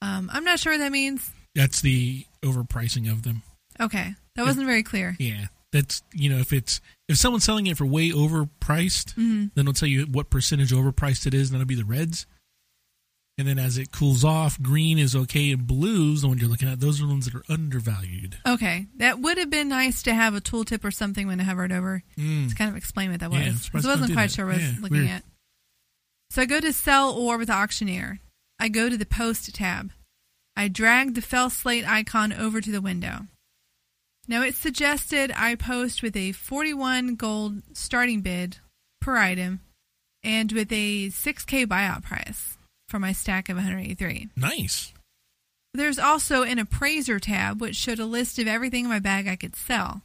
Um, 0.00 0.30
I'm 0.32 0.42
not 0.42 0.58
sure 0.58 0.72
what 0.72 0.78
that 0.78 0.90
means. 0.90 1.30
That's 1.54 1.82
the 1.82 2.24
overpricing 2.42 3.12
of 3.12 3.24
them. 3.24 3.42
Okay, 3.78 4.14
that 4.36 4.44
wasn't 4.46 4.64
very 4.66 4.82
clear. 4.82 5.16
Yeah, 5.18 5.48
that's 5.70 6.02
you 6.14 6.30
know 6.30 6.38
if 6.38 6.52
it's 6.52 6.80
if 7.08 7.18
someone's 7.18 7.44
selling 7.44 7.66
it 7.66 7.76
for 7.76 7.84
way 7.84 8.10
overpriced, 8.10 9.14
Mhm. 9.14 9.50
then 9.54 9.64
it'll 9.64 9.72
tell 9.74 9.88
you 9.88 10.04
what 10.06 10.30
percentage 10.30 10.70
overpriced 10.72 11.26
it 11.26 11.34
is, 11.34 11.50
and 11.50 11.54
that'll 11.54 11.66
be 11.68 11.74
the 11.74 11.84
reds. 11.84 12.26
And 13.38 13.46
then 13.46 13.58
as 13.58 13.78
it 13.78 13.92
cools 13.92 14.24
off, 14.24 14.60
green 14.60 14.98
is 14.98 15.14
okay, 15.14 15.52
and 15.52 15.64
blues, 15.64 16.22
the 16.22 16.28
one 16.28 16.38
you're 16.38 16.48
looking 16.48 16.68
at, 16.68 16.80
those 16.80 17.00
are 17.00 17.06
the 17.06 17.12
ones 17.12 17.24
that 17.26 17.36
are 17.36 17.44
undervalued. 17.48 18.36
Okay, 18.44 18.86
that 18.96 19.20
would 19.20 19.38
have 19.38 19.48
been 19.48 19.68
nice 19.68 20.02
to 20.02 20.12
have 20.14 20.34
a 20.34 20.40
tooltip 20.40 20.84
or 20.84 20.90
something 20.90 21.28
when 21.28 21.40
I 21.40 21.44
hovered 21.44 21.70
over 21.70 22.02
to 22.16 22.54
kind 22.56 22.68
of 22.68 22.76
explain 22.76 23.12
what 23.12 23.20
that 23.20 23.30
was. 23.30 23.38
Mm. 23.38 23.42
Yeah, 23.42 23.46
I'm 23.48 23.52
'Cause 23.54 23.64
surprised 23.64 23.86
I 23.86 23.90
wasn't 23.90 24.12
quite 24.12 24.30
that. 24.30 24.34
sure 24.34 24.46
what 24.46 24.54
I 24.56 24.58
was 24.58 24.80
looking 24.80 24.96
weird. 24.98 25.08
at. 25.10 25.24
So 26.30 26.42
I 26.42 26.46
go 26.46 26.60
to 26.60 26.72
sell 26.72 27.12
ore 27.12 27.38
with 27.38 27.48
auctioneer. 27.48 28.18
I 28.58 28.68
go 28.68 28.88
to 28.88 28.96
the 28.96 29.06
post 29.06 29.54
tab. 29.54 29.92
I 30.56 30.66
drag 30.66 31.14
the 31.14 31.22
Felslate 31.22 31.86
icon 31.88 32.32
over 32.32 32.60
to 32.60 32.72
the 32.72 32.80
window. 32.80 33.28
Now 34.26 34.42
it 34.42 34.56
suggested 34.56 35.30
I 35.30 35.54
post 35.54 36.02
with 36.02 36.16
a 36.16 36.32
41 36.32 37.14
gold 37.14 37.62
starting 37.72 38.20
bid 38.20 38.58
per 39.00 39.16
item 39.16 39.60
and 40.24 40.50
with 40.50 40.72
a 40.72 41.10
6k 41.10 41.64
buyout 41.66 42.02
price 42.02 42.57
for 42.88 42.98
my 42.98 43.12
stack 43.12 43.48
of 43.48 43.56
183. 43.56 44.28
Nice. 44.36 44.92
There's 45.74 45.98
also 45.98 46.42
an 46.42 46.58
appraiser 46.58 47.20
tab 47.20 47.60
which 47.60 47.76
showed 47.76 47.98
a 47.98 48.06
list 48.06 48.38
of 48.38 48.48
everything 48.48 48.84
in 48.84 48.90
my 48.90 48.98
bag 48.98 49.28
I 49.28 49.36
could 49.36 49.54
sell. 49.54 50.02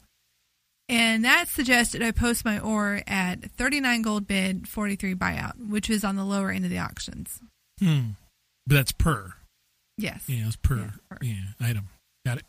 And 0.90 1.24
that 1.24 1.48
suggested 1.48 2.04
I 2.04 2.12
post 2.12 2.44
my 2.44 2.60
ore 2.60 3.02
at 3.08 3.52
39 3.52 4.02
gold 4.02 4.28
bid, 4.28 4.68
43 4.68 5.16
buyout, 5.16 5.70
which 5.70 5.90
was 5.90 6.04
on 6.04 6.18
the 6.18 6.26
lower 6.26 6.52
end 6.52 6.66
of 6.66 6.72
the 6.72 6.80
auctions. 6.80 7.40
Hmm. 7.80 8.12
But 8.68 8.76
that's 8.76 8.92
per. 8.92 9.34
Yes. 9.98 10.26
Yeah, 10.28 10.48
it's 10.48 10.58
per. 10.58 10.76
Yeah, 10.76 10.92
per. 11.10 11.18
Yeah, 11.22 11.44
item. 11.62 11.90
Got 12.26 12.40
it. 12.40 12.46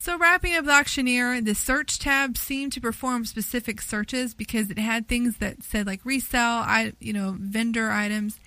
So 0.00 0.16
wrapping 0.16 0.54
up 0.54 0.64
the 0.64 0.72
auctioneer, 0.72 1.40
the 1.42 1.54
search 1.54 1.98
tab 1.98 2.38
seemed 2.38 2.72
to 2.72 2.80
perform 2.80 3.26
specific 3.26 3.82
searches 3.82 4.32
because 4.32 4.70
it 4.70 4.78
had 4.78 5.08
things 5.08 5.38
that 5.38 5.62
said 5.62 5.86
like 5.86 6.04
resell, 6.04 6.58
I 6.58 6.92
you 7.00 7.12
know, 7.12 7.36
vendor 7.38 7.90
items. 7.90 8.40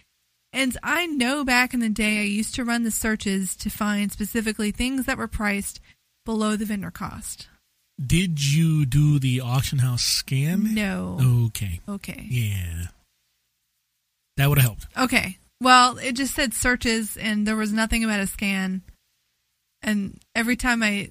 And 0.54 0.78
I 0.84 1.08
know 1.08 1.44
back 1.44 1.74
in 1.74 1.80
the 1.80 1.90
day 1.90 2.20
I 2.20 2.26
used 2.26 2.54
to 2.56 2.64
run 2.64 2.84
the 2.84 2.92
searches 2.92 3.56
to 3.58 3.70
find 3.72 4.12
specifically 4.12 4.70
things 4.72 5.06
that 5.08 5.18
were 5.18 5.28
priced 5.28 5.80
below 6.26 6.56
the 6.56 6.66
vendor 6.66 6.92
cost. 6.92 7.48
Did 8.04 8.44
you 8.54 8.86
do 8.86 9.18
the 9.20 9.42
auction 9.42 9.80
house 9.80 10.04
scan? 10.04 10.74
No. 10.76 11.18
Okay. 11.48 11.82
Okay. 11.90 12.28
Yeah. 12.30 12.86
That 14.38 14.50
would 14.50 14.60
have 14.60 14.66
helped. 14.68 14.88
Okay. 14.98 15.38
Well, 15.60 15.98
it 15.98 16.14
just 16.14 16.34
said 16.36 16.54
searches, 16.54 17.18
and 17.18 17.48
there 17.48 17.56
was 17.56 17.72
nothing 17.72 18.04
about 18.04 18.20
a 18.20 18.28
scan. 18.28 18.82
And 19.82 20.20
every 20.36 20.56
time 20.56 20.82
I, 20.84 21.10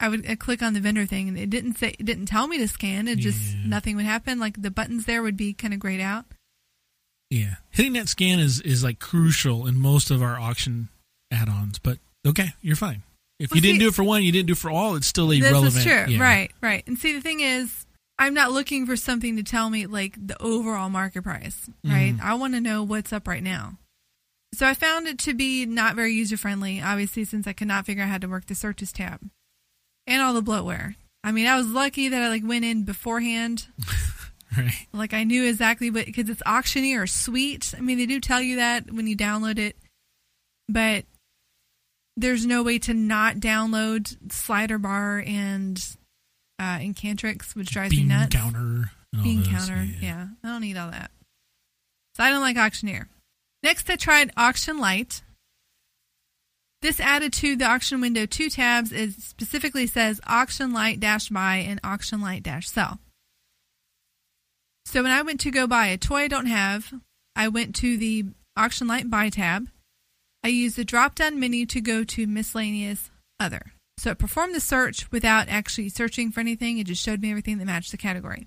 I 0.00 0.08
would 0.08 0.28
i 0.28 0.34
click 0.34 0.62
on 0.62 0.72
the 0.72 0.80
vendor 0.80 1.06
thing, 1.06 1.28
and 1.28 1.38
it 1.38 1.50
didn't 1.50 1.78
say, 1.78 1.94
it 1.98 2.04
didn't 2.04 2.26
tell 2.26 2.48
me 2.48 2.58
to 2.58 2.68
scan. 2.68 3.06
It 3.08 3.18
just 3.18 3.54
Yeah. 3.54 3.60
nothing 3.66 3.96
would 3.96 4.04
happen. 4.06 4.38
Like 4.38 4.60
the 4.60 4.70
buttons 4.70 5.04
there 5.04 5.22
would 5.22 5.36
be 5.36 5.52
kind 5.52 5.72
of 5.74 5.80
grayed 5.80 6.00
out. 6.00 6.24
Yeah. 7.34 7.54
Hitting 7.70 7.94
that 7.94 8.08
scan 8.08 8.38
is, 8.38 8.60
is 8.60 8.84
like 8.84 8.98
crucial 9.00 9.66
in 9.66 9.76
most 9.76 10.10
of 10.10 10.22
our 10.22 10.38
auction 10.38 10.88
add 11.32 11.48
ons, 11.48 11.78
but 11.78 11.98
okay, 12.26 12.50
you're 12.62 12.76
fine. 12.76 13.02
If 13.40 13.50
Well, 13.50 13.56
you 13.56 13.62
didn't 13.62 13.80
do 13.80 13.88
it 13.88 13.94
for 13.94 14.04
one, 14.04 14.22
you 14.22 14.30
didn't 14.30 14.46
do 14.46 14.52
it 14.52 14.58
for 14.58 14.70
all, 14.70 14.94
it's 14.94 15.08
still 15.08 15.32
a 15.32 15.40
this 15.40 15.50
relevant. 15.50 15.76
is 15.78 15.82
true. 15.84 16.04
yeah. 16.14 16.22
Right. 16.22 16.50
Right. 16.60 16.84
And 16.86 16.96
see, 16.96 17.12
the 17.12 17.20
thing 17.20 17.40
is, 17.40 17.86
I'm 18.18 18.34
not 18.34 18.52
looking 18.52 18.86
for 18.86 18.94
something 18.96 19.36
to 19.36 19.42
tell 19.42 19.68
me 19.70 19.86
like 19.86 20.14
the 20.24 20.40
overall 20.40 20.88
market 20.88 21.22
price. 21.22 21.68
Mm-hmm. 21.84 21.90
Right. 21.90 22.14
I 22.22 22.34
want 22.34 22.54
to 22.54 22.60
know 22.60 22.84
what's 22.84 23.12
up 23.12 23.26
right 23.26 23.42
now. 23.42 23.78
So 24.54 24.66
I 24.68 24.74
found 24.74 25.08
it 25.08 25.18
to 25.20 25.34
be 25.34 25.66
not 25.66 25.96
very 25.96 26.12
user 26.12 26.36
friendly, 26.36 26.80
obviously, 26.80 27.24
since 27.24 27.48
I 27.48 27.52
could 27.52 27.66
not 27.66 27.86
figure 27.86 28.04
out 28.04 28.10
how 28.10 28.18
to 28.18 28.28
work 28.28 28.46
the 28.46 28.54
searches 28.54 28.92
tab 28.92 29.20
and 30.06 30.22
all 30.22 30.32
the 30.32 30.42
bloatware. 30.42 30.94
I 31.24 31.32
mean, 31.32 31.48
I 31.48 31.56
was 31.56 31.66
lucky 31.66 32.08
that 32.08 32.22
I 32.22 32.28
like 32.28 32.46
went 32.46 32.64
in 32.64 32.84
beforehand. 32.84 33.66
Right. 34.58 34.86
Like 34.92 35.14
I 35.14 35.24
knew 35.24 35.44
exactly 35.46 35.90
what 35.90 36.06
because 36.06 36.28
it's 36.28 36.42
auctioneer 36.46 37.06
suite. 37.06 37.74
I 37.76 37.80
mean, 37.80 37.98
they 37.98 38.06
do 38.06 38.20
tell 38.20 38.40
you 38.40 38.56
that 38.56 38.90
when 38.90 39.06
you 39.06 39.16
download 39.16 39.58
it, 39.58 39.76
but 40.68 41.04
there's 42.16 42.46
no 42.46 42.62
way 42.62 42.78
to 42.80 42.94
not 42.94 43.36
download 43.36 44.32
slider 44.32 44.78
bar 44.78 45.22
and 45.26 45.76
uh, 46.58 46.78
Enchantrix, 46.78 47.54
which 47.56 47.70
drives 47.70 47.90
Bean 47.90 48.08
me 48.08 48.14
nuts. 48.14 48.34
counter. 48.34 48.90
Bean 49.22 49.40
those, 49.42 49.48
counter, 49.48 49.84
yeah. 50.00 50.28
I 50.42 50.48
don't 50.48 50.60
need 50.60 50.76
all 50.76 50.90
that. 50.90 51.10
So 52.16 52.22
I 52.24 52.30
don't 52.30 52.40
like 52.40 52.56
auctioneer. 52.56 53.08
Next, 53.62 53.88
I 53.90 53.96
tried 53.96 54.30
auction 54.36 54.78
lite. 54.78 55.22
This 56.82 57.00
added 57.00 57.32
to 57.34 57.56
the 57.56 57.64
auction 57.64 58.00
window 58.00 58.26
two 58.26 58.50
tabs. 58.50 58.92
It 58.92 59.12
specifically 59.14 59.86
says 59.86 60.20
auction 60.26 60.72
lite 60.72 61.00
dash 61.00 61.28
buy 61.30 61.56
and 61.56 61.80
auction 61.82 62.20
lite 62.20 62.42
dash 62.42 62.68
sell. 62.68 62.98
So 64.84 65.02
when 65.02 65.12
I 65.12 65.22
went 65.22 65.40
to 65.40 65.50
go 65.50 65.66
buy 65.66 65.88
a 65.88 65.96
toy 65.96 66.22
I 66.22 66.28
don't 66.28 66.46
have, 66.46 66.92
I 67.34 67.48
went 67.48 67.74
to 67.76 67.96
the 67.96 68.26
auction 68.56 68.86
lite 68.86 69.10
buy 69.10 69.28
tab. 69.30 69.68
I 70.42 70.48
used 70.48 70.76
the 70.76 70.84
drop 70.84 71.14
down 71.14 71.40
menu 71.40 71.66
to 71.66 71.80
go 71.80 72.04
to 72.04 72.26
miscellaneous 72.26 73.10
other. 73.40 73.72
So 73.98 74.10
it 74.10 74.18
performed 74.18 74.54
the 74.54 74.60
search 74.60 75.10
without 75.10 75.48
actually 75.48 75.88
searching 75.88 76.30
for 76.30 76.40
anything. 76.40 76.78
It 76.78 76.86
just 76.86 77.02
showed 77.02 77.22
me 77.22 77.30
everything 77.30 77.58
that 77.58 77.64
matched 77.64 77.90
the 77.90 77.96
category. 77.96 78.46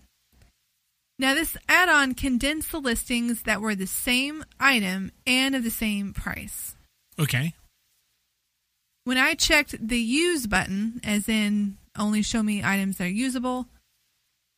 Now, 1.19 1.33
this 1.33 1.57
add 1.67 1.89
on 1.89 2.13
condensed 2.13 2.71
the 2.71 2.79
listings 2.79 3.41
that 3.43 3.59
were 3.59 3.73
the 3.73 3.87
same 3.87 4.45
item 4.59 5.11
and 5.25 5.55
of 5.55 5.63
the 5.63 5.71
same 5.71 6.13
price. 6.13 6.75
Okay. 7.17 7.53
When 9.03 9.17
I 9.17 9.33
checked 9.33 9.75
the 9.85 9.99
use 9.99 10.45
button, 10.45 11.01
as 11.03 11.27
in 11.27 11.77
only 11.97 12.21
show 12.21 12.43
me 12.43 12.63
items 12.63 12.97
that 12.97 13.05
are 13.05 13.07
usable, 13.07 13.65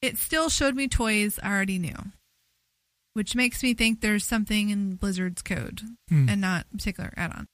it 0.01 0.17
still 0.17 0.49
showed 0.49 0.75
me 0.75 0.87
toys 0.87 1.39
I 1.43 1.49
already 1.49 1.77
knew, 1.79 1.95
which 3.13 3.35
makes 3.35 3.61
me 3.63 3.73
think 3.73 4.01
there's 4.01 4.25
something 4.25 4.69
in 4.69 4.95
Blizzard's 4.95 5.41
code 5.41 5.81
Hmm. 6.09 6.29
and 6.29 6.41
not 6.41 6.65
a 6.73 6.77
particular 6.77 7.13
add 7.17 7.31
on. 7.33 7.45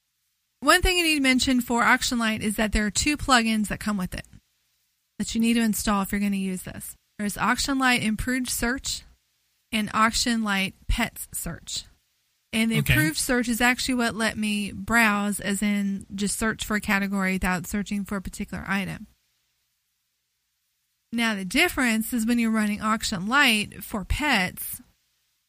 One 0.62 0.82
thing 0.82 0.98
you 0.98 1.04
need 1.04 1.16
to 1.16 1.22
mention 1.22 1.62
for 1.62 1.84
Auction 1.84 2.18
Lite 2.18 2.42
is 2.42 2.56
that 2.56 2.72
there 2.72 2.86
are 2.86 2.92
two 2.92 3.18
plugins 3.18 3.68
that 3.68 3.80
come 3.80 3.98
with 3.98 4.14
it 4.16 4.26
that 5.20 5.34
you 5.34 5.42
need 5.42 5.54
to 5.54 5.62
install 5.62 6.02
if 6.02 6.12
you're 6.12 6.20
going 6.20 6.32
to 6.32 6.38
use 6.38 6.64
this. 6.64 6.96
There's 7.20 7.38
Auction 7.38 7.78
Lite 7.80 8.04
Improved 8.04 8.50
Search 8.50 9.04
and 9.72 9.90
Auction 9.94 10.44
Lite 10.44 10.76
Pets 10.88 11.28
Search. 11.34 11.86
And 12.52 12.72
the 12.72 12.80
Okay. 12.80 12.94
improved 12.94 13.18
search 13.18 13.48
is 13.50 13.60
actually 13.62 13.96
what 13.96 14.16
let 14.16 14.38
me 14.38 14.72
browse, 14.72 15.40
as 15.40 15.62
in 15.62 16.06
just 16.16 16.38
search 16.40 16.64
for 16.66 16.76
a 16.76 16.82
category 16.82 17.34
without 17.34 17.68
searching 17.68 18.06
for 18.06 18.16
a 18.18 18.22
particular 18.22 18.64
item. 18.68 19.08
Now, 21.16 21.34
the 21.36 21.46
difference 21.46 22.12
is 22.14 22.26
when 22.26 22.40
you're 22.40 22.52
running 22.52 22.82
Auction 22.82 23.28
Lite 23.28 23.84
for 23.84 24.04
pets, 24.04 24.82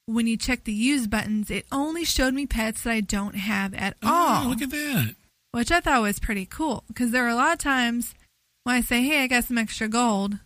when 0.07 0.27
you 0.29 0.37
check 0.37 0.63
the 0.65 0.73
use 0.73 1.07
buttons, 1.09 1.51
it 1.51 1.67
only 1.73 2.05
showed 2.05 2.35
me 2.35 2.47
pets 2.47 2.83
that 2.83 2.91
I 2.93 3.01
don't 3.01 3.35
have 3.35 3.75
at 3.75 3.97
all 4.03 4.45
Oh, 4.45 4.49
look 4.49 4.63
at 4.63 4.71
that. 4.71 5.17
which 5.53 5.73
I 5.73 5.81
thought 5.81 6.03
was 6.03 6.21
pretty 6.21 6.47
cool 6.47 6.85
because 6.87 7.11
there 7.11 7.25
are 7.25 7.31
a 7.31 7.35
lot 7.35 7.55
of 7.55 7.59
times 7.59 8.15
when 8.63 8.77
I 8.77 8.81
say, 8.81 9.03
"Hey, 9.03 9.25
I 9.25 9.27
got 9.27 9.45
some 9.45 9.59
extra 9.59 9.89
gold," 9.89 10.39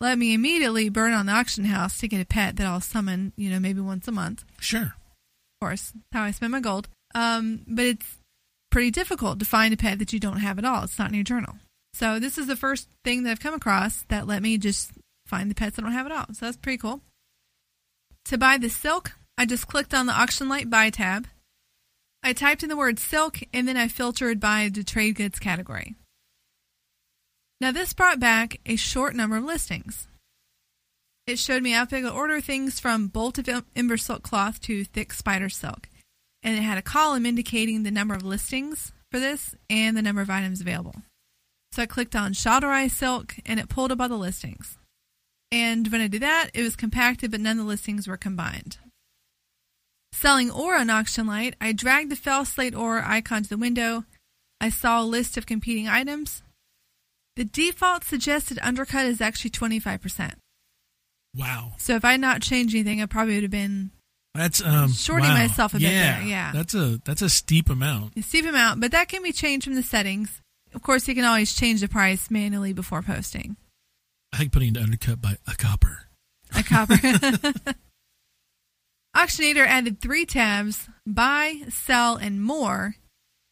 let 0.00 0.16
me 0.16 0.32
immediately 0.32 0.88
burn 0.88 1.12
on 1.12 1.26
the 1.26 1.32
auction 1.32 1.64
house 1.64 1.98
to 1.98 2.06
get 2.08 2.20
a 2.20 2.24
pet 2.24 2.54
that 2.56 2.66
I'll 2.66 2.80
summon, 2.80 3.32
you 3.36 3.50
know, 3.50 3.58
maybe 3.58 3.80
once 3.80 4.06
a 4.06 4.12
month. 4.12 4.44
Sure. 4.60 4.94
Of 4.94 5.60
course, 5.60 5.92
how 6.12 6.22
I 6.22 6.30
spend 6.30 6.52
my 6.52 6.60
gold. 6.60 6.88
Um, 7.16 7.62
but 7.66 7.84
it's 7.84 8.06
pretty 8.70 8.92
difficult 8.92 9.40
to 9.40 9.44
find 9.44 9.74
a 9.74 9.76
pet 9.76 9.98
that 9.98 10.12
you 10.12 10.20
don't 10.20 10.36
have 10.38 10.56
at 10.58 10.64
all. 10.64 10.84
It's 10.84 10.98
not 11.00 11.08
in 11.08 11.14
your 11.14 11.24
journal. 11.24 11.56
So 11.98 12.20
this 12.20 12.38
is 12.38 12.46
the 12.46 12.54
first 12.54 12.88
thing 13.02 13.24
that 13.24 13.32
I've 13.32 13.40
come 13.40 13.54
across 13.54 14.04
that 14.06 14.28
let 14.28 14.40
me 14.40 14.56
just 14.56 14.92
find 15.26 15.50
the 15.50 15.54
pets 15.56 15.80
I 15.80 15.82
don't 15.82 15.90
have 15.90 16.06
at 16.06 16.12
all. 16.12 16.26
So 16.32 16.46
that's 16.46 16.56
pretty 16.56 16.78
cool. 16.78 17.00
To 18.26 18.38
buy 18.38 18.56
the 18.56 18.68
silk, 18.68 19.10
I 19.36 19.46
just 19.46 19.66
clicked 19.66 19.92
on 19.92 20.06
the 20.06 20.12
auction 20.12 20.48
lite 20.48 20.70
buy 20.70 20.90
tab. 20.90 21.26
I 22.22 22.34
typed 22.34 22.62
in 22.62 22.68
the 22.68 22.76
word 22.76 23.00
silk 23.00 23.40
and 23.52 23.66
then 23.66 23.76
I 23.76 23.88
filtered 23.88 24.38
by 24.38 24.70
the 24.72 24.84
trade 24.84 25.16
goods 25.16 25.40
category. 25.40 25.96
Now 27.60 27.72
this 27.72 27.94
brought 27.94 28.20
back 28.20 28.60
a 28.64 28.76
short 28.76 29.16
number 29.16 29.36
of 29.36 29.42
listings. 29.42 30.06
It 31.26 31.40
showed 31.40 31.64
me 31.64 31.72
how 31.72 31.84
to 31.86 32.08
order 32.08 32.40
things 32.40 32.78
from 32.78 33.08
bolt 33.08 33.38
of 33.38 33.64
ember 33.74 33.96
silk 33.96 34.22
cloth 34.22 34.60
to 34.62 34.84
thick 34.84 35.12
spider 35.12 35.48
silk. 35.48 35.88
And 36.44 36.56
it 36.56 36.62
had 36.62 36.78
a 36.78 36.82
column 36.82 37.26
indicating 37.26 37.82
the 37.82 37.90
number 37.90 38.14
of 38.14 38.22
listings 38.22 38.92
for 39.10 39.18
this 39.18 39.56
and 39.68 39.96
the 39.96 40.02
number 40.02 40.22
of 40.22 40.30
items 40.30 40.60
available. 40.60 40.94
So 41.78 41.82
I 41.82 41.86
clicked 41.86 42.16
on 42.16 42.32
Shal'dorei 42.32 42.90
silk 42.90 43.36
and 43.46 43.60
it 43.60 43.68
pulled 43.68 43.92
up 43.92 44.00
all 44.00 44.08
the 44.08 44.16
listings. 44.16 44.78
And 45.52 45.86
when 45.92 46.00
I 46.00 46.08
did 46.08 46.22
that, 46.22 46.50
it 46.52 46.62
was 46.64 46.74
compacted, 46.74 47.30
but 47.30 47.38
none 47.38 47.60
of 47.60 47.64
the 47.64 47.68
listings 47.68 48.08
were 48.08 48.16
combined. 48.16 48.78
Selling 50.12 50.50
ore 50.50 50.74
on 50.74 50.90
Auction 50.90 51.28
Lite, 51.28 51.54
I 51.60 51.70
dragged 51.70 52.10
the 52.10 52.16
Felslate 52.16 52.74
ore 52.74 53.00
icon 53.06 53.44
to 53.44 53.48
the 53.48 53.56
window. 53.56 54.02
I 54.60 54.70
saw 54.70 55.00
a 55.00 55.04
list 55.04 55.36
of 55.36 55.46
competing 55.46 55.86
items. 55.86 56.42
The 57.36 57.44
default 57.44 58.02
suggested 58.02 58.58
undercut 58.60 59.06
is 59.06 59.20
actually 59.20 59.50
25%. 59.50 60.32
Wow. 61.36 61.74
So 61.78 61.94
if 61.94 62.04
I 62.04 62.10
had 62.10 62.20
not 62.20 62.42
changed 62.42 62.74
anything, 62.74 63.00
I 63.00 63.06
probably 63.06 63.34
would 63.34 63.44
have 63.44 63.52
been 63.52 63.92
That's 64.34 64.60
um 64.60 64.90
Shorting 64.90 65.28
wow. 65.28 65.38
myself 65.38 65.74
a 65.74 65.76
bit 65.78 65.92
yeah, 65.92 66.18
there, 66.18 66.28
yeah. 66.28 66.50
That's 66.52 66.74
a 66.74 67.00
that's 67.04 67.22
a 67.22 67.30
steep 67.30 67.70
amount. 67.70 68.16
a 68.16 68.22
steep 68.22 68.46
amount, 68.46 68.80
but 68.80 68.90
that 68.90 69.08
can 69.08 69.22
be 69.22 69.30
changed 69.30 69.62
from 69.62 69.76
the 69.76 69.84
settings. 69.84 70.42
Of 70.74 70.82
course, 70.82 71.08
you 71.08 71.14
can 71.14 71.24
always 71.24 71.54
change 71.54 71.80
the 71.80 71.88
price 71.88 72.30
manually 72.30 72.72
before 72.72 73.02
posting. 73.02 73.56
I 74.32 74.38
think 74.38 74.52
putting 74.52 74.76
it 74.76 74.82
undercut 74.82 75.20
by 75.20 75.36
a 75.46 75.54
copper. 75.56 76.08
A 76.54 76.62
copper. 76.62 76.96
Auctionator 79.16 79.66
added 79.66 80.00
three 80.00 80.26
tabs 80.26 80.88
buy, 81.06 81.62
sell, 81.70 82.16
and 82.16 82.42
more, 82.42 82.94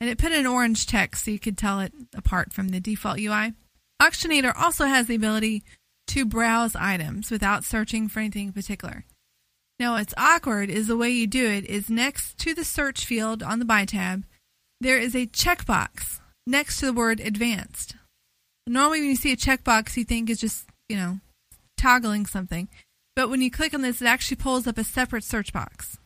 and 0.00 0.10
it 0.10 0.18
put 0.18 0.32
an 0.32 0.46
orange 0.46 0.86
text 0.86 1.24
so 1.24 1.30
you 1.30 1.38
could 1.38 1.58
tell 1.58 1.80
it 1.80 1.92
apart 2.14 2.52
from 2.52 2.68
the 2.68 2.80
default 2.80 3.18
UI. 3.18 3.54
Auctionator 4.00 4.52
also 4.56 4.84
has 4.84 5.06
the 5.06 5.14
ability 5.14 5.64
to 6.08 6.24
browse 6.24 6.76
items 6.76 7.30
without 7.30 7.64
searching 7.64 8.08
for 8.08 8.20
anything 8.20 8.48
in 8.48 8.52
particular. 8.52 9.04
Now, 9.78 9.94
what's 9.94 10.14
awkward 10.16 10.70
is 10.70 10.86
the 10.86 10.96
way 10.96 11.10
you 11.10 11.26
do 11.26 11.46
it 11.46 11.64
is 11.66 11.90
next 11.90 12.38
to 12.38 12.54
the 12.54 12.64
search 12.64 13.04
field 13.04 13.42
on 13.42 13.58
the 13.58 13.64
buy 13.64 13.84
tab, 13.84 14.24
there 14.80 14.98
is 14.98 15.14
a 15.14 15.26
checkbox 15.26 16.20
next 16.46 16.80
to 16.80 16.86
the 16.86 16.92
word 16.92 17.20
advanced. 17.20 17.96
Normally, 18.66 19.00
when 19.00 19.10
you 19.10 19.16
see 19.16 19.32
a 19.32 19.36
checkbox, 19.36 19.96
you 19.96 20.04
think 20.04 20.28
it's 20.28 20.40
just, 20.40 20.66
you 20.88 20.96
know, 20.96 21.20
toggling 21.76 22.26
something. 22.26 22.68
But 23.14 23.30
when 23.30 23.40
you 23.40 23.50
click 23.50 23.74
on 23.74 23.82
this, 23.82 24.02
it 24.02 24.06
actually 24.06 24.36
pulls 24.36 24.66
up 24.66 24.78
a 24.78 24.84
separate 24.84 25.24
search 25.24 25.52
box. 25.52 25.98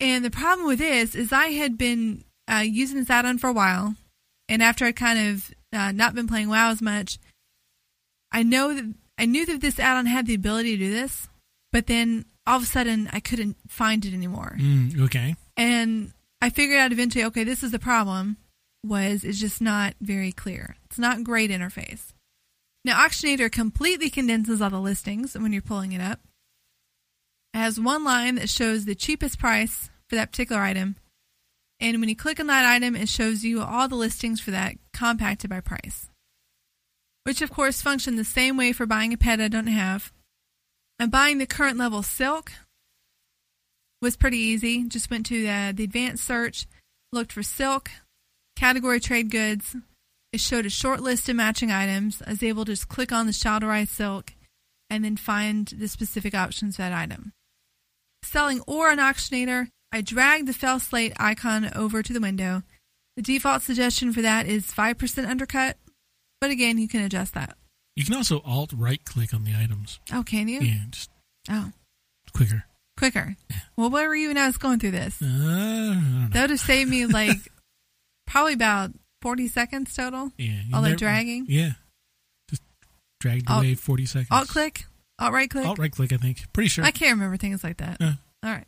And 0.00 0.24
the 0.24 0.30
problem 0.30 0.66
with 0.66 0.78
this 0.78 1.14
is 1.14 1.32
I 1.32 1.48
had 1.48 1.78
been 1.78 2.24
uh, 2.50 2.64
using 2.66 2.98
this 2.98 3.10
add 3.10 3.24
on 3.24 3.38
for 3.38 3.48
a 3.48 3.52
while. 3.52 3.94
And 4.48 4.62
after 4.62 4.84
I 4.84 4.92
kind 4.92 5.30
of 5.30 5.54
uh, 5.72 5.92
not 5.92 6.14
been 6.14 6.28
playing 6.28 6.48
WoW 6.48 6.70
as 6.70 6.82
much, 6.82 7.18
I 8.32 8.42
know 8.42 8.74
that 8.74 8.94
I 9.18 9.26
knew 9.26 9.46
that 9.46 9.60
this 9.60 9.78
add 9.78 9.96
on 9.96 10.06
had 10.06 10.26
the 10.26 10.34
ability 10.34 10.76
to 10.76 10.84
do 10.84 10.90
this, 10.90 11.28
but 11.72 11.86
then 11.86 12.26
all 12.46 12.56
of 12.56 12.62
a 12.62 12.66
sudden 12.66 13.08
I 13.12 13.20
couldn't 13.20 13.56
find 13.68 14.04
it 14.04 14.14
anymore. 14.14 14.56
Mm, 14.58 15.00
okay. 15.02 15.36
And 15.56 16.12
I 16.40 16.50
figured 16.50 16.78
out 16.78 16.92
eventually, 16.92 17.24
okay, 17.24 17.44
this 17.44 17.62
is 17.62 17.72
the 17.72 17.78
problem. 17.78 18.36
Was 18.84 19.24
it's 19.24 19.40
just 19.40 19.60
not 19.60 19.94
very 20.00 20.32
clear. 20.32 20.76
It's 20.84 20.98
not 20.98 21.24
great 21.24 21.50
interface. 21.50 22.12
Now, 22.84 23.04
Auctionator 23.04 23.50
completely 23.50 24.10
condenses 24.10 24.62
all 24.62 24.70
the 24.70 24.78
listings 24.78 25.34
when 25.34 25.52
you're 25.52 25.60
pulling 25.60 25.92
it 25.92 26.00
up. 26.00 26.20
It 27.52 27.58
has 27.58 27.80
one 27.80 28.04
line 28.04 28.36
that 28.36 28.48
shows 28.48 28.84
the 28.84 28.94
cheapest 28.94 29.40
price 29.40 29.90
for 30.08 30.14
that 30.14 30.30
particular 30.30 30.62
item. 30.62 30.96
And 31.80 31.98
when 32.00 32.08
you 32.08 32.14
click 32.14 32.38
on 32.38 32.46
that 32.46 32.64
item, 32.64 32.94
it 32.94 33.08
shows 33.08 33.44
you 33.44 33.60
all 33.60 33.88
the 33.88 33.96
listings 33.96 34.40
for 34.40 34.52
that 34.52 34.76
compacted 34.92 35.50
by 35.50 35.60
price. 35.60 36.08
Which, 37.24 37.42
of 37.42 37.50
course, 37.50 37.82
function 37.82 38.14
the 38.14 38.24
same 38.24 38.56
way 38.56 38.72
for 38.72 38.86
buying 38.86 39.12
a 39.12 39.16
pet 39.16 39.40
I 39.40 39.48
don't 39.48 39.66
have. 39.66 40.12
And 41.00 41.10
buying 41.10 41.38
the 41.38 41.46
current 41.46 41.76
level 41.76 42.02
silk 42.04 42.52
was 44.00 44.16
pretty 44.16 44.38
easy. 44.38 44.84
Just 44.84 45.10
went 45.10 45.26
to 45.26 45.42
the 45.42 45.82
advanced 45.82 46.24
search, 46.24 46.66
looked 47.12 47.32
for 47.32 47.42
silk, 47.42 47.90
category 48.56 49.00
trade 49.00 49.30
goods. 49.30 49.76
It 50.32 50.40
showed 50.40 50.66
a 50.66 50.70
short 50.70 51.00
list 51.00 51.28
of 51.28 51.36
matching 51.36 51.70
items. 51.70 52.20
I 52.26 52.30
was 52.30 52.42
able 52.42 52.64
to 52.64 52.72
just 52.72 52.88
click 52.88 53.12
on 53.12 53.26
the 53.26 53.32
Shal'dorei 53.32 53.86
silk 53.88 54.32
and 54.90 55.04
then 55.04 55.16
find 55.16 55.66
the 55.68 55.88
specific 55.88 56.34
options 56.34 56.76
for 56.76 56.82
that 56.82 56.92
item. 56.92 57.32
Selling 58.22 58.60
ore 58.66 58.90
an 58.90 58.98
auctionator, 58.98 59.68
I 59.92 60.00
dragged 60.00 60.46
the 60.48 60.52
Felslate 60.52 61.12
icon 61.18 61.70
over 61.74 62.02
to 62.02 62.12
the 62.12 62.20
window. 62.20 62.62
The 63.16 63.22
default 63.22 63.62
suggestion 63.62 64.12
for 64.12 64.20
that 64.22 64.46
is 64.46 64.66
5% 64.72 65.26
undercut, 65.28 65.76
but 66.40 66.50
again, 66.50 66.76
you 66.78 66.88
can 66.88 67.02
adjust 67.02 67.34
that. 67.34 67.56
You 67.94 68.04
can 68.04 68.14
also 68.14 68.42
alt 68.44 68.72
right 68.76 69.02
click 69.04 69.32
on 69.32 69.44
the 69.44 69.54
items. 69.58 70.00
Oh, 70.12 70.22
can 70.22 70.48
you? 70.48 70.60
Yeah, 70.60 70.80
just 70.90 71.08
Oh, 71.48 71.72
quicker. 72.34 72.64
quicker. 72.98 73.36
Well, 73.76 73.88
where 73.88 74.08
were 74.08 74.16
you 74.16 74.28
when 74.28 74.36
I 74.36 74.46
was 74.46 74.58
going 74.58 74.80
through 74.80 74.90
this? 74.90 75.22
Uh, 75.22 75.24
I 75.26 75.28
don't 75.28 76.20
know. 76.20 76.28
That 76.32 76.40
would 76.42 76.50
have 76.50 76.60
saved 76.60 76.90
me 76.90 77.06
like 77.06 77.38
probably 78.26 78.52
about 78.52 78.90
40 79.22 79.48
seconds 79.48 79.94
total. 79.94 80.32
Yeah. 80.38 80.62
all 80.74 80.82
the 80.82 80.96
dragging? 80.96 81.46
Yeah. 81.48 81.72
Just 82.50 82.62
dragged 83.20 83.48
Alt- 83.50 83.64
away 83.64 83.74
40 83.74 84.06
seconds. 84.06 84.28
Alt 84.30 84.48
click, 84.48 84.84
alt 85.18 85.32
right 85.32 85.50
click. 85.50 85.66
Alt 85.66 85.78
right 85.78 85.92
click, 85.92 86.12
I 86.12 86.16
think. 86.16 86.52
Pretty 86.52 86.68
sure. 86.68 86.84
I 86.84 86.90
can't 86.90 87.12
remember 87.12 87.36
things 87.36 87.64
like 87.64 87.78
that. 87.78 87.98
Yeah. 88.00 88.14
All 88.42 88.50
right. 88.50 88.66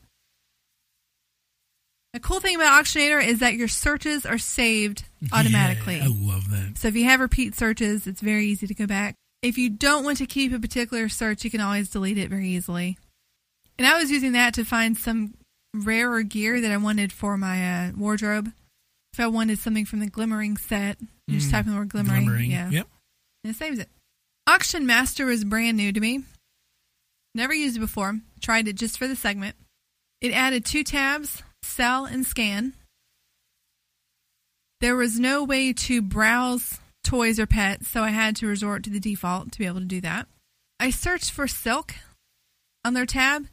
The 2.15 2.21
cool 2.21 2.41
thing 2.41 2.57
about 2.57 2.83
Auctionator 2.83 3.25
is 3.25 3.41
that 3.41 3.55
your 3.55 3.69
searches 3.69 4.25
are 4.25 4.39
saved 4.39 5.05
automatically. 5.31 5.99
Yeah, 5.99 6.05
I 6.05 6.07
love 6.09 6.51
that. 6.51 6.79
So 6.79 6.89
if 6.89 6.97
you 6.97 7.05
have 7.05 7.21
repeat 7.21 7.55
searches, 7.55 8.07
it's 8.07 8.23
very 8.23 8.47
easy 8.47 8.67
to 8.67 8.75
go 8.75 8.87
back. 8.87 9.15
If 9.43 9.59
you 9.59 9.69
don't 9.71 10.05
want 10.05 10.19
to 10.19 10.27
keep 10.27 10.53
a 10.53 10.59
particular 10.59 11.09
search, 11.09 11.45
you 11.45 11.51
can 11.51 11.61
always 11.61 11.91
delete 11.91 12.19
it 12.19 12.31
very 12.31 12.49
easily. 12.49 12.99
And 13.79 13.87
I 13.87 13.99
was 13.99 14.11
using 14.11 14.33
that 14.33 14.55
to 14.55 14.65
find 14.65 14.97
some 14.97 15.35
rarer 15.75 16.23
gear 16.23 16.61
that 16.61 16.73
I 16.73 16.79
wanted 16.79 17.13
for 17.13 17.37
my 17.37 17.89
uh, 17.89 17.93
wardrobe. 17.97 18.51
If 19.13 19.21
I 19.21 19.27
wanted 19.27 19.59
something 19.59 19.85
from 19.85 20.01
the 20.01 20.07
Glimmering 20.09 20.57
set, 20.57 20.99
you 21.27 21.39
just 21.39 21.49
Mm. 21.49 21.51
type 21.53 21.67
in 21.67 21.73
the 21.73 21.79
word 21.79 21.89
Glimmering. 21.89 22.25
Glimmering. 22.25 22.51
Yeah. 22.51 22.71
Yep. 22.71 22.89
And 23.45 23.51
it 23.55 23.57
saves 23.57 23.79
it. 23.79 23.91
Auction 24.47 24.87
Master 24.87 25.27
was 25.27 25.45
brand 25.45 25.77
new 25.77 25.93
to 25.93 26.01
me. 26.01 26.25
Never 27.35 27.53
used 27.55 27.77
it 27.77 27.81
before. 27.81 28.21
Tried 28.41 28.69
it 28.69 28.75
just 28.77 28.99
for 28.99 29.07
the 29.09 29.17
segment. 29.17 29.57
It 30.21 30.33
added 30.33 30.65
two 30.65 30.83
tabs, 30.85 31.43
sell 31.63 32.05
and 32.05 32.27
scan. 32.27 32.75
There 34.81 34.97
was 34.97 35.19
no 35.19 35.43
way 35.45 35.73
to 35.73 36.01
browse 36.03 36.79
toys 37.05 37.39
or 37.41 37.47
pets, 37.47 37.89
so 37.89 38.03
I 38.03 38.11
had 38.11 38.37
to 38.37 38.47
resort 38.47 38.85
to 38.85 38.91
the 38.91 39.01
default 39.01 39.53
to 39.53 39.59
be 39.59 39.67
able 39.67 39.81
to 39.81 39.87
do 39.87 40.01
that. 40.03 40.29
I 40.79 40.91
searched 40.91 41.31
for 41.33 41.49
silk 41.49 41.95
on 42.85 42.95
their 42.95 43.07
tab, 43.07 43.49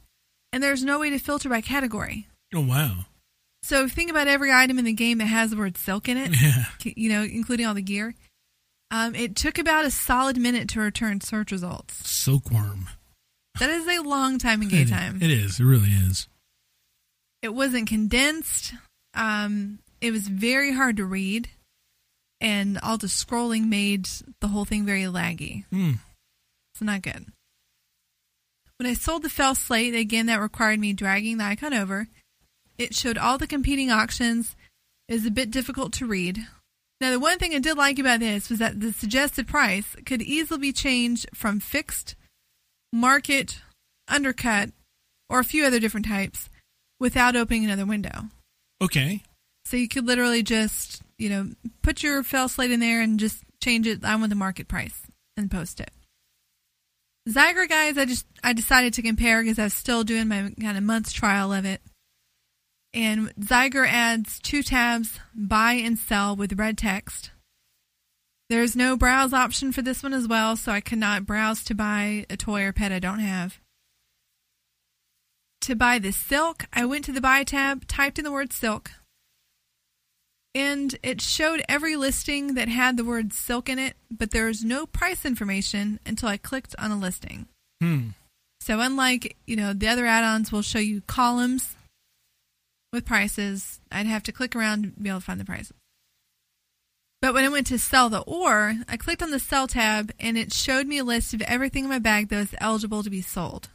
and 0.52 0.62
there's 0.62 0.84
no 0.84 1.00
way 1.00 1.10
to 1.10 1.18
filter 1.18 1.48
by 1.48 1.60
category. 1.60 2.28
Oh, 2.54 2.60
wow. 2.64 3.06
So 3.66 3.88
think 3.88 4.10
about 4.10 4.28
every 4.28 4.52
item 4.52 4.78
in 4.78 4.84
the 4.84 4.92
game 4.92 5.18
that 5.18 5.26
has 5.26 5.50
the 5.50 5.56
word 5.56 5.76
silk 5.76 6.08
in 6.08 6.16
it 6.16 6.30
Yeah. 6.40 6.64
you 6.84 7.08
know, 7.08 7.22
including 7.22 7.66
all 7.66 7.74
the 7.74 7.82
gear. 7.82 8.14
Um, 8.92 9.16
it 9.16 9.34
took 9.34 9.58
about 9.58 9.84
a 9.84 9.90
solid 9.90 10.36
minute 10.38 10.68
to 10.70 10.80
return 10.80 11.20
search 11.20 11.50
results. 11.50 12.08
Silkworm. 12.08 12.86
That 13.58 13.70
is 13.70 13.84
a 13.88 14.02
long 14.02 14.38
time 14.38 14.62
in 14.62 14.68
game 14.68 14.86
time. 14.86 15.20
It 15.20 15.32
is. 15.32 15.58
It 15.58 15.64
really 15.64 15.88
is. 15.90 16.28
It 17.42 17.54
wasn't 17.54 17.88
condensed. 17.88 18.74
Um, 19.14 19.80
it 20.00 20.12
was 20.12 20.28
very 20.28 20.72
hard 20.72 20.96
to 20.98 21.04
read, 21.04 21.48
and 22.40 22.78
all 22.78 22.98
the 22.98 23.08
scrolling 23.08 23.66
made 23.68 24.08
the 24.40 24.48
whole 24.48 24.64
thing 24.64 24.84
very 24.86 25.02
laggy. 25.04 25.64
Hmm. 25.70 25.92
So 26.76 26.84
not 26.84 27.02
good. 27.02 27.26
When 28.78 28.88
I 28.88 28.94
sold 28.94 29.22
the 29.22 29.28
Felslate, 29.28 29.94
again, 29.98 30.26
that 30.26 30.40
required 30.40 30.78
me 30.78 30.92
dragging 30.92 31.38
the 31.38 31.44
icon 31.44 31.74
over. 31.74 32.06
It 32.78 32.94
showed 32.94 33.18
all 33.18 33.38
the 33.38 33.46
competing 33.46 33.90
auctions. 33.90 34.56
It 35.08 35.14
was 35.14 35.26
a 35.26 35.30
bit 35.30 35.50
difficult 35.50 35.92
to 35.94 36.06
read. 36.06 36.46
Now, 37.00 37.10
the 37.10 37.20
one 37.20 37.38
thing 37.38 37.54
I 37.54 37.58
did 37.58 37.76
like 37.76 37.98
about 37.98 38.20
this 38.20 38.48
was 38.48 38.58
that 38.58 38.80
the 38.80 38.92
suggested 38.92 39.46
price 39.46 39.96
could 40.06 40.22
easily 40.22 40.58
be 40.60 40.72
changed 40.72 41.26
from 41.34 41.60
fixed, 41.60 42.14
market, 42.92 43.60
undercut, 44.08 44.70
or 45.28 45.38
a 45.38 45.44
few 45.44 45.64
other 45.64 45.78
different 45.78 46.06
types 46.06 46.48
without 46.98 47.36
opening 47.36 47.64
another 47.64 47.84
window. 47.84 48.24
Okay. 48.80 49.22
So 49.66 49.76
you 49.76 49.88
could 49.88 50.06
literally 50.06 50.42
just, 50.42 51.02
you 51.18 51.28
know, 51.28 51.50
put 51.82 52.02
your 52.02 52.22
Felslate 52.22 52.70
in 52.70 52.80
there 52.80 53.02
and 53.02 53.20
just 53.20 53.42
change 53.62 53.86
it. 53.86 54.04
I 54.04 54.16
want 54.16 54.30
the 54.30 54.36
market 54.36 54.68
price 54.68 55.02
and 55.36 55.50
post 55.50 55.80
it. 55.80 55.90
Zygor 57.28 57.68
guys, 57.68 57.98
I 57.98 58.04
just 58.04 58.24
I 58.44 58.52
decided 58.52 58.94
to 58.94 59.02
compare 59.02 59.42
because 59.42 59.58
I 59.58 59.64
was 59.64 59.74
still 59.74 60.04
doing 60.04 60.28
my 60.28 60.52
kind 60.60 60.78
of 60.78 60.84
month's 60.84 61.12
trial 61.12 61.52
of 61.52 61.64
it. 61.64 61.82
And 62.96 63.28
Zygor 63.36 63.86
adds 63.86 64.38
two 64.38 64.62
tabs, 64.62 65.20
buy 65.34 65.74
and 65.74 65.98
sell 65.98 66.34
with 66.34 66.58
red 66.58 66.78
text. 66.78 67.30
There's 68.48 68.74
no 68.74 68.96
browse 68.96 69.34
option 69.34 69.70
for 69.70 69.82
this 69.82 70.02
one 70.02 70.14
as 70.14 70.26
well, 70.26 70.56
so 70.56 70.72
I 70.72 70.80
cannot 70.80 71.26
browse 71.26 71.62
to 71.64 71.74
buy 71.74 72.24
a 72.30 72.38
toy 72.38 72.64
or 72.64 72.72
pet 72.72 72.92
I 72.92 72.98
don't 72.98 73.18
have. 73.18 73.60
To 75.62 75.76
buy 75.76 75.98
the 75.98 76.10
silk, 76.10 76.64
I 76.72 76.86
went 76.86 77.04
to 77.04 77.12
the 77.12 77.20
buy 77.20 77.44
tab, 77.44 77.86
typed 77.86 78.18
in 78.18 78.24
the 78.24 78.32
word 78.32 78.50
silk, 78.54 78.92
and 80.54 80.96
it 81.02 81.20
showed 81.20 81.62
every 81.68 81.96
listing 81.96 82.54
that 82.54 82.68
had 82.68 82.96
the 82.96 83.04
word 83.04 83.34
silk 83.34 83.68
in 83.68 83.78
it, 83.78 83.94
but 84.10 84.30
there 84.30 84.46
was 84.46 84.64
no 84.64 84.86
price 84.86 85.26
information 85.26 86.00
until 86.06 86.30
I 86.30 86.38
clicked 86.38 86.74
on 86.78 86.92
a 86.92 86.98
listing. 86.98 87.46
Hmm. 87.82 88.08
So 88.62 88.80
unlike, 88.80 89.36
you 89.46 89.56
know, 89.56 89.74
the 89.74 89.88
other 89.88 90.06
add-ons 90.06 90.50
will 90.50 90.62
show 90.62 90.78
you 90.78 91.02
columns 91.02 91.75
with 92.96 93.04
prices, 93.04 93.80
I'd 93.92 94.06
have 94.06 94.24
to 94.24 94.32
click 94.32 94.56
around 94.56 94.82
to 94.82 94.88
be 95.00 95.08
able 95.08 95.20
to 95.20 95.24
find 95.24 95.38
the 95.38 95.44
prices. 95.44 95.72
But 97.22 97.34
when 97.34 97.44
I 97.44 97.48
went 97.48 97.68
to 97.68 97.78
sell 97.78 98.10
the 98.10 98.20
ore, 98.20 98.74
I 98.88 98.96
clicked 98.96 99.22
on 99.22 99.30
the 99.30 99.38
sell 99.38 99.66
tab 99.66 100.12
and 100.20 100.36
it 100.36 100.52
showed 100.52 100.86
me 100.86 100.98
a 100.98 101.04
list 101.04 101.32
of 101.32 101.42
everything 101.42 101.84
in 101.84 101.90
my 101.90 101.98
bag 101.98 102.28
that 102.28 102.36
was 102.36 102.54
eligible 102.58 103.02
to 103.02 103.10
be 103.10 103.22
sold. 103.22 103.68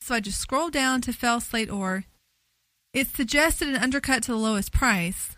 So 0.00 0.14
I 0.14 0.20
just 0.20 0.40
scrolled 0.40 0.72
down 0.72 1.00
to 1.02 1.12
Felslate 1.12 1.70
ore. 1.70 2.04
It 2.94 3.08
suggested 3.08 3.68
an 3.68 3.76
undercut 3.76 4.22
to 4.24 4.32
the 4.32 4.38
lowest 4.38 4.72
price. 4.72 5.36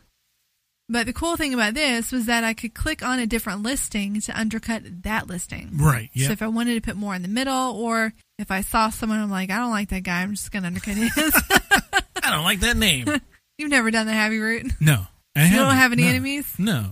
But 0.88 1.06
the 1.06 1.12
cool 1.12 1.36
thing 1.36 1.54
about 1.54 1.74
this 1.74 2.12
was 2.12 2.26
that 2.26 2.44
I 2.44 2.54
could 2.54 2.74
click 2.74 3.02
on 3.02 3.18
a 3.18 3.26
different 3.26 3.62
listing 3.62 4.20
to 4.20 4.38
undercut 4.38 4.82
that 5.02 5.26
listing. 5.26 5.70
Right. 5.76 6.10
Yeah. 6.12 6.28
So 6.28 6.32
if 6.32 6.42
I 6.42 6.48
wanted 6.48 6.74
to 6.74 6.80
put 6.80 6.96
more 6.96 7.14
in 7.14 7.22
the 7.22 7.28
middle, 7.28 7.72
or 7.72 8.12
if 8.38 8.50
I 8.50 8.60
saw 8.60 8.90
someone, 8.90 9.18
I'm 9.18 9.30
like, 9.30 9.50
I 9.50 9.56
don't 9.56 9.70
like 9.70 9.88
that 9.88 10.02
guy, 10.02 10.22
I'm 10.22 10.32
just 10.32 10.52
going 10.52 10.62
to 10.62 10.66
undercut 10.68 10.96
his. 10.96 11.42
I 12.22 12.30
don't 12.30 12.44
like 12.44 12.60
that 12.60 12.76
name. 12.76 13.06
You've 13.58 13.70
never 13.70 13.90
done 13.90 14.06
have 14.08 14.32
you, 14.32 14.42
Root? 14.42 14.66
No. 14.80 15.06
I 15.36 15.40
You 15.42 15.46
haven't. 15.46 15.66
don't 15.66 15.76
have 15.76 15.92
any 15.92 16.02
No. 16.02 16.08
enemies? 16.08 16.54
No. 16.58 16.90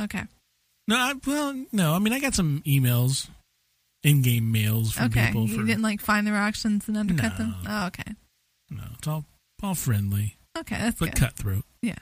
Okay. 0.00 0.22
No. 0.88 0.96
I, 0.96 1.14
well, 1.26 1.64
no. 1.72 1.94
I 1.94 1.98
mean, 1.98 2.12
I 2.12 2.20
got 2.20 2.34
some 2.34 2.62
emails 2.66 3.28
in-game 4.02 4.50
mails 4.50 4.92
from 4.92 5.06
Okay, 5.06 5.26
people. 5.28 5.46
you 5.46 5.60
For, 5.60 5.66
didn't 5.66 5.82
like 5.82 6.00
find 6.00 6.26
their 6.26 6.36
auctions 6.36 6.88
and 6.88 6.96
undercut 6.96 7.36
them. 7.38 7.54
No. 7.64 7.70
Oh, 7.70 7.86
okay, 7.86 8.12
no, 8.70 8.82
it's 8.98 9.06
all 9.06 9.24
all 9.62 9.76
friendly, 9.76 10.36
okay, 10.58 10.76
that's 10.76 10.98
but 10.98 11.10
good. 11.12 11.20
cutthroat. 11.20 11.64
Yeah. 11.82 11.94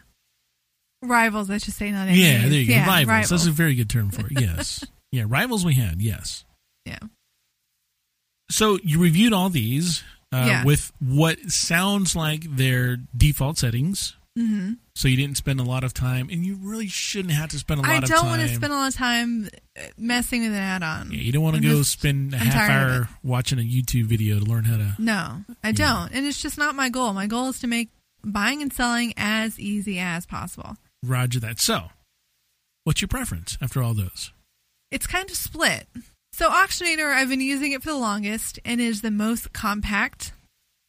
Rivals, 1.02 1.50
I 1.50 1.58
should 1.58 1.74
say, 1.74 1.90
not 1.90 2.04
enemies. 2.08 2.20
Yeah, 2.22 2.38
there 2.42 2.52
you 2.52 2.66
go. 2.68 2.72
Yeah, 2.72 2.86
rivals. 2.86 3.28
That's 3.30 3.46
a 3.46 3.50
very 3.50 3.74
good 3.74 3.90
term 3.90 4.10
for 4.10 4.26
it. 4.26 4.32
Yes. 4.40 4.82
yeah, 5.12 5.24
rivals 5.26 5.62
we 5.64 5.74
had. 5.74 6.00
Yes. 6.00 6.44
Yeah. 6.86 6.98
So 8.50 8.78
you 8.82 8.98
reviewed 8.98 9.32
all 9.34 9.50
these 9.50 10.02
uh, 10.32 10.44
Yeah. 10.46 10.64
with 10.64 10.92
what 11.00 11.38
sounds 11.50 12.14
like 12.16 12.44
their 12.56 12.96
default 13.16 13.58
settings. 13.58 14.16
hmm 14.36 14.74
So 14.94 15.08
you 15.08 15.16
didn't 15.16 15.36
spend 15.38 15.58
a 15.60 15.64
lot 15.64 15.82
of 15.82 15.92
time, 15.92 16.28
and 16.30 16.44
you 16.46 16.54
really 16.56 16.86
shouldn't 16.86 17.34
have 17.34 17.50
to 17.50 17.58
spend 17.58 17.80
a 17.80 17.82
lot 17.82 17.90
I 17.90 17.96
of 17.98 18.04
time. 18.04 18.12
I 18.12 18.20
don't 18.20 18.26
want 18.28 18.42
to 18.42 18.54
spend 18.54 18.72
a 18.72 18.76
lot 18.76 18.88
of 18.88 18.94
time 18.94 19.48
uh, 19.78 19.82
messing 19.98 20.42
with 20.42 20.52
an 20.52 20.56
add-on. 20.58 21.10
Yeah, 21.10 21.18
you 21.20 21.32
don't 21.32 21.42
want 21.42 21.56
to 21.56 21.62
I'm 21.66 21.68
go 21.72 21.78
just- 21.78 21.92
spend 21.92 22.34
a 22.34 22.38
I'm 22.38 22.46
half 22.46 22.70
hour 22.70 23.08
watching 23.24 23.58
a 23.58 23.62
YouTube 23.62 24.04
video 24.04 24.38
to 24.38 24.44
learn 24.44 24.64
how 24.64 24.76
to. 24.76 24.94
No, 24.98 25.44
I 25.64 25.72
don't, 25.72 26.12
and 26.12 26.24
it's 26.26 26.40
just 26.40 26.58
not 26.58 26.74
my 26.74 26.88
goal. 26.90 27.12
My 27.12 27.26
goal 27.26 27.48
is 27.48 27.58
to 27.60 27.66
make 27.66 27.88
buying 28.24 28.62
and 28.62 28.72
selling 28.72 29.14
as 29.16 29.58
easy 29.58 29.98
as 29.98 30.26
possible. 30.26 30.76
Roger 31.02 31.40
that. 31.40 31.58
So, 31.58 31.90
what's 32.84 33.00
your 33.00 33.08
preference 33.08 33.56
after 33.60 33.82
all 33.82 33.94
those? 33.94 34.32
It's 34.92 35.06
kind 35.06 35.28
of 35.30 35.36
split. 35.36 35.88
So 36.40 36.48
Auctionator, 36.48 37.12
I've 37.12 37.28
been 37.28 37.42
using 37.42 37.72
it 37.72 37.82
for 37.82 37.90
the 37.90 37.98
longest, 37.98 38.58
and 38.64 38.80
is 38.80 39.02
the 39.02 39.10
most 39.10 39.52
compact. 39.52 40.32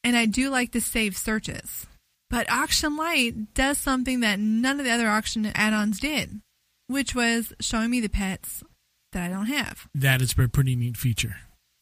And 0.01 0.15
I 0.15 0.25
do 0.25 0.49
like 0.49 0.71
to 0.71 0.79
save 0.79 1.17
searches. 1.17 1.87
But 2.29 2.49
Auction 2.49 2.95
Lite 2.95 3.53
does 3.53 3.77
something 3.77 4.21
that 4.21 4.39
none 4.39 4.79
of 4.79 4.85
the 4.85 4.93
other 4.93 5.09
auction 5.09 5.45
add-ons 5.53 5.99
did, 5.99 6.39
which 6.87 7.13
was 7.13 7.51
showing 7.59 7.91
me 7.91 7.99
the 7.99 8.07
pets 8.07 8.63
that 9.11 9.23
I 9.23 9.27
don't 9.27 9.47
have. 9.47 9.89
That 9.93 10.21
is 10.21 10.33
a 10.39 10.47
pretty 10.47 10.77
neat 10.77 10.95
feature. 10.95 11.35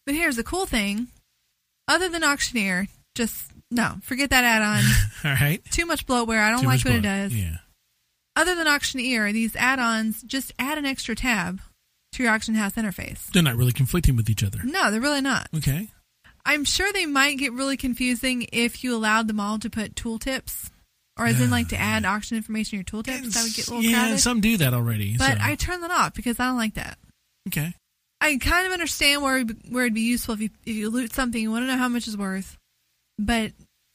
But 0.08 0.16
here's 0.16 0.38
the 0.38 0.44
cool 0.44 0.66
thing: 0.66 1.10
other 1.88 2.10
than 2.10 2.24
Auctioneer, 2.24 2.88
just 3.14 3.52
no, 3.70 3.98
forget 4.02 4.32
that 4.32 4.46
add-on. 4.46 4.84
All 5.32 5.38
right. 5.40 5.64
Too 5.66 5.86
much 5.86 6.08
bloatware. 6.08 6.42
I 6.42 6.50
don't 6.50 6.62
Too 6.62 6.68
like 6.68 6.84
what 6.84 6.96
it 6.96 7.02
does. 7.02 7.36
Yeah. 7.36 7.58
Other 8.36 8.56
than 8.56 8.68
Auctioneer, 8.68 9.32
these 9.32 9.56
add-ons 9.56 10.24
just 10.24 10.54
add 10.58 10.80
an 10.80 10.88
extra 10.88 11.14
tab 11.14 11.62
to 12.14 12.24
your 12.24 12.32
auction 12.32 12.56
house 12.56 12.74
interface. 12.74 13.28
They're 13.32 13.44
not 13.44 13.56
really 13.56 13.72
conflicting 13.72 14.16
with 14.16 14.30
each 14.30 14.44
other. 14.44 14.60
No, 14.64 14.92
they're 14.92 15.02
really 15.02 15.22
not. 15.22 15.48
Okay. 15.56 15.88
I'm 16.46 16.64
sure 16.66 16.92
they 16.92 17.06
might 17.06 17.38
get 17.38 17.54
really 17.54 17.78
confusing 17.78 18.48
if 18.52 18.84
you 18.84 18.96
allowed 18.96 19.28
them 19.28 19.40
all 19.40 19.60
to 19.60 19.70
put 19.70 19.94
tooltips, 19.96 20.70
or 21.18 21.26
as 21.28 21.40
in 21.40 21.50
like 21.52 21.68
to 21.70 21.78
add 21.78 22.06
auction 22.06 22.38
information 22.38 22.80
in 22.80 22.86
your 22.90 23.04
tooltips. 23.04 23.34
That 23.34 23.44
would 23.44 23.54
get 23.54 23.68
a 23.68 23.72
little 23.72 23.84
yeah, 23.84 24.04
crowded. 24.06 24.20
some 24.20 24.42
do 24.42 24.58
that 24.58 24.74
already. 24.74 25.18
but 25.18 25.38
so. 25.38 25.44
I 25.44 25.56
turn 25.56 25.82
that 25.82 25.92
off 25.92 26.14
because 26.14 26.40
I 26.40 26.46
don't 26.48 26.58
like 26.58 26.76
that. 26.76 26.98
okay. 27.50 27.74
I 28.22 28.38
kind 28.38 28.66
of 28.68 28.74
understand 28.74 29.22
where 29.22 29.44
where 29.70 29.84
it'd 29.84 29.94
be 29.94 30.02
useful 30.02 30.34
if 30.34 30.42
you 30.42 30.50
if 30.66 30.76
you 30.76 30.90
loot 30.90 31.14
something, 31.14 31.42
you 31.42 31.52
want 31.52 31.64
to 31.64 31.68
know 31.68 31.78
how 31.78 31.88
much 31.90 32.08
it's 32.08 32.18
worth. 32.18 32.58
But 33.18 33.52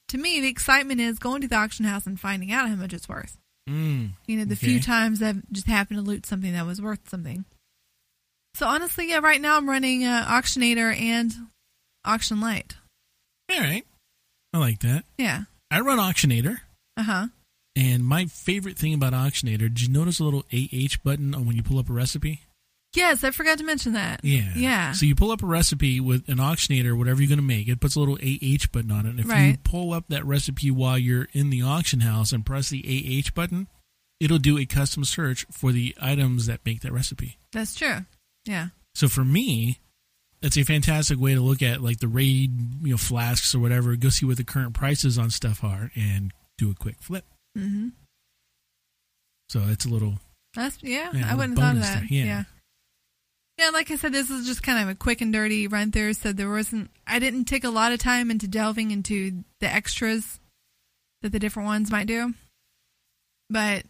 to 0.09 0.19
me, 0.19 0.41
the 0.41 0.49
excitement 0.49 1.01
is 1.01 1.19
going 1.19 1.41
to 1.43 1.49
the 1.49 1.57
auction 1.57 1.85
house 1.87 2.07
and 2.07 2.19
finding 2.21 2.53
out 2.53 2.69
how 2.69 2.75
much 2.77 2.93
it's 2.93 3.09
worth. 3.09 3.37
Mm. 3.69 4.11
You 4.27 4.37
know, 4.39 4.45
the 4.45 4.53
Okay. 4.55 4.67
few 4.67 4.81
times 4.81 5.23
I've 5.23 5.43
just 5.51 5.67
happened 5.67 5.99
to 5.99 6.03
loot 6.03 6.25
something 6.27 6.53
that 6.53 6.67
was 6.67 6.81
worth 6.81 7.09
something. 7.09 7.45
So 8.55 8.67
honestly, 8.67 9.09
yeah, 9.11 9.19
right 9.19 9.41
now 9.41 9.57
I'm 9.57 9.69
running 9.69 10.05
uh, 10.05 10.25
Auctionator 10.29 10.97
and 10.99 11.33
Auction 12.05 12.41
Lite. 12.41 12.77
All 13.53 13.61
right. 13.61 13.85
I 14.53 14.59
like 14.59 14.81
that. 14.81 15.05
Yeah. 15.19 15.43
I 15.71 15.81
run 15.81 15.99
Auctionator, 15.99 16.59
Uh 16.97 17.03
huh. 17.03 17.27
and 17.75 18.05
my 18.05 18.27
favorite 18.27 18.79
thing 18.79 18.95
about 18.95 19.13
Auctionator, 19.13 19.59
did 19.59 19.81
you 19.81 19.89
notice 19.89 20.21
a 20.21 20.25
little 20.25 20.45
AH 20.53 20.99
button 21.03 21.35
on 21.35 21.47
when 21.47 21.57
you 21.57 21.63
pull 21.65 21.79
up 21.81 21.91
a 21.91 21.93
recipe? 21.93 22.43
Yes, 22.95 23.25
I 23.25 23.33
forgot 23.33 23.59
to 23.59 23.65
mention 23.65 23.95
that. 23.95 24.21
Yeah. 24.23 24.53
Yeah. 24.55 24.93
So 24.93 25.05
you 25.05 25.17
pull 25.17 25.33
up 25.33 25.43
a 25.43 25.47
recipe 25.47 25.99
with 25.99 26.29
an 26.29 26.37
Auctionator, 26.37 26.97
whatever 26.97 27.21
you're 27.21 27.29
going 27.29 27.39
to 27.41 27.43
make, 27.45 27.67
it 27.67 27.81
puts 27.81 27.97
a 27.97 27.99
little 28.01 28.15
AH 28.23 28.67
button 28.71 28.93
on 28.93 29.07
it. 29.07 29.11
And 29.11 29.21
if 29.21 29.27
you 29.27 29.57
pull 29.65 29.93
up 29.93 30.05
that 30.11 30.25
recipe 30.25 30.71
while 30.71 30.97
you're 30.97 31.27
in 31.33 31.51
the 31.51 31.63
auction 31.63 32.01
house 32.01 32.31
and 32.31 32.47
press 32.47 32.69
the 32.69 32.85
AH 33.27 33.31
button, 33.35 33.67
it'll 34.21 34.39
do 34.39 34.57
a 34.59 34.65
custom 34.65 35.05
search 35.05 35.45
for 35.51 35.73
the 35.73 35.97
items 36.01 36.47
that 36.47 36.61
make 36.65 36.83
that 36.83 36.93
recipe. 36.93 37.37
That's 37.51 37.75
true. 37.75 38.05
Yeah. 38.45 38.69
So 38.95 39.09
for 39.09 39.25
me, 39.25 39.79
that's 40.41 40.57
a 40.57 40.63
fantastic 40.63 41.19
way 41.19 41.35
to 41.35 41.41
look 41.41 41.63
at 41.63 41.81
like 41.81 42.01
the 42.01 42.09
raid, 42.09 42.51
you 42.83 42.91
know, 42.91 42.97
flasks 42.97 43.55
or 43.55 43.59
whatever. 43.59 43.97
Go 43.97 44.09
see 44.11 44.27
what 44.27 44.37
the 44.37 44.45
current 44.45 44.75
prices 44.75 45.19
on 45.19 45.31
stuff 45.31 45.65
are 45.65 45.91
and 45.95 46.33
do 46.59 46.71
a 46.71 46.75
quick 46.75 46.97
flip. 47.01 47.25
Mm-hmm. 47.57 47.89
So 49.49 49.63
it's 49.69 49.85
a 49.85 49.89
little 49.89 50.15
That's 50.55 50.79
yeah. 50.83 51.11
Yeah, 51.13 51.31
I 51.31 51.35
wouldn't 51.35 51.59
have 51.59 51.77
thought 51.77 51.77
of 51.77 51.83
that. 51.83 52.11
yeah. 52.11 52.25
yeah. 52.25 52.45
Yeah, 53.57 53.71
like 53.71 53.91
I 53.93 53.97
said, 53.97 54.13
this 54.13 54.31
is 54.31 54.47
just 54.47 54.65
kind 54.65 54.83
of 54.83 54.89
a 54.89 54.97
quick 54.97 55.21
and 55.21 55.33
dirty 55.33 55.69
run 55.69 55.93
through. 55.93 56.15
So 56.15 56.33
there 56.33 56.51
wasn't. 56.51 56.91
I 57.07 57.21
didn't 57.21 57.45
take 57.45 57.63
a 57.63 57.71
lot 57.71 57.93
of 57.93 58.01
time 58.01 58.31
into 58.33 58.49
delving 58.49 58.91
into 58.91 59.45
the 59.61 59.73
extras 59.73 60.41
that 61.23 61.31
the 61.31 61.39
different 61.39 61.69
ones 61.69 61.91
might 61.91 62.09
do. 62.09 62.35
But 63.49 63.85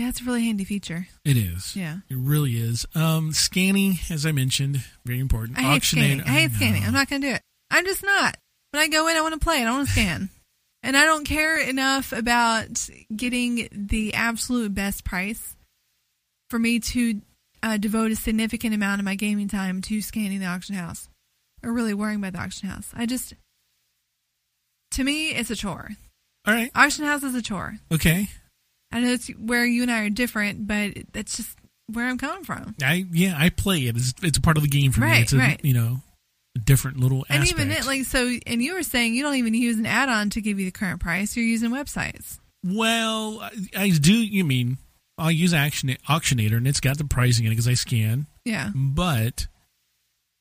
yeah, 0.00 0.08
it's 0.08 0.22
a 0.22 0.24
really 0.24 0.44
handy 0.44 0.64
feature. 0.64 1.06
it 1.26 1.36
is. 1.36 1.76
Yeah. 1.76 1.98
It 2.08 2.16
really 2.16 2.52
is. 2.52 2.86
Um, 2.94 3.32
scanning, 3.32 3.98
as 4.08 4.24
I 4.24 4.32
mentioned, 4.32 4.82
very 5.04 5.20
important. 5.20 5.58
I 5.58 5.62
hate 5.62 5.82
scanning. 5.82 6.22
I 6.22 6.28
hate 6.28 6.52
know. 6.52 6.56
scanning. 6.56 6.84
I'm 6.84 6.94
not 6.94 7.10
going 7.10 7.20
to 7.20 7.28
do 7.28 7.34
it. 7.34 7.42
I'm 7.70 7.84
just 7.84 8.02
not. 8.02 8.34
When 8.70 8.82
I 8.82 8.88
go 8.88 9.08
in, 9.08 9.16
I 9.18 9.20
want 9.20 9.34
to 9.34 9.40
play. 9.40 9.60
I 9.60 9.64
don't 9.64 9.74
want 9.74 9.88
to 9.88 9.92
scan. 9.92 10.30
And 10.82 10.96
I 10.96 11.04
don't 11.04 11.24
care 11.24 11.58
enough 11.58 12.12
about 12.12 12.88
getting 13.14 13.68
the 13.70 14.14
absolute 14.14 14.72
best 14.72 15.04
price 15.04 15.54
for 16.48 16.58
me 16.58 16.80
to 16.80 17.20
uh, 17.62 17.76
devote 17.76 18.10
a 18.10 18.16
significant 18.16 18.74
amount 18.74 19.00
of 19.00 19.04
my 19.04 19.16
gaming 19.16 19.48
time 19.48 19.82
to 19.82 20.00
scanning 20.00 20.40
the 20.40 20.46
auction 20.46 20.76
house 20.76 21.10
or 21.62 21.74
really 21.74 21.92
worrying 21.92 22.20
about 22.20 22.32
the 22.32 22.38
auction 22.38 22.70
house. 22.70 22.90
I 22.96 23.04
just, 23.04 23.34
to 24.92 25.04
me, 25.04 25.32
it's 25.32 25.50
a 25.50 25.56
chore. 25.56 25.90
All 26.46 26.54
right. 26.54 26.70
Auction 26.74 27.04
house 27.04 27.22
is 27.22 27.34
a 27.34 27.42
chore. 27.42 27.76
Okay. 27.92 28.30
I 28.92 29.00
know 29.00 29.12
it's 29.12 29.28
where 29.28 29.64
you 29.64 29.82
and 29.82 29.90
I 29.90 30.04
are 30.04 30.10
different, 30.10 30.66
but 30.66 30.94
that's 31.12 31.36
just 31.36 31.56
where 31.92 32.06
I'm 32.06 32.18
coming 32.18 32.44
from. 32.44 32.74
I 32.82 33.04
yeah, 33.12 33.34
I 33.38 33.50
play 33.50 33.80
it. 33.86 33.96
It's, 33.96 34.14
it's 34.22 34.38
a 34.38 34.40
part 34.40 34.56
of 34.56 34.62
the 34.62 34.68
game 34.68 34.92
for 34.92 35.00
me. 35.00 35.06
Right, 35.06 35.22
It's 35.22 35.32
a, 35.32 35.38
right. 35.38 35.60
you 35.64 35.74
know, 35.74 36.00
a 36.56 36.58
different 36.58 36.98
little 36.98 37.24
And 37.28 37.48
even 37.48 37.70
it, 37.70 37.86
like 37.86 38.04
so, 38.04 38.30
and 38.46 38.62
you 38.62 38.74
were 38.74 38.82
saying 38.82 39.14
you 39.14 39.22
don't 39.22 39.36
even 39.36 39.54
use 39.54 39.78
an 39.78 39.86
add-on 39.86 40.30
to 40.30 40.40
give 40.40 40.58
you 40.58 40.64
the 40.66 40.72
current 40.72 41.00
price. 41.00 41.36
You're 41.36 41.46
using 41.46 41.70
websites. 41.70 42.38
well, 42.64 43.40
I, 43.40 43.50
I 43.76 43.90
do. 43.90 44.12
You 44.14 44.44
mean 44.44 44.78
I'll 45.18 45.30
use 45.30 45.52
Auction 45.54 45.90
Auctionator, 46.08 46.56
and 46.56 46.66
it's 46.66 46.80
got 46.80 46.98
the 46.98 47.04
pricing 47.04 47.44
in 47.44 47.52
it 47.52 47.54
because 47.54 47.68
I 47.68 47.74
scan. 47.74 48.26
Yeah, 48.44 48.70
But 48.74 49.46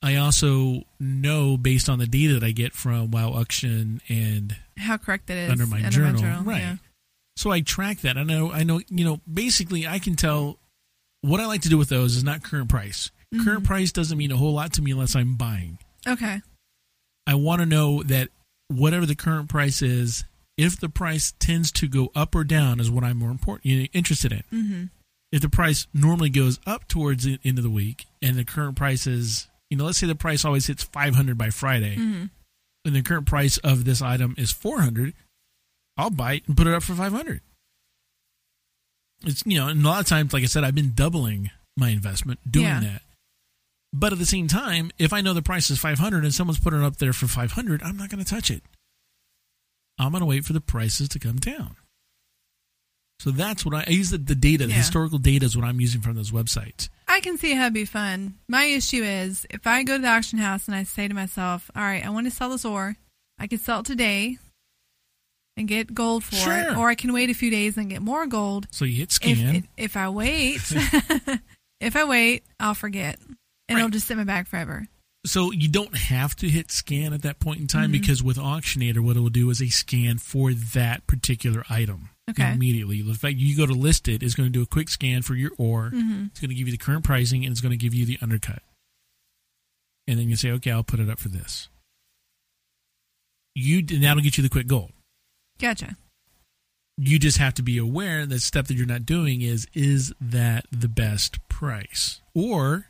I 0.01 0.15
also 0.15 0.83
know 0.99 1.57
based 1.57 1.89
on 1.89 1.99
the 1.99 2.07
data 2.07 2.35
that 2.35 2.43
I 2.43 2.51
get 2.51 2.73
from 2.73 3.11
Wow 3.11 3.33
Auction 3.33 4.01
and 4.07 4.55
how 4.77 4.95
correct 4.97 5.29
it 5.29 5.37
is 5.37 5.51
under 5.51 5.65
my 5.67 5.77
under 5.83 5.89
journal, 5.91 6.43
right? 6.43 6.59
Yeah. 6.61 6.75
So 7.39 7.51
I 7.51 7.61
track 7.61 8.01
that. 8.01 8.17
I 8.17 8.23
know. 8.23 8.51
I 8.51 8.63
know. 8.63 8.81
You 8.89 9.05
know. 9.05 9.21
Basically, 9.31 9.87
I 9.87 9.97
can 9.97 10.17
tell 10.17 10.59
what 11.21 11.39
I 11.39 11.45
like 11.45 11.61
to 11.61 11.69
do 11.69 11.77
with 11.77 11.87
those 11.87 12.17
is 12.17 12.23
not 12.23 12.43
current 12.43 12.67
price. 12.67 13.11
Mm-hmm. 13.33 13.45
Current 13.45 13.63
price 13.63 13.93
doesn't 13.93 14.17
mean 14.17 14.33
a 14.33 14.35
whole 14.35 14.53
lot 14.53 14.73
to 14.73 14.81
me 14.81 14.91
unless 14.91 15.15
I'm 15.15 15.37
buying. 15.37 15.77
Okay. 16.05 16.41
I 17.25 17.35
want 17.35 17.61
to 17.61 17.65
know 17.65 18.03
that 18.03 18.27
whatever 18.67 19.05
the 19.05 19.15
current 19.15 19.47
price 19.47 19.81
is, 19.81 20.25
if 20.57 20.77
the 20.77 20.89
price 20.89 21.33
tends 21.39 21.71
to 21.73 21.87
go 21.87 22.11
up 22.13 22.35
or 22.35 22.43
down, 22.43 22.81
is 22.81 22.91
what 22.91 23.05
I'm 23.05 23.19
more 23.19 23.31
important 23.31 23.65
you 23.67 23.79
know, 23.79 23.87
interested 23.93 24.33
in. 24.33 24.43
Mm-hmm. 24.51 24.83
If 25.31 25.41
the 25.41 25.49
price 25.49 25.87
normally 25.93 26.31
goes 26.31 26.59
up 26.67 26.89
towards 26.89 27.23
the 27.23 27.39
end 27.45 27.57
of 27.57 27.63
the 27.63 27.69
week, 27.69 28.05
and 28.21 28.35
the 28.35 28.43
current 28.43 28.75
price 28.75 29.07
is, 29.07 29.47
you 29.69 29.77
know, 29.77 29.85
let's 29.85 29.97
say 29.99 30.07
the 30.07 30.15
price 30.15 30.43
always 30.43 30.67
hits 30.67 30.83
500 30.83 31.37
by 31.37 31.51
Friday, 31.51 31.95
Mm-hmm. 31.95 32.25
and 32.83 32.95
the 32.95 33.01
current 33.01 33.27
price 33.27 33.57
of 33.59 33.85
this 33.85 34.01
item 34.01 34.35
is 34.37 34.51
400, 34.51 35.13
I'll 35.99 36.09
buy 36.09 36.33
it 36.33 36.43
and 36.47 36.55
put 36.55 36.65
it 36.67 36.73
up 36.73 36.83
for 36.83 36.93
500. 36.93 37.41
It's 39.25 39.43
you 39.45 39.57
know, 39.57 39.67
and 39.67 39.83
a 39.83 39.87
lot 39.87 39.99
of 39.99 40.07
times, 40.07 40.31
like 40.33 40.43
I 40.43 40.47
said, 40.47 40.63
I've 40.63 40.75
been 40.75 40.93
doubling 40.95 41.51
my 41.75 41.89
investment 41.89 42.39
doing 42.49 42.65
Yeah. 42.67 42.79
that. 42.79 43.01
But 43.91 44.13
at 44.13 44.19
the 44.19 44.25
same 44.25 44.47
time, 44.47 44.91
if 44.99 45.11
I 45.13 45.21
know 45.21 45.33
the 45.33 45.41
price 45.41 45.69
is 45.69 45.79
500 45.79 46.23
and 46.23 46.33
someone's 46.33 46.59
putting 46.59 46.81
it 46.81 46.85
up 46.85 46.97
there 46.97 47.11
for 47.11 47.27
500, 47.27 47.81
I'm 47.83 47.97
not 47.97 48.09
going 48.09 48.23
to 48.23 48.29
touch 48.29 48.51
it. 48.51 48.63
I'm 49.97 50.11
going 50.11 50.21
to 50.21 50.25
wait 50.27 50.45
for 50.45 50.53
the 50.53 50.61
prices 50.61 51.09
to 51.09 51.19
come 51.19 51.37
down. 51.37 51.75
So 53.19 53.31
that's 53.31 53.65
what 53.65 53.73
I, 53.75 53.83
I 53.87 53.89
use 53.89 54.11
the, 54.11 54.17
the 54.19 54.35
data, 54.35 54.67
the 54.67 54.73
historical 54.73 55.17
data 55.17 55.45
is 55.45 55.57
what 55.57 55.65
I'm 55.65 55.81
using 55.81 55.99
from 56.01 56.15
those 56.15 56.31
websites. 56.31 56.87
I 57.07 57.19
can 57.19 57.37
see 57.37 57.53
how 57.53 57.63
it'd 57.63 57.73
be 57.73 57.83
fun. 57.83 58.35
My 58.47 58.63
issue 58.65 59.03
is 59.03 59.45
if 59.49 59.67
I 59.67 59.83
go 59.83 59.97
to 59.97 60.01
the 60.01 60.07
auction 60.07 60.39
house 60.39 60.67
and 60.67 60.75
I 60.75 60.83
say 60.83 61.07
to 61.09 61.13
myself, 61.13 61.69
"All 61.75 61.81
right, 61.81 62.05
I 62.05 62.09
want 62.11 62.27
to 62.27 62.31
sell 62.31 62.49
this 62.51 62.63
ore. 62.63 62.95
I 63.37 63.47
could 63.47 63.59
sell 63.59 63.81
it 63.81 63.87
today 63.87 64.37
and 65.59 65.67
get 65.67 65.93
gold 65.93 66.23
for 66.23 66.35
it, 66.35 66.39
Sure. 66.39 66.77
or 66.77 66.89
I 66.89 66.95
can 66.95 67.13
wait 67.13 67.29
a 67.29 67.33
few 67.35 67.51
days 67.51 67.77
and 67.77 67.89
get 67.89 68.01
more 68.01 68.25
gold." 68.25 68.67
So 68.71 68.85
you 68.85 68.95
hit 68.95 69.11
scan. 69.11 69.55
if, 69.55 69.65
if 69.77 69.97
I 69.97 70.09
wait, 70.09 70.61
if 71.79 71.95
I 71.95 72.03
wait, 72.05 72.43
I'll 72.59 72.73
forget, 72.73 73.19
and 73.67 73.77
it'll 73.77 73.89
just 73.91 74.07
sit 74.07 74.13
in 74.13 74.19
my 74.19 74.23
bag 74.23 74.47
forever. 74.47 74.87
so 75.25 75.51
you 75.51 75.67
don't 75.67 75.95
have 75.95 76.35
to 76.37 76.47
hit 76.49 76.71
scan 76.71 77.13
at 77.13 77.21
that 77.23 77.39
point 77.39 77.59
in 77.59 77.67
time 77.67 77.83
Mm-hmm. 77.91 77.99
because 77.99 78.23
with 78.23 78.37
Auctionator, 78.37 78.99
what 78.99 79.17
it 79.17 79.19
will 79.19 79.29
do 79.29 79.49
is 79.49 79.61
a 79.61 79.67
scan 79.69 80.17
for 80.17 80.53
that 80.53 81.05
particular 81.07 81.63
item 81.69 82.09
Okay. 82.29 82.51
immediately. 82.53 83.01
The 83.01 83.15
fact 83.15 83.35
you 83.37 83.57
go 83.57 83.65
to 83.65 83.73
list 83.73 84.07
it 84.07 84.21
is 84.23 84.33
going 84.35 84.47
to 84.47 84.53
do 84.53 84.61
a 84.61 84.65
quick 84.67 84.87
scan 84.87 85.21
for 85.23 85.33
your 85.35 85.51
ore. 85.57 85.91
Mm-hmm. 85.93 86.25
It's 86.27 86.39
going 86.39 86.49
to 86.49 86.55
give 86.55 86.67
you 86.67 86.71
the 86.71 86.77
current 86.77 87.03
pricing 87.03 87.43
and 87.43 87.51
it's 87.51 87.59
going 87.59 87.71
to 87.71 87.77
give 87.77 87.93
you 87.93 88.05
the 88.05 88.17
undercut. 88.21 88.61
and 90.07 90.17
then 90.19 90.29
you 90.29 90.35
say, 90.35 90.51
okay, 90.51 90.71
I'll 90.71 90.83
put 90.83 90.99
it 90.99 91.09
up 91.09 91.19
for 91.19 91.29
this. 91.29 91.69
You 93.55 93.79
and 93.79 94.03
that'll 94.03 94.23
get 94.23 94.37
you 94.37 94.43
the 94.43 94.49
quick 94.49 94.67
gold. 94.67 94.91
Gotcha. 95.59 95.95
You 96.97 97.17
just 97.19 97.37
have 97.37 97.53
to 97.55 97.61
be 97.63 97.77
aware 97.77 98.25
that 98.25 98.41
step 98.41 98.67
that 98.67 98.73
you're 98.75 98.85
not 98.85 99.05
doing 99.05 99.41
is 99.41 99.67
is 99.73 100.13
that 100.19 100.65
the 100.71 100.89
best 100.89 101.37
price 101.47 102.21
or 102.33 102.87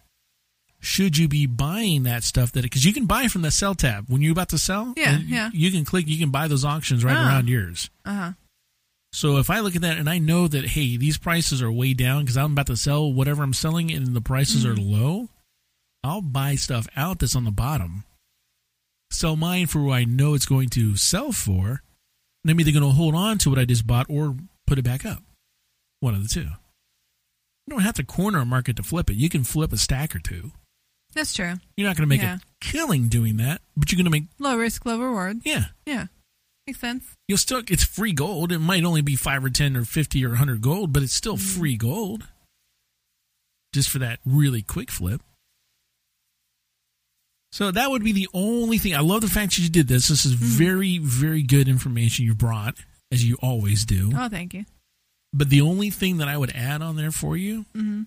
should 0.80 1.17
you 1.17 1.28
be 1.28 1.45
buying 1.45 2.03
that 2.03 2.24
stuff 2.24 2.51
that 2.53 2.63
because 2.63 2.86
you 2.86 2.93
can 2.93 3.05
buy 3.05 3.28
from 3.28 3.41
the 3.43 3.51
sell 3.51 3.76
tab 3.76 4.05
when 4.07 4.22
you're 4.22 4.32
about 4.32 4.49
to 4.49 4.57
sell 4.57 4.93
Yeah, 4.97 5.20
yeah. 5.26 5.49
you 5.53 5.72
can 5.72 5.84
click 5.86 6.07
you 6.07 6.17
can 6.17 6.32
buy 6.32 6.47
those 6.47 6.63
auctions 6.65 7.03
right 7.03 7.15
Ah. 7.17 7.28
around 7.28 7.49
yours 7.49 7.89
Uh 8.05 8.13
huh. 8.13 8.32
so 9.11 9.38
if 9.38 9.49
i 9.49 9.59
look 9.59 9.76
at 9.76 9.82
that 9.82 9.97
and 9.97 10.09
i 10.09 10.17
know 10.20 10.47
that 10.47 10.65
hey 10.65 10.95
these 10.97 11.17
prices 11.17 11.61
are 11.61 11.72
way 11.72 11.93
down 11.93 12.22
because 12.24 12.38
i'm 12.38 12.53
about 12.53 12.67
to 12.67 12.78
sell 12.78 13.11
whatever 13.11 13.43
i'm 13.43 13.53
selling 13.53 13.91
and 13.91 14.15
the 14.15 14.22
prices 14.22 14.65
are 14.65 14.76
low 14.76 15.28
i'll 16.03 16.22
buy 16.22 16.55
stuff 16.55 16.88
out 16.95 17.20
that's 17.20 17.36
on 17.36 17.43
the 17.43 17.51
bottom 17.51 18.05
sell 19.11 19.36
mine 19.36 19.67
for 19.67 19.82
what 19.84 19.95
i 19.95 20.03
know 20.05 20.34
it's 20.34 20.45
going 20.45 20.70
to 20.70 20.95
sell 20.95 21.32
for 21.32 21.84
i'm 22.48 22.60
either 22.60 22.72
going 22.72 22.84
to 22.84 22.90
hold 22.90 23.16
on 23.16 23.38
to 23.38 23.50
what 23.50 23.60
i 23.60 23.66
just 23.66 23.86
bought 23.88 24.06
or 24.10 24.36
put 24.68 24.78
it 24.80 24.84
back 24.84 25.06
up 25.06 25.22
one 26.00 26.14
of 26.14 26.22
the 26.24 26.30
two 26.30 26.42
you 26.42 27.72
don't 27.72 27.82
have 27.82 27.96
to 27.96 28.04
corner 28.04 28.40
a 28.40 28.46
market 28.46 28.76
to 28.76 28.84
flip 28.84 29.10
it 29.10 29.16
you 29.16 29.30
can 29.30 29.44
flip 29.44 29.72
a 29.74 29.78
stack 29.78 30.16
or 30.16 30.20
two 30.20 30.52
That's 31.14 31.34
true. 31.34 31.54
you're 31.78 31.88
not 31.88 31.96
going 31.98 32.08
to 32.08 32.16
make 32.16 32.22
Yeah. 32.22 32.36
a 32.38 32.40
killing 32.62 33.08
doing 33.10 33.38
that, 33.38 33.62
but 33.76 33.92
you're 33.92 33.98
going 33.98 34.06
to 34.06 34.12
make 34.12 34.26
Low 34.40 34.58
risk, 34.58 34.86
low 34.86 35.00
reward. 35.00 35.42
yeah. 35.44 35.66
Yeah. 35.86 36.06
Makes 36.68 36.80
sense. 36.82 37.04
You'll 37.28 37.38
still 37.40 37.64
it's 37.68 37.84
free 37.84 38.14
gold. 38.14 38.52
It 38.52 38.60
might 38.60 38.84
only 38.84 39.02
be 39.02 39.16
five 39.16 39.44
or 39.44 39.50
ten 39.50 39.76
or 39.76 39.86
fifty 39.86 40.24
or 40.24 40.36
hundred 40.36 40.62
gold, 40.62 40.94
but 40.94 41.02
it's 41.02 41.14
still 41.14 41.36
Mm-hmm. 41.36 41.60
free 41.60 41.78
gold. 41.78 42.28
Just 43.74 43.90
for 43.90 43.98
that 44.00 44.20
really 44.26 44.62
quick 44.62 44.92
flip. 44.92 45.22
So 47.52 47.72
that 47.72 47.89
would 47.89 48.04
be 48.04 48.12
the 48.12 48.28
only 48.34 48.78
thing. 48.78 48.95
I 48.95 49.00
love 49.00 49.22
the 49.22 49.28
fact 49.28 49.56
that 49.56 49.62
you 49.62 49.70
did 49.70 49.88
this. 49.88 50.08
This 50.08 50.26
is 50.26 50.36
Mm-hmm. 50.36 50.45
very, 50.45 50.97
very 51.00 51.41
good 51.41 51.68
information 51.68 52.26
you 52.26 52.36
brought, 52.36 52.76
as 53.12 53.24
you 53.28 53.38
always 53.41 53.86
do. 53.86 54.12
Oh, 54.16 54.30
thank 54.30 54.54
you. 54.54 54.66
But 55.34 55.50
the 55.50 55.62
only 55.62 55.89
thing 55.89 56.18
that 56.18 56.28
I 56.28 56.38
would 56.38 56.52
add 56.56 56.82
on 56.82 56.95
there 56.95 57.12
for 57.12 57.36
you 57.38 57.66
Mm-hmm. 57.76 58.04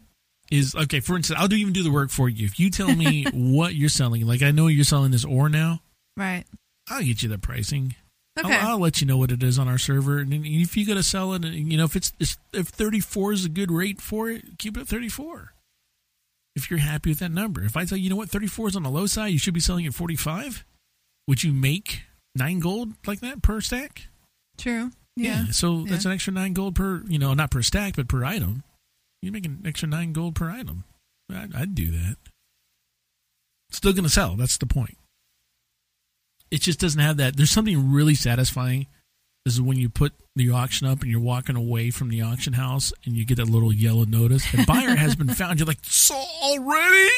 is 0.51 0.74
okay. 0.74 1.01
For 1.01 1.16
instance, 1.16 1.38
I'll 1.40 1.49
do 1.49 1.57
even 1.57 1.72
do 1.72 1.82
the 1.82 1.90
work 1.90 2.11
for 2.11 2.28
you. 2.28 2.47
If 2.47 2.61
you 2.61 2.70
tell 2.70 2.95
me 2.95 3.24
what 3.34 3.74
you're 3.74 3.88
selling, 3.88 4.26
like 4.26 4.43
I 4.43 4.51
know 4.53 4.66
you're 4.68 4.84
selling 4.84 5.11
this 5.11 5.24
ore 5.24 5.49
now, 5.49 5.80
Right. 6.16 6.45
I'll 6.90 7.03
get 7.03 7.22
you 7.22 7.28
the 7.28 7.38
pricing. 7.38 7.95
Okay. 8.38 8.55
I'll, 8.55 8.72
I'll 8.72 8.78
let 8.80 9.01
you 9.01 9.07
know 9.07 9.16
what 9.18 9.30
it 9.32 9.43
is 9.43 9.59
on 9.59 9.66
our 9.68 9.78
server, 9.78 10.18
and 10.18 10.32
if 10.32 10.76
you 10.76 10.86
got 10.86 10.95
to 10.95 11.03
sell 11.03 11.32
it, 11.34 11.45
you 11.45 11.76
know 11.76 11.84
if 11.84 11.97
it's 11.97 12.12
if 12.53 12.66
34 12.68 13.32
is 13.32 13.45
a 13.45 13.49
good 13.49 13.70
rate 13.70 14.01
for 14.01 14.30
it, 14.30 14.59
keep 14.59 14.76
it 14.76 14.80
at 14.82 14.88
34. 14.88 15.53
If 16.55 16.70
you're 16.70 16.80
happy 16.80 17.11
with 17.11 17.20
that 17.20 17.32
number, 17.32 17.62
if 17.64 17.76
I 17.76 17.84
tell 17.84 17.96
you, 17.96 18.05
you 18.05 18.11
know 18.11 18.16
what, 18.16 18.28
34 18.28 18.68
is 18.68 18.76
on 18.76 18.82
the 18.82 18.90
low 18.90 19.07
side, 19.07 19.28
you 19.28 19.38
should 19.38 19.55
be 19.55 19.61
selling 19.61 19.86
at 19.86 19.94
45. 19.94 20.64
Would 21.28 21.42
you 21.42 21.53
make 21.53 22.03
nine 22.34 22.61
gold 22.61 22.90
like 23.07 23.20
that 23.20 23.42
per 23.42 23.61
stack? 23.61 24.09
True. 24.59 24.90
Yeah. 25.16 25.46
so 25.50 25.84
that's 25.84 26.05
an 26.07 26.12
extra 26.12 26.32
nine 26.32 26.53
gold 26.53 26.74
per, 26.74 27.03
you 27.07 27.18
know, 27.18 27.34
not 27.34 27.50
per 27.50 27.62
stack, 27.62 27.96
but 27.96 28.09
per 28.09 28.24
item. 28.24 28.62
You 29.20 29.30
make 29.30 29.46
an 29.46 29.62
extra 29.64 29.88
nine 29.88 30.12
gold 30.12 30.34
per 30.34 30.50
item. 30.50 30.84
I'd, 31.30 31.55
I'd 31.55 31.74
do 31.74 31.90
that. 31.90 32.16
Still 33.70 33.92
going 33.92 34.05
to 34.05 34.11
sell. 34.11 34.36
That's 34.36 34.59
the 34.59 34.66
point. 34.66 34.96
It 36.50 36.61
just 36.61 36.80
doesn't 36.80 37.00
have 37.00 37.16
that. 37.16 37.36
There's 37.36 37.50
something 37.50 37.92
really 37.92 38.14
satisfying. 38.14 38.86
This 39.45 39.55
is 39.55 39.61
when 39.61 39.76
you 39.76 39.88
put 39.88 40.12
the 40.36 40.51
auction 40.51 40.86
up 40.86 41.01
and 41.03 41.11
you're 41.11 41.20
walking 41.20 41.57
away 41.57 41.90
from 41.90 42.09
the 42.11 42.22
auction 42.22 42.53
house 42.53 42.93
and 43.05 43.16
you 43.16 43.24
get 43.24 43.38
that 43.38 43.49
little 43.49 43.72
yellow 43.72 44.05
notice. 44.05 44.49
The 44.53 44.64
buyer 44.66 44.95
has 44.95 45.16
been 45.16 45.28
found. 45.34 45.59
You're 45.59 45.66
like, 45.66 45.80
so 45.82 46.14
already? 46.14 47.11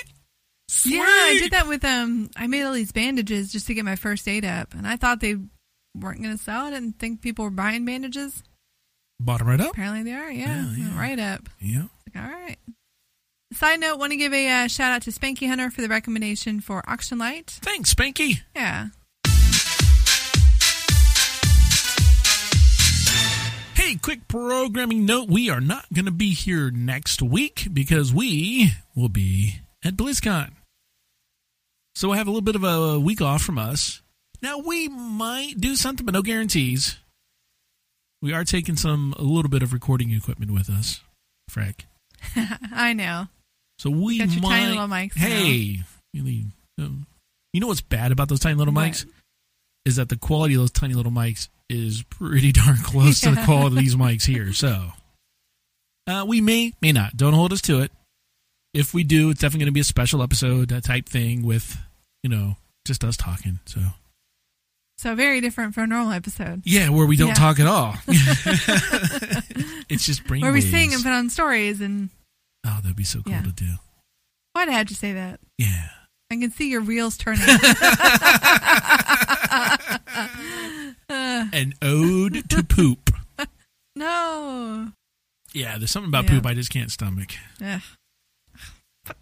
Yeah, 0.86 1.02
I 1.02 1.38
did 1.38 1.52
that 1.52 1.68
with 1.68 1.84
um. 1.84 2.30
I 2.36 2.46
made 2.46 2.62
all 2.64 2.72
these 2.72 2.92
bandages 2.92 3.52
just 3.52 3.66
to 3.66 3.74
get 3.74 3.84
my 3.84 3.96
first 3.96 4.26
aid 4.26 4.44
up, 4.44 4.72
and 4.74 4.86
I 4.86 4.96
thought 4.96 5.20
they 5.20 5.36
weren't 5.94 6.22
going 6.22 6.36
to 6.36 6.42
sell. 6.42 6.64
I 6.66 6.70
didn't 6.70 6.98
think 6.98 7.20
people 7.20 7.44
were 7.44 7.50
buying 7.50 7.84
bandages. 7.84 8.42
Bottom 9.20 9.46
right 9.46 9.60
up. 9.60 9.72
Apparently, 9.72 10.02
they 10.02 10.12
are. 10.14 10.30
Yeah, 10.30 10.64
Yeah, 10.70 10.76
yeah. 10.76 10.98
right 10.98 11.18
up. 11.18 11.48
Yeah. 11.60 11.84
Like, 12.14 12.24
all 12.24 12.30
right. 12.30 12.56
Side 13.52 13.80
note: 13.80 13.98
Want 13.98 14.12
to 14.12 14.16
give 14.16 14.32
a 14.32 14.64
uh, 14.64 14.68
shout 14.68 14.90
out 14.92 15.02
to 15.02 15.10
Spanky 15.10 15.46
Hunter 15.48 15.70
for 15.70 15.82
the 15.82 15.88
recommendation 15.88 16.60
for 16.60 16.82
Auction 16.88 17.18
Lite. 17.18 17.50
Thanks, 17.62 17.94
Spanky. 17.94 18.40
Yeah. 18.56 18.86
Quick 24.04 24.28
programming 24.28 25.06
note. 25.06 25.30
We 25.30 25.48
are 25.48 25.62
not 25.62 25.86
going 25.90 26.04
to 26.04 26.10
be 26.10 26.34
here 26.34 26.70
next 26.70 27.22
week 27.22 27.68
because 27.72 28.12
we 28.12 28.72
will 28.94 29.08
be 29.08 29.60
at 29.82 29.96
BlizzCon. 29.96 30.50
So 31.94 32.08
we'll 32.08 32.18
have 32.18 32.26
a 32.26 32.30
little 32.30 32.42
bit 32.42 32.54
of 32.54 32.64
a 32.64 33.00
week 33.00 33.22
off 33.22 33.40
from 33.40 33.56
us. 33.56 34.02
Now, 34.42 34.58
we 34.58 34.88
might 34.88 35.54
do 35.58 35.74
something, 35.74 36.04
but 36.04 36.12
no 36.12 36.20
guarantees. 36.20 36.98
We 38.20 38.34
are 38.34 38.44
taking 38.44 38.76
some, 38.76 39.14
a 39.18 39.22
little 39.22 39.50
bit 39.50 39.62
of 39.62 39.72
recording 39.72 40.10
equipment 40.10 40.50
with 40.50 40.68
us, 40.68 41.00
Frank. 41.48 41.86
I 42.74 42.92
know. 42.92 43.28
So 43.78 43.88
we 43.88 44.18
Got 44.18 44.32
your 44.32 44.42
might. 44.42 44.48
tiny 44.50 44.66
little 44.72 44.86
mics 44.86 45.16
Hey, 45.16 45.78
really, 46.12 46.44
um, 46.78 47.06
you 47.54 47.60
know 47.60 47.68
what's 47.68 47.80
bad 47.80 48.12
about 48.12 48.28
those 48.28 48.40
tiny 48.40 48.56
little 48.56 48.74
mics? 48.74 49.06
Is 49.86 49.96
that 49.96 50.10
the 50.10 50.18
quality 50.18 50.54
of 50.54 50.60
those 50.60 50.72
tiny 50.72 50.92
little 50.92 51.10
mics 51.10 51.48
is 51.74 52.02
pretty 52.04 52.52
darn 52.60 52.76
close 52.78 53.20
to 53.22 53.30
the 53.32 53.42
quality 53.44 53.76
of 53.76 53.82
these 53.82 53.96
mics 53.96 54.24
here. 54.24 54.52
So 54.52 54.92
uh, 56.06 56.24
we 56.26 56.40
may, 56.40 56.72
may 56.80 56.92
not. 56.92 57.16
Don't 57.16 57.34
hold 57.34 57.52
us 57.52 57.60
to 57.62 57.80
it. 57.80 57.90
If 58.72 58.92
we 58.94 59.04
do, 59.04 59.30
it's 59.30 59.40
definitely 59.40 59.60
going 59.66 59.72
to 59.72 59.74
be 59.74 59.80
a 59.80 59.84
special 59.84 60.22
episode 60.22 60.72
uh, 60.72 60.80
type 60.80 61.08
thing 61.08 61.44
with, 61.46 61.78
you 62.22 62.30
know, 62.30 62.56
just 62.86 63.04
us 63.04 63.16
talking. 63.16 63.60
So 63.66 63.80
So 64.98 65.14
very 65.14 65.40
different 65.40 65.74
from 65.74 65.84
a 65.84 65.86
normal 65.86 66.12
episode 66.12 66.62
yeah, 66.64 66.88
where 66.88 67.06
we 67.06 67.16
don't 67.16 67.28
Yeah. 67.28 67.34
talk 67.34 67.60
at 67.60 67.66
all. 67.66 67.94
it's 69.88 70.04
just 70.06 70.24
brain 70.26 70.42
where 70.42 70.52
we 70.52 70.58
waves. 70.60 70.70
sing 70.70 70.92
and 70.92 71.02
put 71.02 71.12
on 71.12 71.30
stories. 71.30 71.80
And 71.80 72.10
Oh, 72.66 72.78
that'd 72.82 72.96
be 72.96 73.04
so 73.04 73.22
cool 73.22 73.32
Yeah. 73.32 73.42
to 73.42 73.52
do. 73.52 73.70
why'd 74.54 74.68
I 74.68 74.72
have 74.72 74.88
to 74.88 74.94
say 74.94 75.12
that? 75.12 75.38
Yeah. 75.58 75.88
I 76.30 76.36
can 76.36 76.50
see 76.50 76.70
your 76.70 76.80
wheels 76.82 77.16
turning. 77.16 77.44
An 81.08 81.74
ode 81.82 82.48
to 82.50 82.62
poop. 82.64 83.10
no. 83.96 84.88
Yeah, 85.52 85.78
there's 85.78 85.90
something 85.90 86.08
about 86.10 86.24
Yeah. 86.24 86.30
poop 86.30 86.46
I 86.46 86.54
just 86.54 86.70
can't 86.70 86.90
stomach. 86.90 87.30
Ugh. 87.62 87.82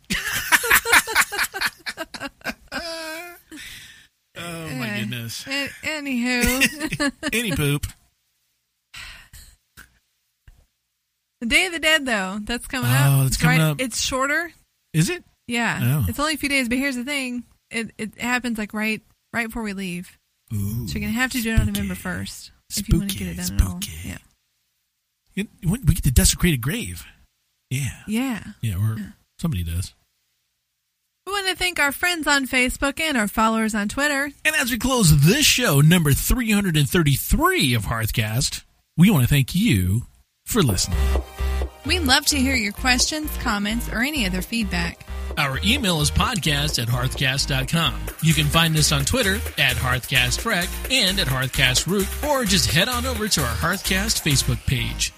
Oh 4.34 4.68
my 4.76 4.98
goodness. 4.98 5.46
An- 5.46 5.68
Anywho, 5.82 7.12
Any 7.32 7.52
poop. 7.52 7.86
the 11.40 11.46
Day 11.46 11.66
of 11.66 11.72
the 11.72 11.78
Dead 11.78 12.06
though, 12.06 12.38
that's 12.42 12.66
coming 12.66 12.90
Oh, 12.90 12.94
up. 12.94 13.22
that's 13.24 13.36
coming 13.36 13.58
right, 13.60 13.70
up. 13.72 13.80
It's 13.80 14.00
shorter. 14.00 14.52
Is 14.94 15.10
it? 15.10 15.22
Yeah, 15.46 15.80
Oh. 15.82 16.06
it's 16.08 16.18
only 16.18 16.34
a 16.34 16.38
few 16.38 16.48
days. 16.48 16.68
But 16.68 16.78
here's 16.78 16.96
the 16.96 17.04
thing: 17.04 17.44
it 17.70 17.90
it 17.98 18.18
happens 18.18 18.56
like 18.58 18.72
right 18.72 19.02
right 19.34 19.46
before 19.48 19.62
we 19.62 19.74
leave. 19.74 20.18
Ooh. 20.52 20.86
So 20.88 20.98
you're 20.98 21.08
gonna 21.08 21.12
have 21.20 21.32
to 21.32 21.40
do 21.40 21.50
it 21.50 21.60
on 21.60 21.66
spooky. 21.66 21.72
November 21.72 21.94
first 21.94 22.52
if 22.76 22.88
you 22.88 22.98
want 22.98 23.10
to 23.10 23.18
get 23.18 23.28
it 23.28 23.36
done 23.36 23.60
at 23.60 23.66
all. 23.66 23.80
Yeah, 25.34 25.44
We 25.64 25.78
get 25.94 26.04
the 26.04 26.10
desecrated 26.10 26.60
grave. 26.60 27.04
Yeah. 27.70 28.02
yeah. 28.06 28.42
Yeah, 28.60 28.76
or 28.76 29.14
somebody 29.38 29.64
does. 29.64 29.94
We 31.26 31.32
want 31.32 31.48
to 31.48 31.56
thank 31.56 31.78
our 31.78 31.92
friends 31.92 32.26
on 32.26 32.46
Facebook 32.46 33.00
and 33.00 33.16
our 33.16 33.28
followers 33.28 33.74
on 33.74 33.88
Twitter. 33.88 34.30
And 34.44 34.56
as 34.56 34.70
we 34.70 34.78
close 34.78 35.24
this 35.24 35.46
show, 35.46 35.80
number 35.80 36.12
333 36.12 37.74
of 37.74 37.84
Hearthcast, 37.84 38.64
we 38.96 39.08
want 39.10 39.22
to 39.22 39.28
thank 39.28 39.54
you 39.54 40.02
for 40.44 40.62
listening. 40.62 40.98
We'd 41.86 42.00
love 42.00 42.26
to 42.26 42.36
hear 42.38 42.56
your 42.56 42.72
questions, 42.72 43.30
comments, 43.38 43.88
or 43.88 44.02
any 44.02 44.26
other 44.26 44.42
feedback. 44.42 45.06
Our 45.38 45.58
email 45.64 46.00
is 46.00 46.10
podcast 46.10 46.80
at 46.80 46.88
hearthcast.com. 46.88 47.94
You 48.22 48.34
can 48.34 48.46
find 48.46 48.76
us 48.76 48.92
on 48.92 49.04
Twitter 49.04 49.36
at 49.58 49.76
hearthcastrec 49.76 50.68
and 50.92 51.18
at 51.18 51.26
hearthcastroot, 51.26 52.28
or 52.28 52.44
just 52.44 52.70
head 52.70 52.88
on 52.88 53.06
over 53.06 53.28
to 53.28 53.40
our 53.40 53.54
Hearthcast 53.56 54.22
Facebook 54.28 54.64
page. 54.66 55.12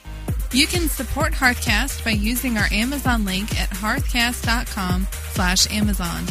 You 0.53 0.67
can 0.67 0.89
support 0.89 1.33
Hearthcast 1.33 2.05
by 2.05 2.13
using 2.13 2.57
our 2.59 2.69
Amazon 2.71 3.25
link 3.25 3.61
at 3.61 3.71
hearthcast.com 3.71 5.09
slash 5.33 5.71
Amazon. 5.73 6.25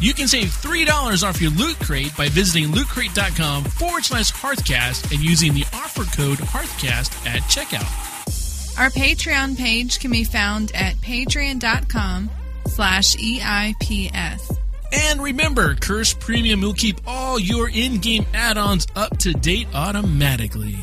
You 0.00 0.14
can 0.14 0.28
save 0.28 0.48
$3 0.48 1.26
off 1.26 1.40
your 1.40 1.50
Loot 1.52 1.78
Crate 1.80 2.16
by 2.16 2.28
visiting 2.28 2.70
lootcrate.com 2.70 3.64
forward 3.64 4.04
slash 4.04 4.32
Hearthcast 4.32 5.12
and 5.12 5.22
using 5.22 5.52
the 5.52 5.64
offer 5.74 6.04
code 6.16 6.38
Hearthcast 6.38 7.26
at 7.26 7.42
checkout. 7.42 8.78
Our 8.78 8.90
Patreon 8.90 9.56
page 9.56 10.00
can 10.00 10.10
be 10.10 10.24
found 10.24 10.72
at 10.74 10.96
patreon.com 10.96 12.30
slash 12.68 13.16
EIPS. 13.16 14.56
And 14.92 15.22
remember, 15.22 15.74
Curse 15.74 16.14
Premium 16.14 16.60
will 16.60 16.74
keep 16.74 17.00
all 17.06 17.38
your 17.38 17.68
in 17.68 17.98
game 17.98 18.24
add 18.34 18.56
ons 18.56 18.86
up 18.94 19.16
to 19.18 19.32
date 19.32 19.68
automatically. 19.74 20.76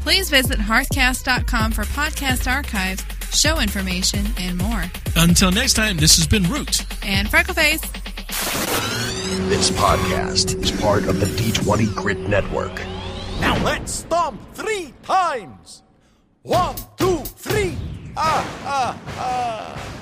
Please 0.00 0.30
visit 0.30 0.58
hearthcast.com 0.58 1.72
for 1.72 1.82
podcast 1.84 2.50
archives, 2.50 3.04
show 3.32 3.60
information, 3.60 4.26
and 4.38 4.58
more. 4.58 4.84
Until 5.16 5.52
next 5.52 5.74
time, 5.74 5.96
this 5.96 6.16
has 6.16 6.26
been 6.26 6.44
Root. 6.44 6.84
And 7.04 7.28
Freckleface. 7.28 7.80
This 9.48 9.70
podcast 9.70 10.60
is 10.62 10.70
part 10.80 11.06
of 11.06 11.20
the 11.20 11.26
D20 11.26 11.94
Grit 11.94 12.18
Network. 12.20 12.74
Now 13.40 13.62
let's 13.64 13.92
stomp 13.92 14.40
three 14.54 14.92
times. 15.02 15.82
One, 16.42 16.74
two, 16.96 17.18
three. 17.18 17.76
Ah, 18.16 18.62
ah, 18.64 19.00
ah. 19.18 20.01